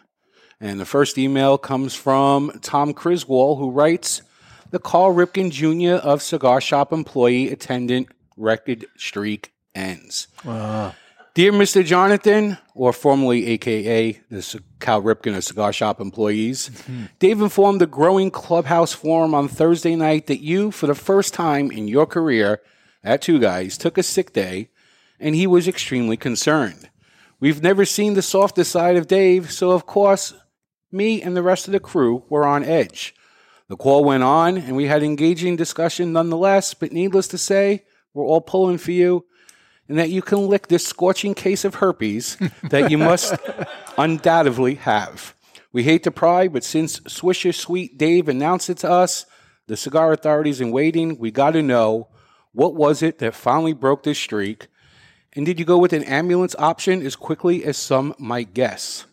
[0.60, 4.22] And the first email comes from Tom Criswell, who writes,
[4.70, 5.96] "The Cal Ripken Jr.
[5.96, 10.28] of Cigar Shop employee attendant record streak ends."
[11.34, 11.84] Dear Mr.
[11.84, 17.04] Jonathan, or formerly AKA the Cal Ripken of Cigar Shop employees, mm-hmm.
[17.18, 21.70] Dave informed the growing Clubhouse Forum on Thursday night that you, for the first time
[21.70, 22.62] in your career
[23.04, 24.70] at Two Guys, took a sick day,
[25.20, 26.88] and he was extremely concerned.
[27.38, 30.32] We've never seen the softer side of Dave, so of course,
[30.97, 33.14] me and the rest of the crew were on edge.
[33.68, 38.24] The call went on, and we had engaging discussion nonetheless, but needless to say, we're
[38.24, 39.27] all pulling for you
[39.89, 42.36] and that you can lick this scorching case of herpes
[42.70, 43.35] that you must
[43.97, 45.35] undoubtedly have.
[45.73, 49.27] We hate to pry, but since Swisher Sweet Dave announced it to us,
[49.66, 52.09] the cigar authorities in waiting, we got to know
[52.52, 54.68] what was it that finally broke this streak,
[55.35, 59.05] and did you go with an ambulance option as quickly as some might guess?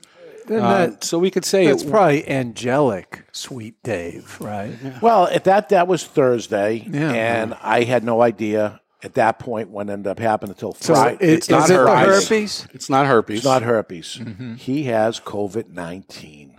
[0.48, 4.74] Then Uh, that- so we could say it's it- probably angelic, sweet Dave, right?
[5.02, 7.12] Well, at that that was Thursday, Yeah.
[7.12, 11.18] and I had no idea at that point what ended up happening until So Friday.
[11.20, 12.68] i- is it the herpes?
[12.74, 13.38] It's not herpes.
[13.40, 14.20] It's not herpes.
[14.58, 16.52] He has COVID nineteen.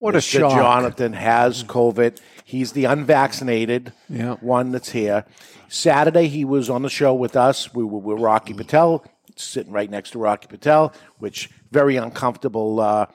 [0.00, 0.52] What a shock.
[0.52, 2.18] Jonathan has COVID.
[2.44, 4.34] He's the unvaccinated Yeah.
[4.40, 5.24] one that's here.
[5.68, 7.74] Saturday he was on the show with us.
[7.74, 9.04] We were with Rocky Patel,
[9.36, 13.06] sitting right next to Rocky Patel, which very uncomfortable uh,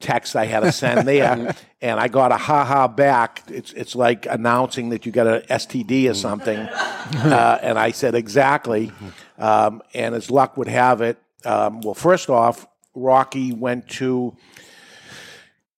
[0.00, 3.42] text I had to send there, and I got a ha ha back.
[3.48, 8.14] It's it's like announcing that you got a STD or something, uh, and I said
[8.14, 8.92] exactly.
[9.38, 14.36] Um, and as luck would have it, um, well, first off, Rocky went to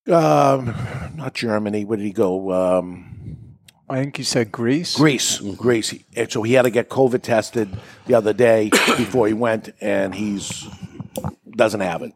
[0.07, 0.75] um,
[1.15, 1.85] not Germany.
[1.85, 2.53] Where did he go?
[2.53, 3.15] Um,
[3.89, 4.97] I think you said Greece.
[4.97, 5.95] Greece, Greece.
[6.17, 7.69] And so he had to get COVID tested
[8.07, 10.67] the other day before he went, and he's
[11.57, 12.13] doesn't have it.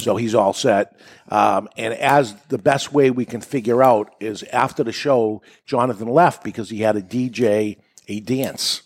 [0.00, 0.98] So he's all set.
[1.30, 6.08] Um, and as the best way we can figure out is after the show, Jonathan
[6.08, 7.76] left because he had to DJ
[8.08, 8.82] a dance.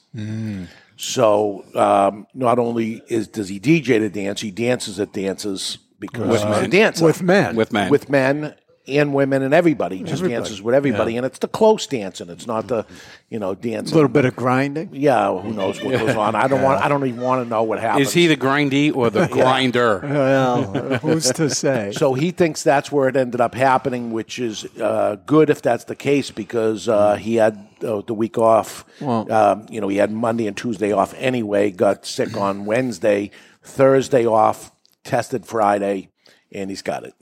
[0.97, 6.29] So um, not only is does he DJ the dance, he dances at dances because
[6.29, 6.65] With he's men.
[6.65, 7.57] a dancer With men.
[7.57, 7.91] With men.
[7.91, 8.55] with men
[8.89, 9.99] and women and everybody.
[10.01, 10.35] Just Everybody.
[10.35, 11.19] dances with everybody, Yeah.
[11.19, 12.29] and it's the close dancing.
[12.31, 12.85] It's not the
[13.31, 13.93] you know dancing.
[13.93, 14.91] A little bit of grinding.
[14.93, 16.35] Yeah, who knows what goes on?
[16.35, 16.85] I don't want.
[16.85, 18.09] I don't even want to know what happens.
[18.09, 20.01] Is he the grindy or the grinder?
[20.03, 20.65] Well,
[20.99, 21.93] who's to say?
[21.93, 25.85] So he thinks that's where it ended up happening, which is uh, good if that's
[25.85, 28.85] the case because uh, he had uh, the week off.
[29.01, 31.71] Well- um, you know, he had Monday and Tuesday off anyway.
[31.71, 33.31] Got sick on Wednesday,
[33.63, 34.73] Thursday off,
[35.05, 36.09] tested Friday,
[36.53, 37.15] and he's got it.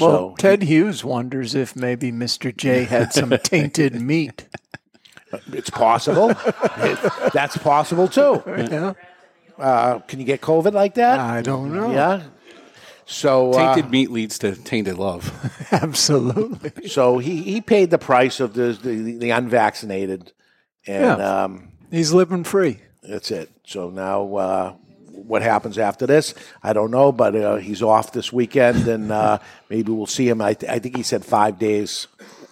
[0.00, 2.56] Well, so Ted Hughes wonders if maybe Mr.
[2.56, 4.46] J had some tainted meat.
[5.52, 6.30] it's possible.
[6.30, 8.42] It- that's possible too.
[8.46, 8.94] Yeah.
[9.58, 11.20] Uh, can you get COVID like that?
[11.20, 11.92] I don't know.
[11.92, 12.22] Yeah.
[13.04, 15.30] So uh, Tainted meat leads to tainted love.
[15.72, 16.88] Absolutely.
[16.88, 20.32] So he, he paid the price of the the, the unvaccinated,
[20.86, 21.42] and Yeah.
[21.44, 22.80] um, He's living free.
[23.02, 23.50] that's it.
[23.66, 24.74] So now uh,
[25.26, 29.38] what happens after this, I don't know, but uh, he's off this weekend, and uh,
[29.70, 30.40] maybe we'll see him.
[30.40, 32.06] I, th- I think he said five days.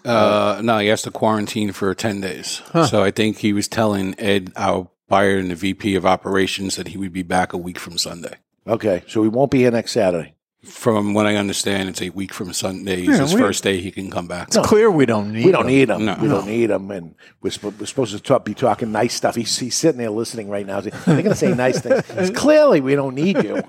[0.05, 2.63] Uh, no, he has to quarantine for 10 days.
[2.89, 6.89] So I think he was telling Ed, our buyer and the VP of operations, that
[6.89, 8.37] he would be back a week from Sunday.
[8.67, 10.35] Okay, so he won't be here next Saturday.
[10.65, 13.01] From what I understand, it's a week from Sunday.
[13.01, 14.49] Yeah, his we- first day he can come back.
[14.49, 15.67] It's clear we don't need We don't him.
[15.69, 16.05] need him.
[16.05, 16.19] No.
[16.21, 19.37] We don't need him, and we're, sp- we're supposed to talk, be talking nice stuff.
[19.37, 20.83] He's, he's sitting there listening right now.
[20.83, 22.03] They're going to say nice things.
[22.11, 23.63] It's clearly, we don't need you.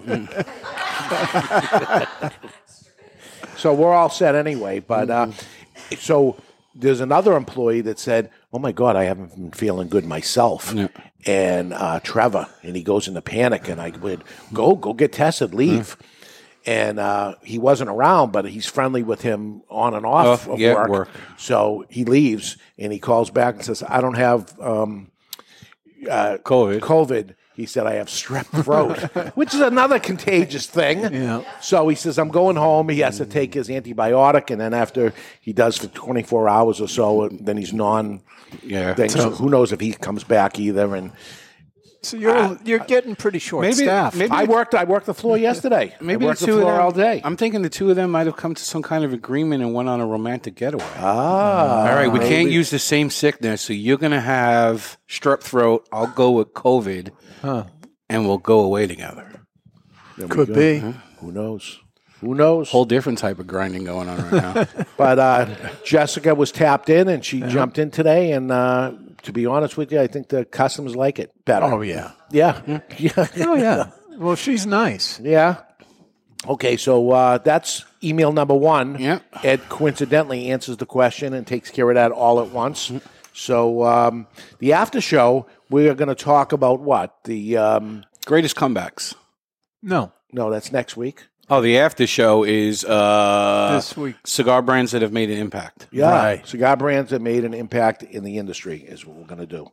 [3.57, 4.79] so we're all set anyway.
[4.79, 5.31] But uh,
[5.97, 6.35] so
[6.75, 10.73] there's another employee that said, "Oh my God, I haven't been feeling good myself."
[11.25, 15.53] And uh, Trevor, and he goes into panic, and I would go, go get tested,
[15.53, 15.95] leave.
[16.65, 20.59] And uh, he wasn't around, but he's friendly with him on and off Oh, of
[20.59, 20.89] yeah, work.
[20.89, 21.09] work.
[21.37, 25.09] So he leaves, and he calls back and says, "I don't have." Um,
[26.09, 26.79] uh, COVID.
[26.79, 27.35] COVID.
[27.53, 28.97] He said, I have strep throat,
[29.35, 30.99] which is another contagious thing.
[31.13, 31.43] Yeah.
[31.61, 32.89] So he says, I'm going home.
[32.89, 36.87] He has to take his antibiotic, and then after he does for 24 hours or
[36.87, 38.21] so, then he's non.
[38.63, 38.95] Yeah.
[38.95, 39.09] Thing.
[39.09, 40.95] So So- who knows if he comes back either?
[40.95, 41.11] And
[42.03, 44.15] So you're you're getting pretty short Maybe- staffed.
[44.17, 44.73] maybe- I worked.
[44.73, 45.93] I worked the floor yesterday.
[46.01, 47.21] Maybe I the worked two of floor them all day.
[47.23, 49.71] I'm thinking the two of them might have come to some kind of agreement and
[49.73, 50.83] went on a romantic getaway.
[50.97, 55.41] Ah, All right, we can't use the same sickness, so you're going to have strep
[55.41, 55.87] throat.
[55.91, 57.11] I'll go with COVID,
[57.43, 57.65] Huh.
[58.09, 59.31] and we'll go away together.
[60.17, 60.55] There Could go.
[60.55, 60.79] be.
[61.19, 61.79] Who knows?
[62.21, 62.69] Who knows?
[62.69, 64.67] Whole different type of grinding going on right now.
[64.97, 68.31] But uh, Jessica was tapped in, and she jumped in today.
[68.33, 68.91] And uh,
[69.23, 71.65] to be honest with you, I think the customers like it better.
[71.65, 72.11] Oh yeah.
[72.31, 72.61] yeah,
[72.97, 73.27] yeah.
[73.37, 73.91] Oh yeah.
[74.17, 75.19] Well, she's nice.
[75.19, 75.61] Yeah.
[76.47, 78.99] Okay, so uh, that's email number one.
[78.99, 79.19] Yeah.
[79.43, 82.91] Ed coincidentally answers the question and takes care of that all at once.
[83.33, 84.27] So um,
[84.59, 89.15] the after show, we are going to talk about what the um, Greatest comebacks.
[89.81, 90.13] No.
[90.31, 91.25] no, that's next week.
[91.53, 94.15] Oh, the after show is uh, This week.
[94.23, 95.85] cigar brands that have made an impact.
[95.91, 96.47] Yeah, Right.
[96.47, 99.67] cigar brands that made an impact in the industry is what we're going to do.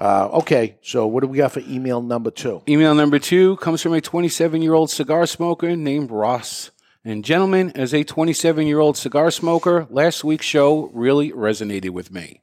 [0.00, 2.62] Uh, okay, so what do we got for email number two?
[2.66, 6.70] Email number two comes from a 27 year old cigar smoker named Ross.
[7.04, 12.10] And, gentlemen, as a 27 year old cigar smoker, last week's show really resonated with
[12.10, 12.40] me.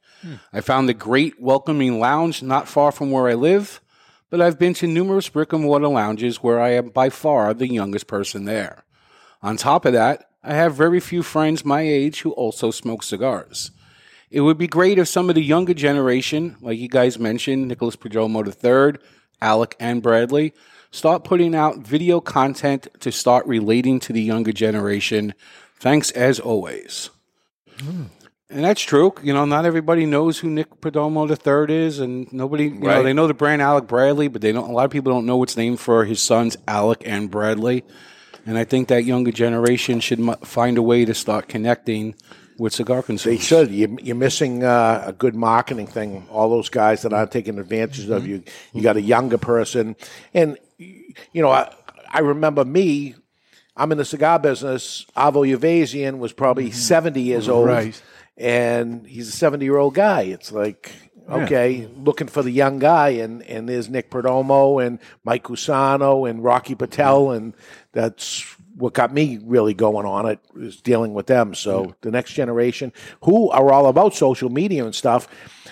[0.52, 3.80] I found a great welcoming lounge not far from where I live,
[4.30, 7.68] but I've been to numerous brick and mortar lounges where I am by far the
[7.68, 8.84] youngest person there.
[9.42, 13.70] On top of that, I have very few friends my age who also smoke cigars.
[14.30, 17.96] It would be great if some of the younger generation, like you guys mentioned, Nicholas
[17.96, 19.00] Perdomo III,
[19.40, 20.52] Alec, and Bradley,
[20.90, 25.34] start putting out video content to start relating to the younger generation.
[25.78, 27.10] Thanks as always.
[27.80, 28.04] Hmm.
[28.48, 29.12] And that's true.
[29.22, 31.28] You know, not everybody knows who Nick Perdomo
[31.68, 34.70] III is, and nobody, you know, they know the brand Alec Bradley, but they don't.
[34.70, 37.82] A lot of people don't know what's named for his sons, Alec and Bradley.
[38.46, 42.14] And I think that younger generation should mu- find a way to start connecting
[42.56, 43.40] with cigar consumers.
[43.40, 43.70] They should.
[43.72, 46.28] You, you're missing uh, a good marketing thing.
[46.30, 48.44] All those guys that aren't taking advantage of you.
[48.72, 49.96] You got a younger person,
[50.32, 51.74] and you know, I,
[52.10, 53.16] I remember me.
[53.78, 55.04] I'm in the cigar business.
[55.16, 58.00] Avo Uvezian was probably 70 years old, Right.
[58.36, 60.22] And he's a 70 year old guy.
[60.22, 60.92] It's like.
[61.28, 66.44] Okay, looking for the young guy, and, and there's Nick Perdomo and Mike Cusano and
[66.44, 67.52] Rocky Patel, and
[67.90, 68.46] that's
[68.76, 71.54] what got me really going on it is dealing with them.
[71.54, 72.92] So the next generation,
[73.24, 75.26] who are all about social media and stuff,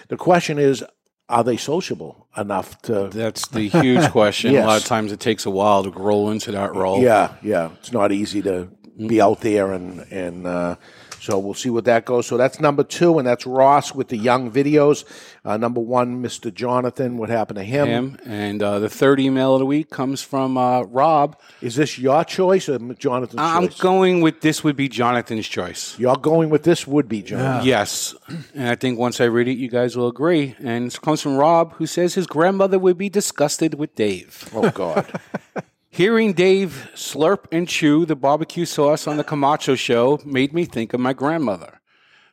[0.08, 0.82] the question is,
[1.28, 3.08] are they sociable enough to?
[3.12, 4.56] That's the huge question.
[4.56, 7.00] A lot of times it takes a while to roll into that role.
[7.00, 8.68] Yeah, yeah, it's not easy to
[9.06, 10.46] be out there and and.
[10.46, 10.76] Uh,
[11.24, 12.26] so we'll see what that goes.
[12.26, 15.04] So that's number two, and that's Ross with the young videos.
[15.42, 16.52] Uh, number one, Mr.
[16.52, 17.16] Jonathan.
[17.16, 17.88] What happened to him?
[17.88, 18.18] Him.
[18.26, 21.40] And uh, the third email of the week comes from uh, Rob.
[21.62, 23.56] Is this your choice or Jonathan's choice?
[23.56, 23.80] I'm choice?
[23.80, 25.98] going with this would be Jonathan's choice.
[25.98, 27.66] You're going with this would be Jonathan.
[27.66, 28.14] Yes.
[28.54, 30.54] And I think once I read it, you guys will agree.
[30.62, 34.50] And it comes from Rob, who says his grandmother would be disgusted with Dave.
[34.54, 35.10] Oh God.
[35.94, 40.92] Hearing Dave slurp and chew the barbecue sauce on the Camacho show made me think
[40.92, 41.80] of my grandmother.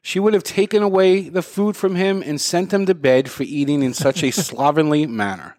[0.02, 3.44] She would have taken away the food from him and sent him to bed for
[3.44, 5.58] eating in such a slovenly manner.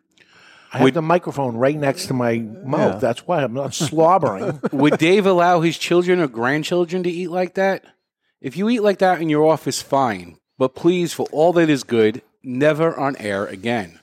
[0.72, 2.94] I have the microphone right next to my mouth.
[2.94, 2.98] Yeah.
[2.98, 4.58] That's why I'm not slobbering.
[4.72, 7.84] Would Dave allow his children or grandchildren to eat like that?
[8.40, 10.38] If you eat like that in your office, fine.
[10.58, 14.00] But please, for all that is good, never on air again.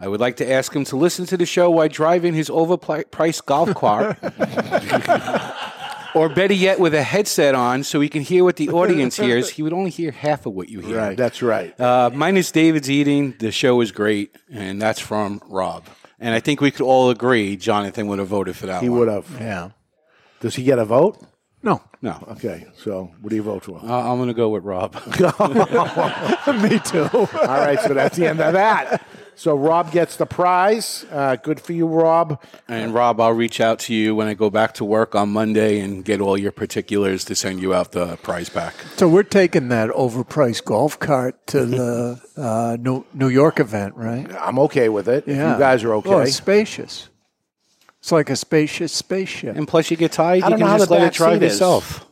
[0.00, 3.44] I would like to ask him to listen to the show while driving his overpriced
[3.46, 4.16] golf cart.
[6.14, 9.50] or better yet, with a headset on so he can hear what the audience hears.
[9.50, 10.96] He would only hear half of what you hear.
[10.96, 11.78] Right, that's right.
[11.78, 15.86] Uh, minus David's eating, the show is great, and that's from Rob.
[16.20, 19.00] And I think we could all agree Jonathan would have voted for that He one.
[19.00, 19.28] would have.
[19.38, 19.70] Yeah.
[20.40, 21.18] Does he get a vote?
[21.62, 21.82] No.
[22.02, 22.24] No.
[22.32, 23.78] Okay, so what do you vote for?
[23.82, 24.94] Uh, I'm going to go with Rob.
[26.62, 27.08] Me too.
[27.12, 27.26] All
[27.58, 29.04] right, so that's the end of that.
[29.38, 31.06] So Rob gets the prize.
[31.12, 32.42] Uh, good for you, Rob.
[32.66, 35.78] And Rob, I'll reach out to you when I go back to work on Monday
[35.78, 38.74] and get all your particulars to send you out the prize pack.
[38.96, 44.26] So we're taking that overpriced golf cart to the uh, New, New York event, right?
[44.40, 45.22] I'm okay with it.
[45.28, 46.10] If you guys are okay.
[46.10, 47.08] Oh, it's spacious.
[48.00, 49.56] It's like a spacious spaceship.
[49.56, 51.06] And plus, you get tired, I you don't know can how just the let it
[51.06, 51.52] back drive seat is.
[51.52, 52.07] yourself.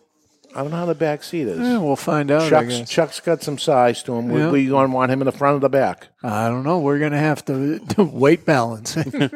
[0.57, 1.59] I don't know how the back seat is.
[1.59, 2.43] Yeah, we'll find out.
[2.43, 2.91] I Chuck's, guess.
[2.91, 4.31] Chuck's got some size to him.
[4.31, 4.51] Yeah.
[4.51, 6.09] We, we going to want him in the front or the back?
[6.23, 6.79] I don't know.
[6.79, 9.13] We're going to have to do weight balancing.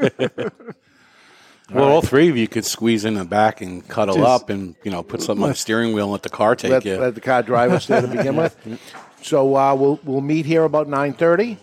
[1.73, 4.75] Well, all three of you could squeeze in the back and cuddle Just- up and,
[4.83, 6.97] you know, put something on the steering wheel and let the car take let, you.
[6.97, 8.57] let the car drive us there to begin with.
[9.23, 11.59] So uh, we'll we'll meet here about nine thirty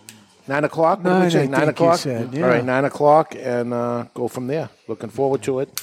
[0.46, 1.02] Nine o'clock.
[1.02, 1.42] What did we Nine, say?
[1.42, 1.98] I Nine think you o'clock.
[1.98, 4.70] said, All right, nine o'clock, and uh, go from there.
[4.86, 5.82] Looking forward to it.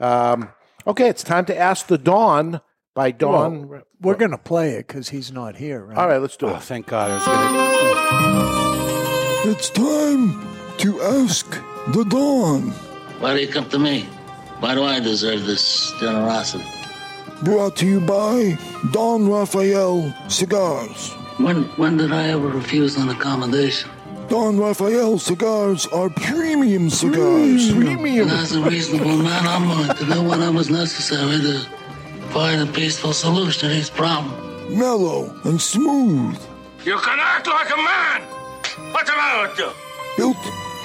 [0.00, 0.48] Um,
[0.86, 2.62] okay, it's time to ask the Dawn
[2.94, 3.68] by Dawn.
[3.68, 5.96] Well, we're going to play it because he's not here, right?
[5.98, 6.62] All right, let's do Oh, it.
[6.62, 7.10] thank God.
[7.10, 7.24] I was
[9.44, 9.52] gonna.
[9.52, 10.40] It's time
[10.78, 11.50] to ask
[11.92, 12.70] the dawn.
[13.20, 14.02] Why do you come to me?
[14.60, 16.64] Why do I deserve this generosity?
[17.42, 18.58] Brought to you by
[18.92, 21.10] Don Rafael Cigars.
[21.38, 23.88] When when did I ever refuse an accommodation?
[24.28, 27.70] Don Rafael cigars are premium cigars.
[27.70, 31.66] And as a reasonable man, I'm willing to do whatever's necessary to
[32.30, 34.76] find a peaceful solution to these problems.
[34.76, 36.38] Mellow and smooth.
[36.84, 38.22] You can act like a man!
[38.92, 39.70] What's the matter with you?
[40.16, 40.36] Built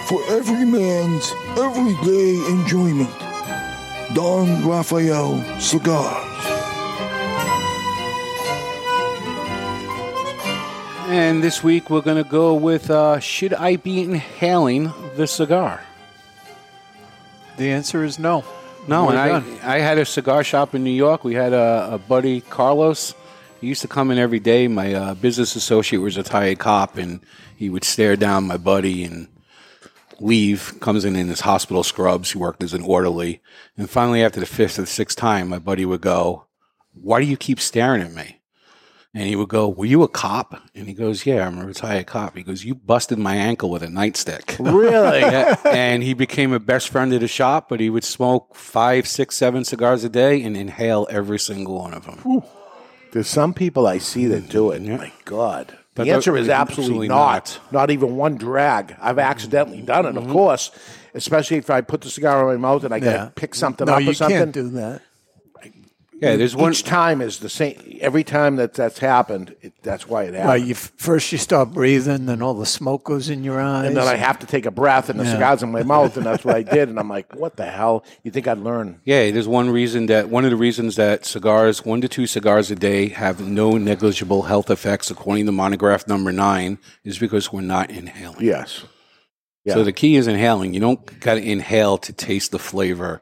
[0.07, 3.09] for every man's everyday enjoyment.
[4.13, 6.31] Don Rafael Cigars.
[11.07, 15.81] And this week we're going to go with uh, Should I Be Inhaling the Cigar?
[17.57, 18.43] The answer is no.
[18.87, 19.75] No, and I.
[19.75, 21.23] I had a cigar shop in New York.
[21.23, 23.15] We had a, a buddy, Carlos.
[23.61, 24.67] He used to come in every day.
[24.67, 27.21] My uh, business associate was a retired cop, and
[27.55, 29.27] he would stare down my buddy and
[30.19, 30.79] leave.
[30.81, 32.31] Comes in in his hospital scrubs.
[32.31, 33.41] He worked as an orderly.
[33.77, 36.45] And finally, after the fifth or the sixth time, my buddy would go,
[36.93, 38.41] Why do you keep staring at me?
[39.15, 40.61] And he would go, Were you a cop?
[40.75, 42.35] And he goes, Yeah, I'm a retired cop.
[42.35, 44.59] He goes, You busted my ankle with a nightstick.
[44.59, 45.05] Really?
[45.25, 49.07] Yeah, and he became a best friend of the shop, but he would smoke five,
[49.07, 52.43] six, seven cigars a day and inhale every single one of them.
[53.13, 54.81] There's some people I see that do it.
[54.81, 55.77] My God.
[55.95, 57.59] But the answer they're- is absolutely, absolutely not.
[57.71, 57.89] not.
[57.91, 58.97] even one drag.
[59.01, 59.19] I've mm-hmm.
[59.19, 60.33] accidentally done it, of mm-hmm.
[60.33, 60.71] course,
[61.13, 63.25] especially if I put the cigar in my mouth and I got Yeah.
[63.25, 64.37] to pick something No, up you or something.
[64.37, 65.01] can't do that.
[66.21, 66.71] Yeah, there's one.
[66.71, 67.75] Each time is the same.
[67.99, 70.47] Every time that that's happened, it, that's why it happened.
[70.47, 73.87] Well, you f- first you stop breathing, then all the smoke goes in your eyes.
[73.87, 75.33] and then I have to take a breath, and the Yeah.
[75.33, 76.87] cigar's in my mouth, and that's what I did.
[76.87, 78.05] And I'm like, what the hell?
[78.23, 79.01] You think I'd learn?
[79.03, 82.71] Yeah, there's one reason that one of the reasons that cigars, one to two cigars
[82.71, 87.59] a day, have no negligible health effects, according to monograph number nine, is because we're
[87.61, 88.37] not inhaling.
[88.45, 88.85] Yes.
[89.65, 89.73] Yeah.
[89.73, 90.73] So the key is inhaling.
[90.73, 93.21] You don't got to inhale to taste the flavor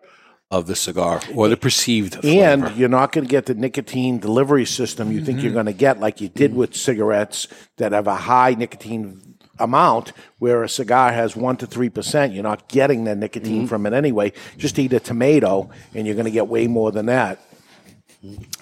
[0.53, 2.43] of the cigar or the perceived flavor.
[2.43, 5.53] And you're not going to get the nicotine delivery system you think you're Mm-hmm.
[5.55, 7.47] going to get, like you did with cigarettes
[7.77, 12.34] that have a high nicotine amount, where a cigar has one to three percent.
[12.34, 13.67] You're not getting the nicotine Mm-hmm.
[13.67, 14.31] from it anyway.
[14.57, 17.39] Just eat a tomato, and you're going to get way more than that.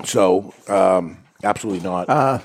[0.05, 2.09] So, um, absolutely not.
[2.09, 2.39] Uh,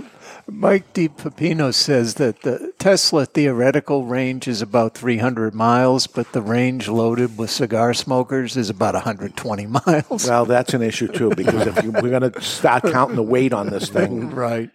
[0.48, 1.08] Mike D.
[1.08, 7.36] Pepino says that the Tesla theoretical range is about 300 miles, but the range loaded
[7.36, 10.28] with cigar smokers is about 120 miles.
[10.28, 13.52] well, that's an issue too, because if you, we're going to start counting the weight
[13.52, 14.70] on this thing, right?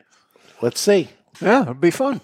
[0.62, 1.10] Let's see.
[1.42, 2.20] Yeah, it'll be fun.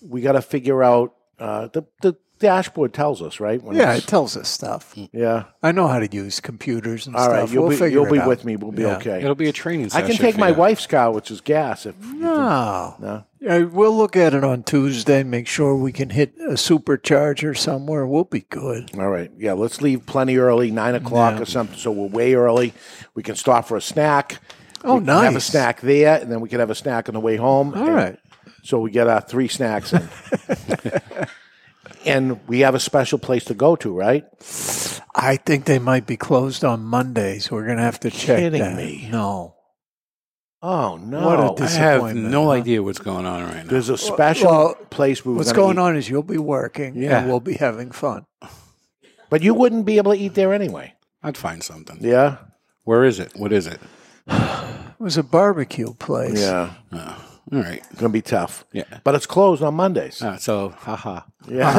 [0.00, 3.62] We got to figure out uh, the the dashboard tells us right.
[3.62, 4.94] When yeah, it tells us stuff.
[5.12, 5.44] Yeah.
[5.62, 7.34] I know how to use computers and All stuff.
[7.34, 8.28] right, you'll we'll be figure you'll it be out.
[8.28, 8.56] with me.
[8.56, 8.96] We'll be Yeah.
[8.96, 9.18] okay.
[9.22, 10.04] It'll be a training session.
[10.04, 10.54] I can take my you.
[10.54, 11.86] wife's car, which is gas.
[11.86, 12.94] If No.
[13.00, 15.22] no, Yeah, we'll look at it on Tuesday.
[15.22, 18.06] Make sure we can hit a supercharger somewhere.
[18.06, 18.90] We'll be good.
[18.98, 19.30] All right.
[19.38, 21.42] Yeah, let's leave plenty early, nine o'clock Yeah.
[21.42, 21.76] or something.
[21.78, 22.72] So we're way early.
[23.14, 24.38] We can stop for a snack.
[24.84, 27.14] Oh, we can Have a snack there, and then we can have a snack on
[27.14, 27.72] the way home.
[27.74, 28.18] All and right.
[28.62, 30.08] So we get our three snacks in.
[32.06, 34.24] and we have a special place to go to, right?
[35.14, 37.46] I think they might be closed on Mondays.
[37.46, 38.76] So we're going to have to check Kidding that.
[38.76, 39.08] me.
[39.10, 39.54] No.
[40.62, 41.26] Oh no!
[41.26, 41.56] What a I have
[42.00, 42.30] disappointment.
[42.30, 42.50] no huh?
[42.52, 43.70] idea what's going on right now.
[43.70, 45.84] There's a special Well, place we were What's gonna eat.
[45.84, 47.18] on is you'll be working Yeah.
[47.18, 48.24] and we'll be having fun.
[49.28, 50.94] But you wouldn't be able to eat there anyway.
[51.22, 51.98] I'd find something.
[52.00, 52.38] Yeah.
[52.84, 53.32] Where is it?
[53.36, 53.78] What is it?
[54.98, 56.40] It was a barbecue place.
[56.40, 56.72] Yeah.
[56.90, 57.82] Oh, all right.
[57.90, 58.64] It's gonna be tough.
[58.72, 58.84] Yeah.
[59.04, 60.20] But it's closed on Mondays.
[60.22, 61.20] Uh, so, haha.
[61.48, 61.72] Yeah.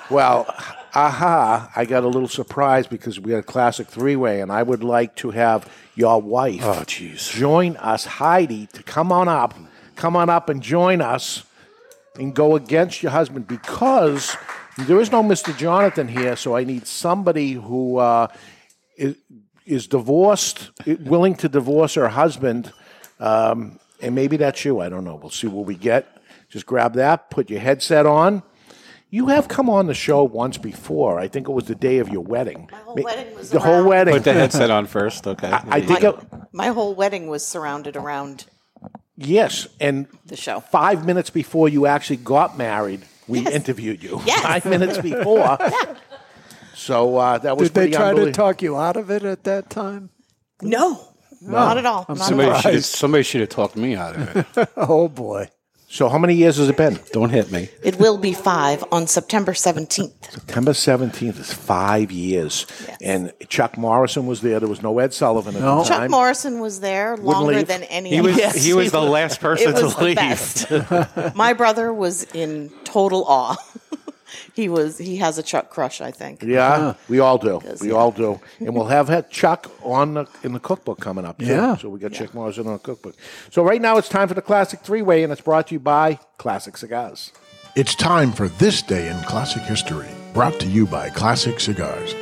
[0.10, 0.46] well,
[0.94, 4.62] aha, I got a little surprise because we had a classic three way, and I
[4.62, 7.30] would like to have your wife Oh, jeez.
[7.32, 9.54] join us, Heidi, to come on up,
[9.96, 11.44] come on up and join us
[12.16, 14.36] and go against your husband because
[14.78, 15.56] there is no Mr.
[15.56, 18.28] Jonathan here, so I need somebody who uh,
[18.96, 19.16] is,
[19.66, 22.72] is divorced, willing to divorce her husband,
[23.20, 24.80] um, and maybe that's you.
[24.80, 25.16] I don't know.
[25.16, 26.06] We'll see what we get.
[26.48, 28.42] Just grab that, put your headset on.
[29.10, 31.18] You have come on the show once before.
[31.18, 32.68] I think it was the day of your wedding.
[32.70, 34.14] My whole wedding was the whole around- wedding.
[34.14, 35.48] Put the headset on first, okay?
[35.50, 36.16] I, I think my, it,
[36.52, 38.44] my whole wedding was surrounded around
[39.16, 40.60] yes, and the show.
[40.60, 44.20] five minutes before you actually got married, we interviewed you.
[44.26, 44.42] Yes.
[44.42, 45.58] Five minutes before.
[46.74, 48.32] So uh, that was Did they pretty try to unbelievable.
[48.34, 50.10] talk you out of it at that time?
[50.62, 51.08] No,
[51.40, 52.04] not at all.
[52.08, 52.60] I'm Not Somebody at all.
[52.62, 54.68] should, have, somebody should have talked me out of it.
[54.76, 55.48] oh boy.
[55.90, 56.98] So how many years has it been?
[57.12, 57.70] Don't hit me.
[57.82, 60.32] It will be five on September 17th.
[60.32, 62.66] September 17th is five years.
[63.00, 64.60] And Chuck Morrison was there.
[64.60, 66.10] There was no Ed Sullivan at the Chuck.
[66.10, 67.68] Morrison was there longer leave.
[67.68, 68.62] than any He of was- us.
[68.62, 70.16] he was the last person It was to the leave.
[70.16, 71.34] best.
[71.34, 73.56] My brother was in total awe.
[74.54, 74.98] he was.
[74.98, 76.42] He has a Chuck crush, I think.
[76.42, 77.60] Yeah, we all do.
[77.80, 77.94] We yeah.
[77.94, 78.40] all do.
[78.60, 81.38] And we'll have had Chuck on the, in the cookbook coming up.
[81.38, 81.46] Too.
[81.46, 81.76] Yeah.
[81.76, 83.16] So we got Chuck Morrison on the cookbook.
[83.50, 85.80] So right now it's time for the Classic Three Way, and it's brought to you
[85.80, 87.32] by Classic Cigars.
[87.76, 92.14] It's time for This Day in Classic History, brought to you by Classic Cigars.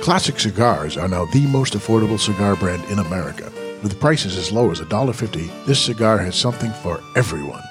[0.00, 3.52] Classic Cigars are now the most affordable cigar brand in America.
[3.82, 7.62] With prices as low as $1.50, this cigar has something for everyone.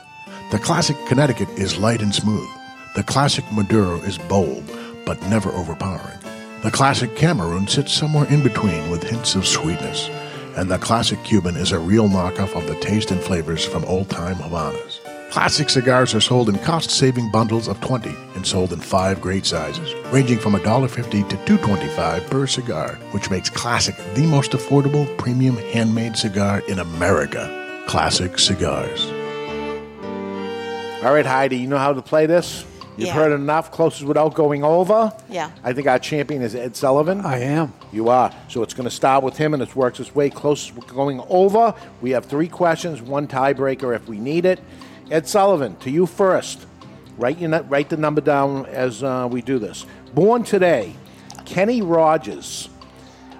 [0.51, 2.47] The Classic Connecticut is light and smooth.
[2.95, 4.69] The Classic Maduro is bold,
[5.03, 6.19] but never overpowering.
[6.61, 10.09] The Classic Cameroon sits somewhere in between with hints of sweetness.
[10.55, 14.11] And the Classic Cuban is a real knockoff of the taste and flavors from old
[14.11, 14.99] time Havanas.
[15.31, 19.47] Classic cigars are sold in cost saving bundles of 20 and sold in five great
[19.47, 25.57] sizes, ranging from $1.50 to $2.25 per cigar, which makes Classic the most affordable premium
[25.57, 27.83] handmade cigar in America.
[27.87, 29.07] Classic Cigars.
[31.03, 32.65] All right, Heidi, you know how to play this?
[32.97, 33.13] You've Yeah.
[33.13, 33.71] heard enough.
[33.71, 35.11] Closest without going over.
[35.29, 35.49] Yeah.
[35.63, 37.21] I think our champion is Ed Sullivan.
[37.21, 37.73] I am.
[37.91, 38.31] You are.
[38.47, 41.73] So it's going to start with him, and it works its way closest going over.
[42.01, 44.59] We have three questions, one tiebreaker if we need it.
[45.09, 46.65] Ed Sullivan, to you first.
[47.17, 49.85] Write your write the number down as uh, we do this.
[50.13, 50.93] Born today,
[51.45, 52.69] Kenny Rogers,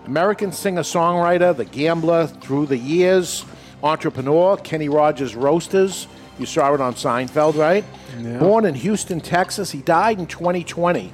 [0.06, 3.46] American singer-songwriter, the gambler through the years,
[3.82, 4.58] entrepreneur.
[4.58, 6.08] Kenny Rogers Roasters.
[6.39, 7.85] You saw it on Seinfeld, right?
[8.19, 8.39] Yeah.
[8.39, 9.72] Born in Houston, Texas.
[9.72, 11.14] He died in 2020,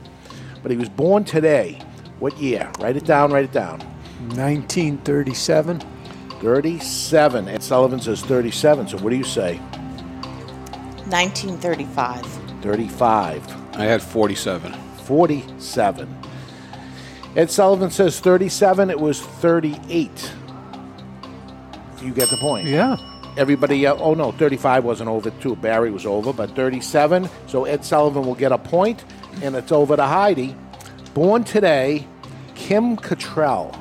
[0.62, 1.82] but he was born today.
[2.20, 2.72] What year?
[2.80, 3.32] Write it down.
[3.32, 3.80] Write it down.
[4.36, 5.82] 1937.
[6.42, 7.48] 37.
[7.48, 8.90] Ed Sullivan says 37.
[8.90, 9.58] So what do you say?
[11.08, 12.26] 1935.
[12.62, 13.76] 35.
[13.76, 14.74] I had 47.
[15.04, 16.18] 47.
[17.36, 18.90] Ed Sullivan says 37.
[18.90, 20.34] It was 38.
[22.02, 22.68] You get the point.
[22.68, 22.98] Yeah.
[23.38, 25.56] Everybody, uh, oh no, 35 wasn't over too.
[25.56, 27.30] Barry was over, but 37.
[27.48, 29.04] So Ed Sullivan will get a point,
[29.42, 30.56] and it's over to Heidi.
[31.14, 32.06] Born today,
[32.56, 33.78] Kim Cattrall.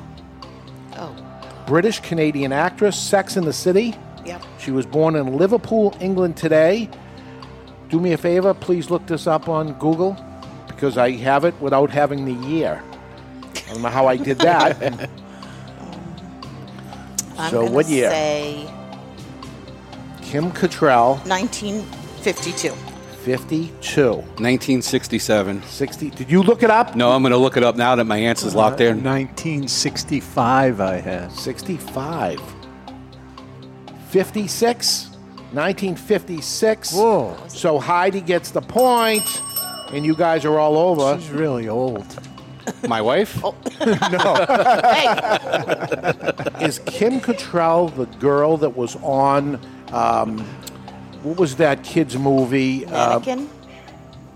[0.94, 1.64] Oh.
[1.66, 3.94] British Canadian actress, Sex in the City.
[4.24, 4.42] Yep.
[4.58, 6.88] She was born in Liverpool, England today.
[7.88, 10.16] Do me a favor, please look this up on Google
[10.66, 12.82] because I have it without having the year.
[13.44, 15.10] I don't know how I did that.
[17.50, 18.10] So what year?
[18.10, 18.68] Say
[20.28, 22.68] Kim Cattrall, 1952.
[23.24, 24.12] 52.
[24.12, 25.62] 1967.
[25.62, 26.10] 60.
[26.10, 26.94] Did you look it up?
[26.94, 29.02] No, I'm going to look it up now that my answer's locked in.
[29.02, 31.32] 1965 I had.
[31.32, 32.42] 65.
[34.10, 35.06] 56.
[35.06, 36.92] 1956.
[36.92, 37.34] Whoa.
[37.48, 39.40] So Heidi gets the point,
[39.94, 41.18] and you guys are all over.
[41.18, 42.04] She's really old.
[42.86, 43.42] My wife?
[43.42, 43.54] Oh.
[43.80, 44.34] no.
[46.60, 49.58] Is Kim Cattrall the girl that was on?
[49.92, 50.38] Um,
[51.22, 52.84] what was that kids movie?
[52.86, 53.46] Uh, Mannequin.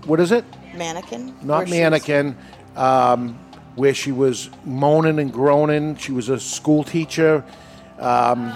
[0.05, 0.43] what is it?
[0.75, 1.35] Mannequin.
[1.41, 2.37] Not Where she was- mannequin.
[2.75, 3.39] Um,
[3.75, 5.95] where she was moaning and groaning.
[5.97, 7.43] She was a school teacher.
[7.99, 8.53] Um,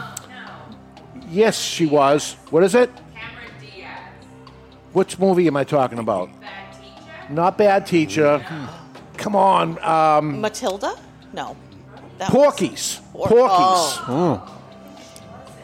[1.29, 2.35] yes, she was.
[2.51, 2.91] What is it?
[3.15, 3.89] Cameron Diaz,
[4.93, 6.29] Which movie am I talking about?
[6.41, 7.33] bad teacher.
[7.33, 8.45] Not bad teacher.
[9.17, 10.95] Come on, um, Matilda?
[11.33, 11.55] No.
[12.19, 12.99] That Porky's.
[13.13, 13.99] Por- Porky's.
[14.07, 14.56] Oh.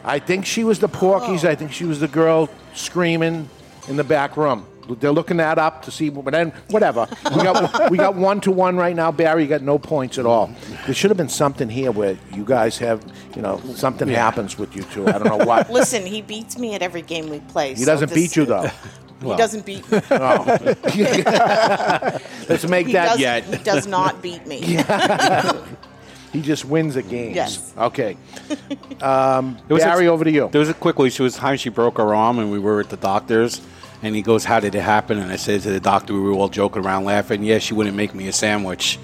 [0.04, 1.44] I think she was the Porky's.
[1.44, 1.50] Oh.
[1.50, 3.48] I think she was the girl screaming
[3.88, 4.66] in the back room.
[5.00, 7.08] They're looking that up to see, but then whatever.
[7.34, 9.10] We got we got one to one right now.
[9.10, 10.54] Barry, you got no points at all.
[10.84, 13.02] There should have been something here where you guys have,
[13.34, 15.08] you know, something happens with you two.
[15.08, 15.70] I don't know what.
[15.80, 17.70] Listen, he beats me at every game we play.
[17.70, 18.70] He so doesn't this- beat you though.
[19.22, 20.00] He doesn't beat me.
[20.10, 20.44] Oh.
[22.46, 24.76] Let's make He that does- He does not beat me.
[26.34, 27.34] He just wins at games.
[27.36, 27.72] Yes.
[27.78, 28.16] Okay.
[29.02, 30.48] Um, There was a- Barry, over to you.
[30.52, 31.10] There was a quickly.
[31.10, 33.60] She was time she broke her arm, and we were at the doctor's.
[34.02, 36.32] And he goes, "How did it happen?" And I said to the doctor, we were
[36.32, 37.42] all joking around, laughing.
[37.42, 38.98] Yeah, she wouldn't make me a sandwich.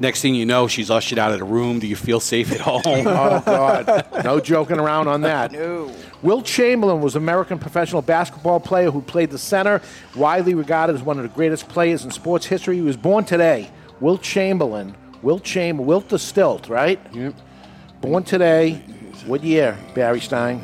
[0.00, 1.78] Next thing you know, she's ushered out of the room.
[1.78, 2.82] Do you feel safe at home?
[2.86, 4.06] oh God!
[4.24, 5.52] No joking around on that.
[5.52, 5.90] No.
[6.22, 9.80] Wilt Chamberlain was an American professional basketball player who played the center,
[10.16, 12.76] widely regarded as one of the greatest players in sports history.
[12.76, 13.70] He was born today.
[14.00, 14.94] Wilt Chamberlain.
[15.24, 15.82] Will Chamber.
[15.82, 17.00] Wilt the Stilt, right?
[17.14, 17.34] Yep.
[18.02, 18.74] Born today.
[19.24, 20.58] What year, Barry Stein?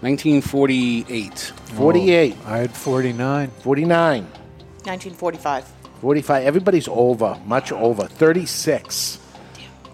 [0.00, 1.38] 1948.
[1.74, 2.36] 48.
[2.46, 3.50] I had 49.
[3.60, 4.22] 49.
[4.24, 5.72] 1945.
[6.00, 6.42] 45.
[6.42, 8.06] Everybody's over, much over.
[8.06, 9.18] 36.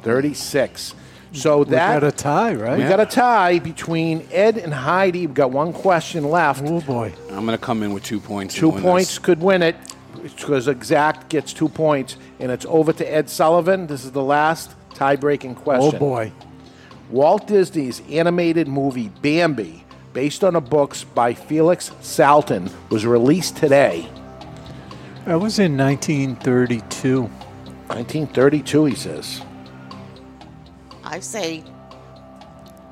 [0.03, 0.95] 36.
[1.33, 2.79] So We that got a tie, right?
[2.79, 5.27] We got a tie between Ed and Heidi.
[5.27, 6.63] We've got one question left.
[6.65, 7.13] Oh boy!
[7.31, 8.55] I'm going to come in with two points.
[8.55, 9.19] Two points this.
[9.19, 9.77] could win it
[10.23, 13.87] because exact gets two points, and it's over to Ed Sullivan.
[13.87, 15.97] This is the last tie-breaking question.
[15.97, 16.33] Oh boy!
[17.11, 24.09] Walt Disney's animated movie Bambi, based on the books by Felix Salten, was released today.
[25.25, 27.23] That was in 1932.
[27.23, 29.43] 1932, he says.
[31.05, 31.61] I say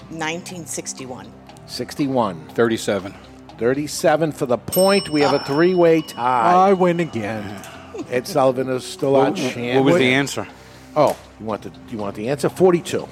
[0.08, 1.32] 1961.
[1.66, 2.48] 61.
[2.48, 3.14] 37.
[3.58, 5.08] 37 for the point.
[5.08, 6.68] We have a three-way tie.
[6.68, 7.62] I win again.
[8.10, 9.76] Ed Sullivan is still What- on chance.
[9.76, 10.46] what was the answer?
[10.94, 12.48] Oh, you want the you want the answer?
[12.48, 13.06] 42.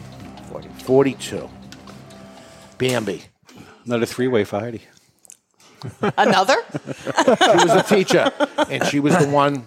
[0.85, 1.49] 42.
[2.79, 3.23] Bambi.
[3.87, 4.83] Another three-way for Heidi.
[6.17, 6.57] Another?
[6.73, 8.31] she was a teacher,
[8.71, 9.67] and she was the one.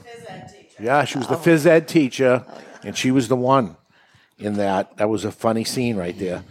[0.80, 2.44] Yeah, she was the phys ed teacher,
[2.84, 3.78] and she was the one
[4.40, 4.98] in that.
[4.98, 6.44] That was a funny scene right there.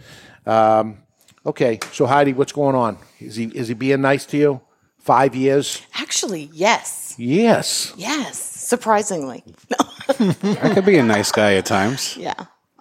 [0.45, 0.99] Um,
[1.47, 2.97] okay, so Heidi, what's going on?
[3.19, 4.61] Is he is he being nice to you?
[4.99, 5.81] Five years?
[5.95, 7.15] Actually, yes.
[7.17, 7.93] Yes.
[7.97, 8.37] Yes.
[8.41, 9.43] Surprisingly.
[10.09, 12.17] I could be a nice guy at times.
[12.17, 12.33] Yeah.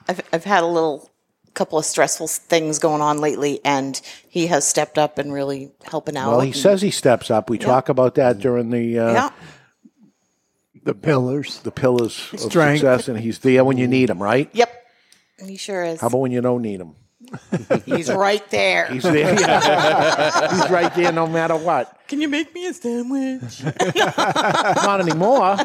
[0.08, 1.08] I've, I've had a little
[1.54, 6.16] couple of stressful things going on lately, and he has stepped up and really helping
[6.16, 6.30] out.
[6.30, 7.48] Well, he and- says he steps up.
[7.48, 9.30] We talk about that during the uh, Yeah.
[10.84, 11.60] The pillars.
[11.60, 12.80] the pillars of Strength.
[12.80, 14.48] success, and he's there when you need him, right?
[14.52, 14.86] Yep.
[15.44, 16.00] He sure is.
[16.00, 16.94] How about when you don't need him?
[17.84, 18.86] He's right there.
[18.86, 19.34] He's there.
[19.36, 22.00] he's right there, no matter what.
[22.08, 23.62] Can you make me a sandwich?
[24.16, 25.56] Not anymore.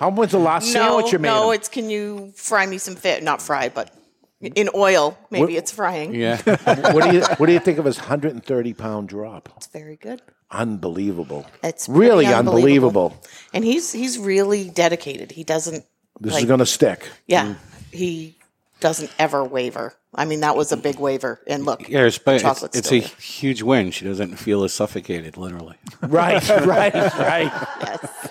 [0.00, 1.28] How when's the last sandwich you made?
[1.28, 1.54] no, him?
[1.54, 3.22] it's can you fry me some fish?
[3.22, 3.94] Not fry, but
[4.40, 5.16] in oil.
[5.30, 6.10] Maybe What- it's frying.
[6.10, 9.48] what do you What do you think of his 130 pound drop?
[9.56, 10.22] It's very good.
[10.50, 11.46] Unbelievable.
[11.62, 13.16] It's really pretty unbelievable.
[13.52, 15.32] And he's he's really dedicated.
[15.32, 15.84] He doesn't.
[16.20, 17.08] This like- is going to stick.
[17.26, 17.54] Yeah,
[17.92, 18.36] he
[18.80, 19.94] doesn't ever waver.
[20.16, 21.40] I mean, that was a big waiver.
[21.46, 23.90] And look, Yeah, it's, but it's, it's a huge win.
[23.90, 25.76] She doesn't feel as suffocated, literally.
[26.02, 27.52] Right, right, right.
[27.80, 28.28] Yes.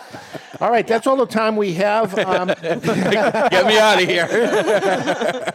[0.62, 2.18] All right, that's all the time we have.
[2.18, 5.52] Um, Get me out of here.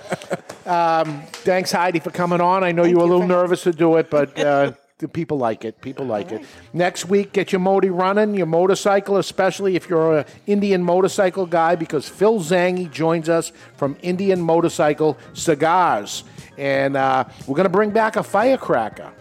[0.67, 2.65] um, thanks, Heidi, for coming on.
[2.65, 4.77] I know you were a little nervous to do it, but uh, the
[5.07, 5.81] people like it.
[5.81, 6.45] People like it.
[6.73, 11.77] Next week, get your modi running, your motorcycle, especially if you're an Indian motorcycle guy,
[11.77, 16.25] because Phil Zanghi joins us from Indian Motorcycle Cigars.
[16.57, 19.13] And uh, we're going to bring back a firecracker.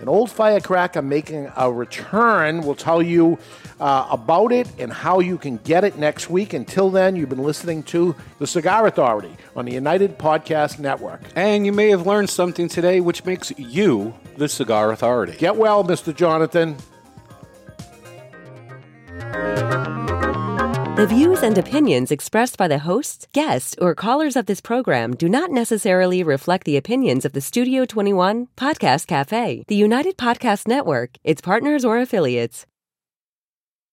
[0.00, 2.62] An old firecracker making a return.
[2.62, 3.38] We'll tell you
[3.80, 6.52] uh, about it and how you can get it next week.
[6.52, 11.20] Until then, you've been listening to The Cigar Authority on the United Podcast Network.
[11.34, 15.36] And you may have learned something today which makes you the cigar authority.
[15.36, 16.14] Get well, Mr.
[16.14, 16.76] Jonathan.
[20.96, 25.28] The views and opinions expressed by the hosts, guests, or callers of this program do
[25.28, 31.18] not necessarily reflect the opinions of the Studio 21 Podcast Cafe, the United Podcast Network,
[31.24, 32.64] its partners, or affiliates.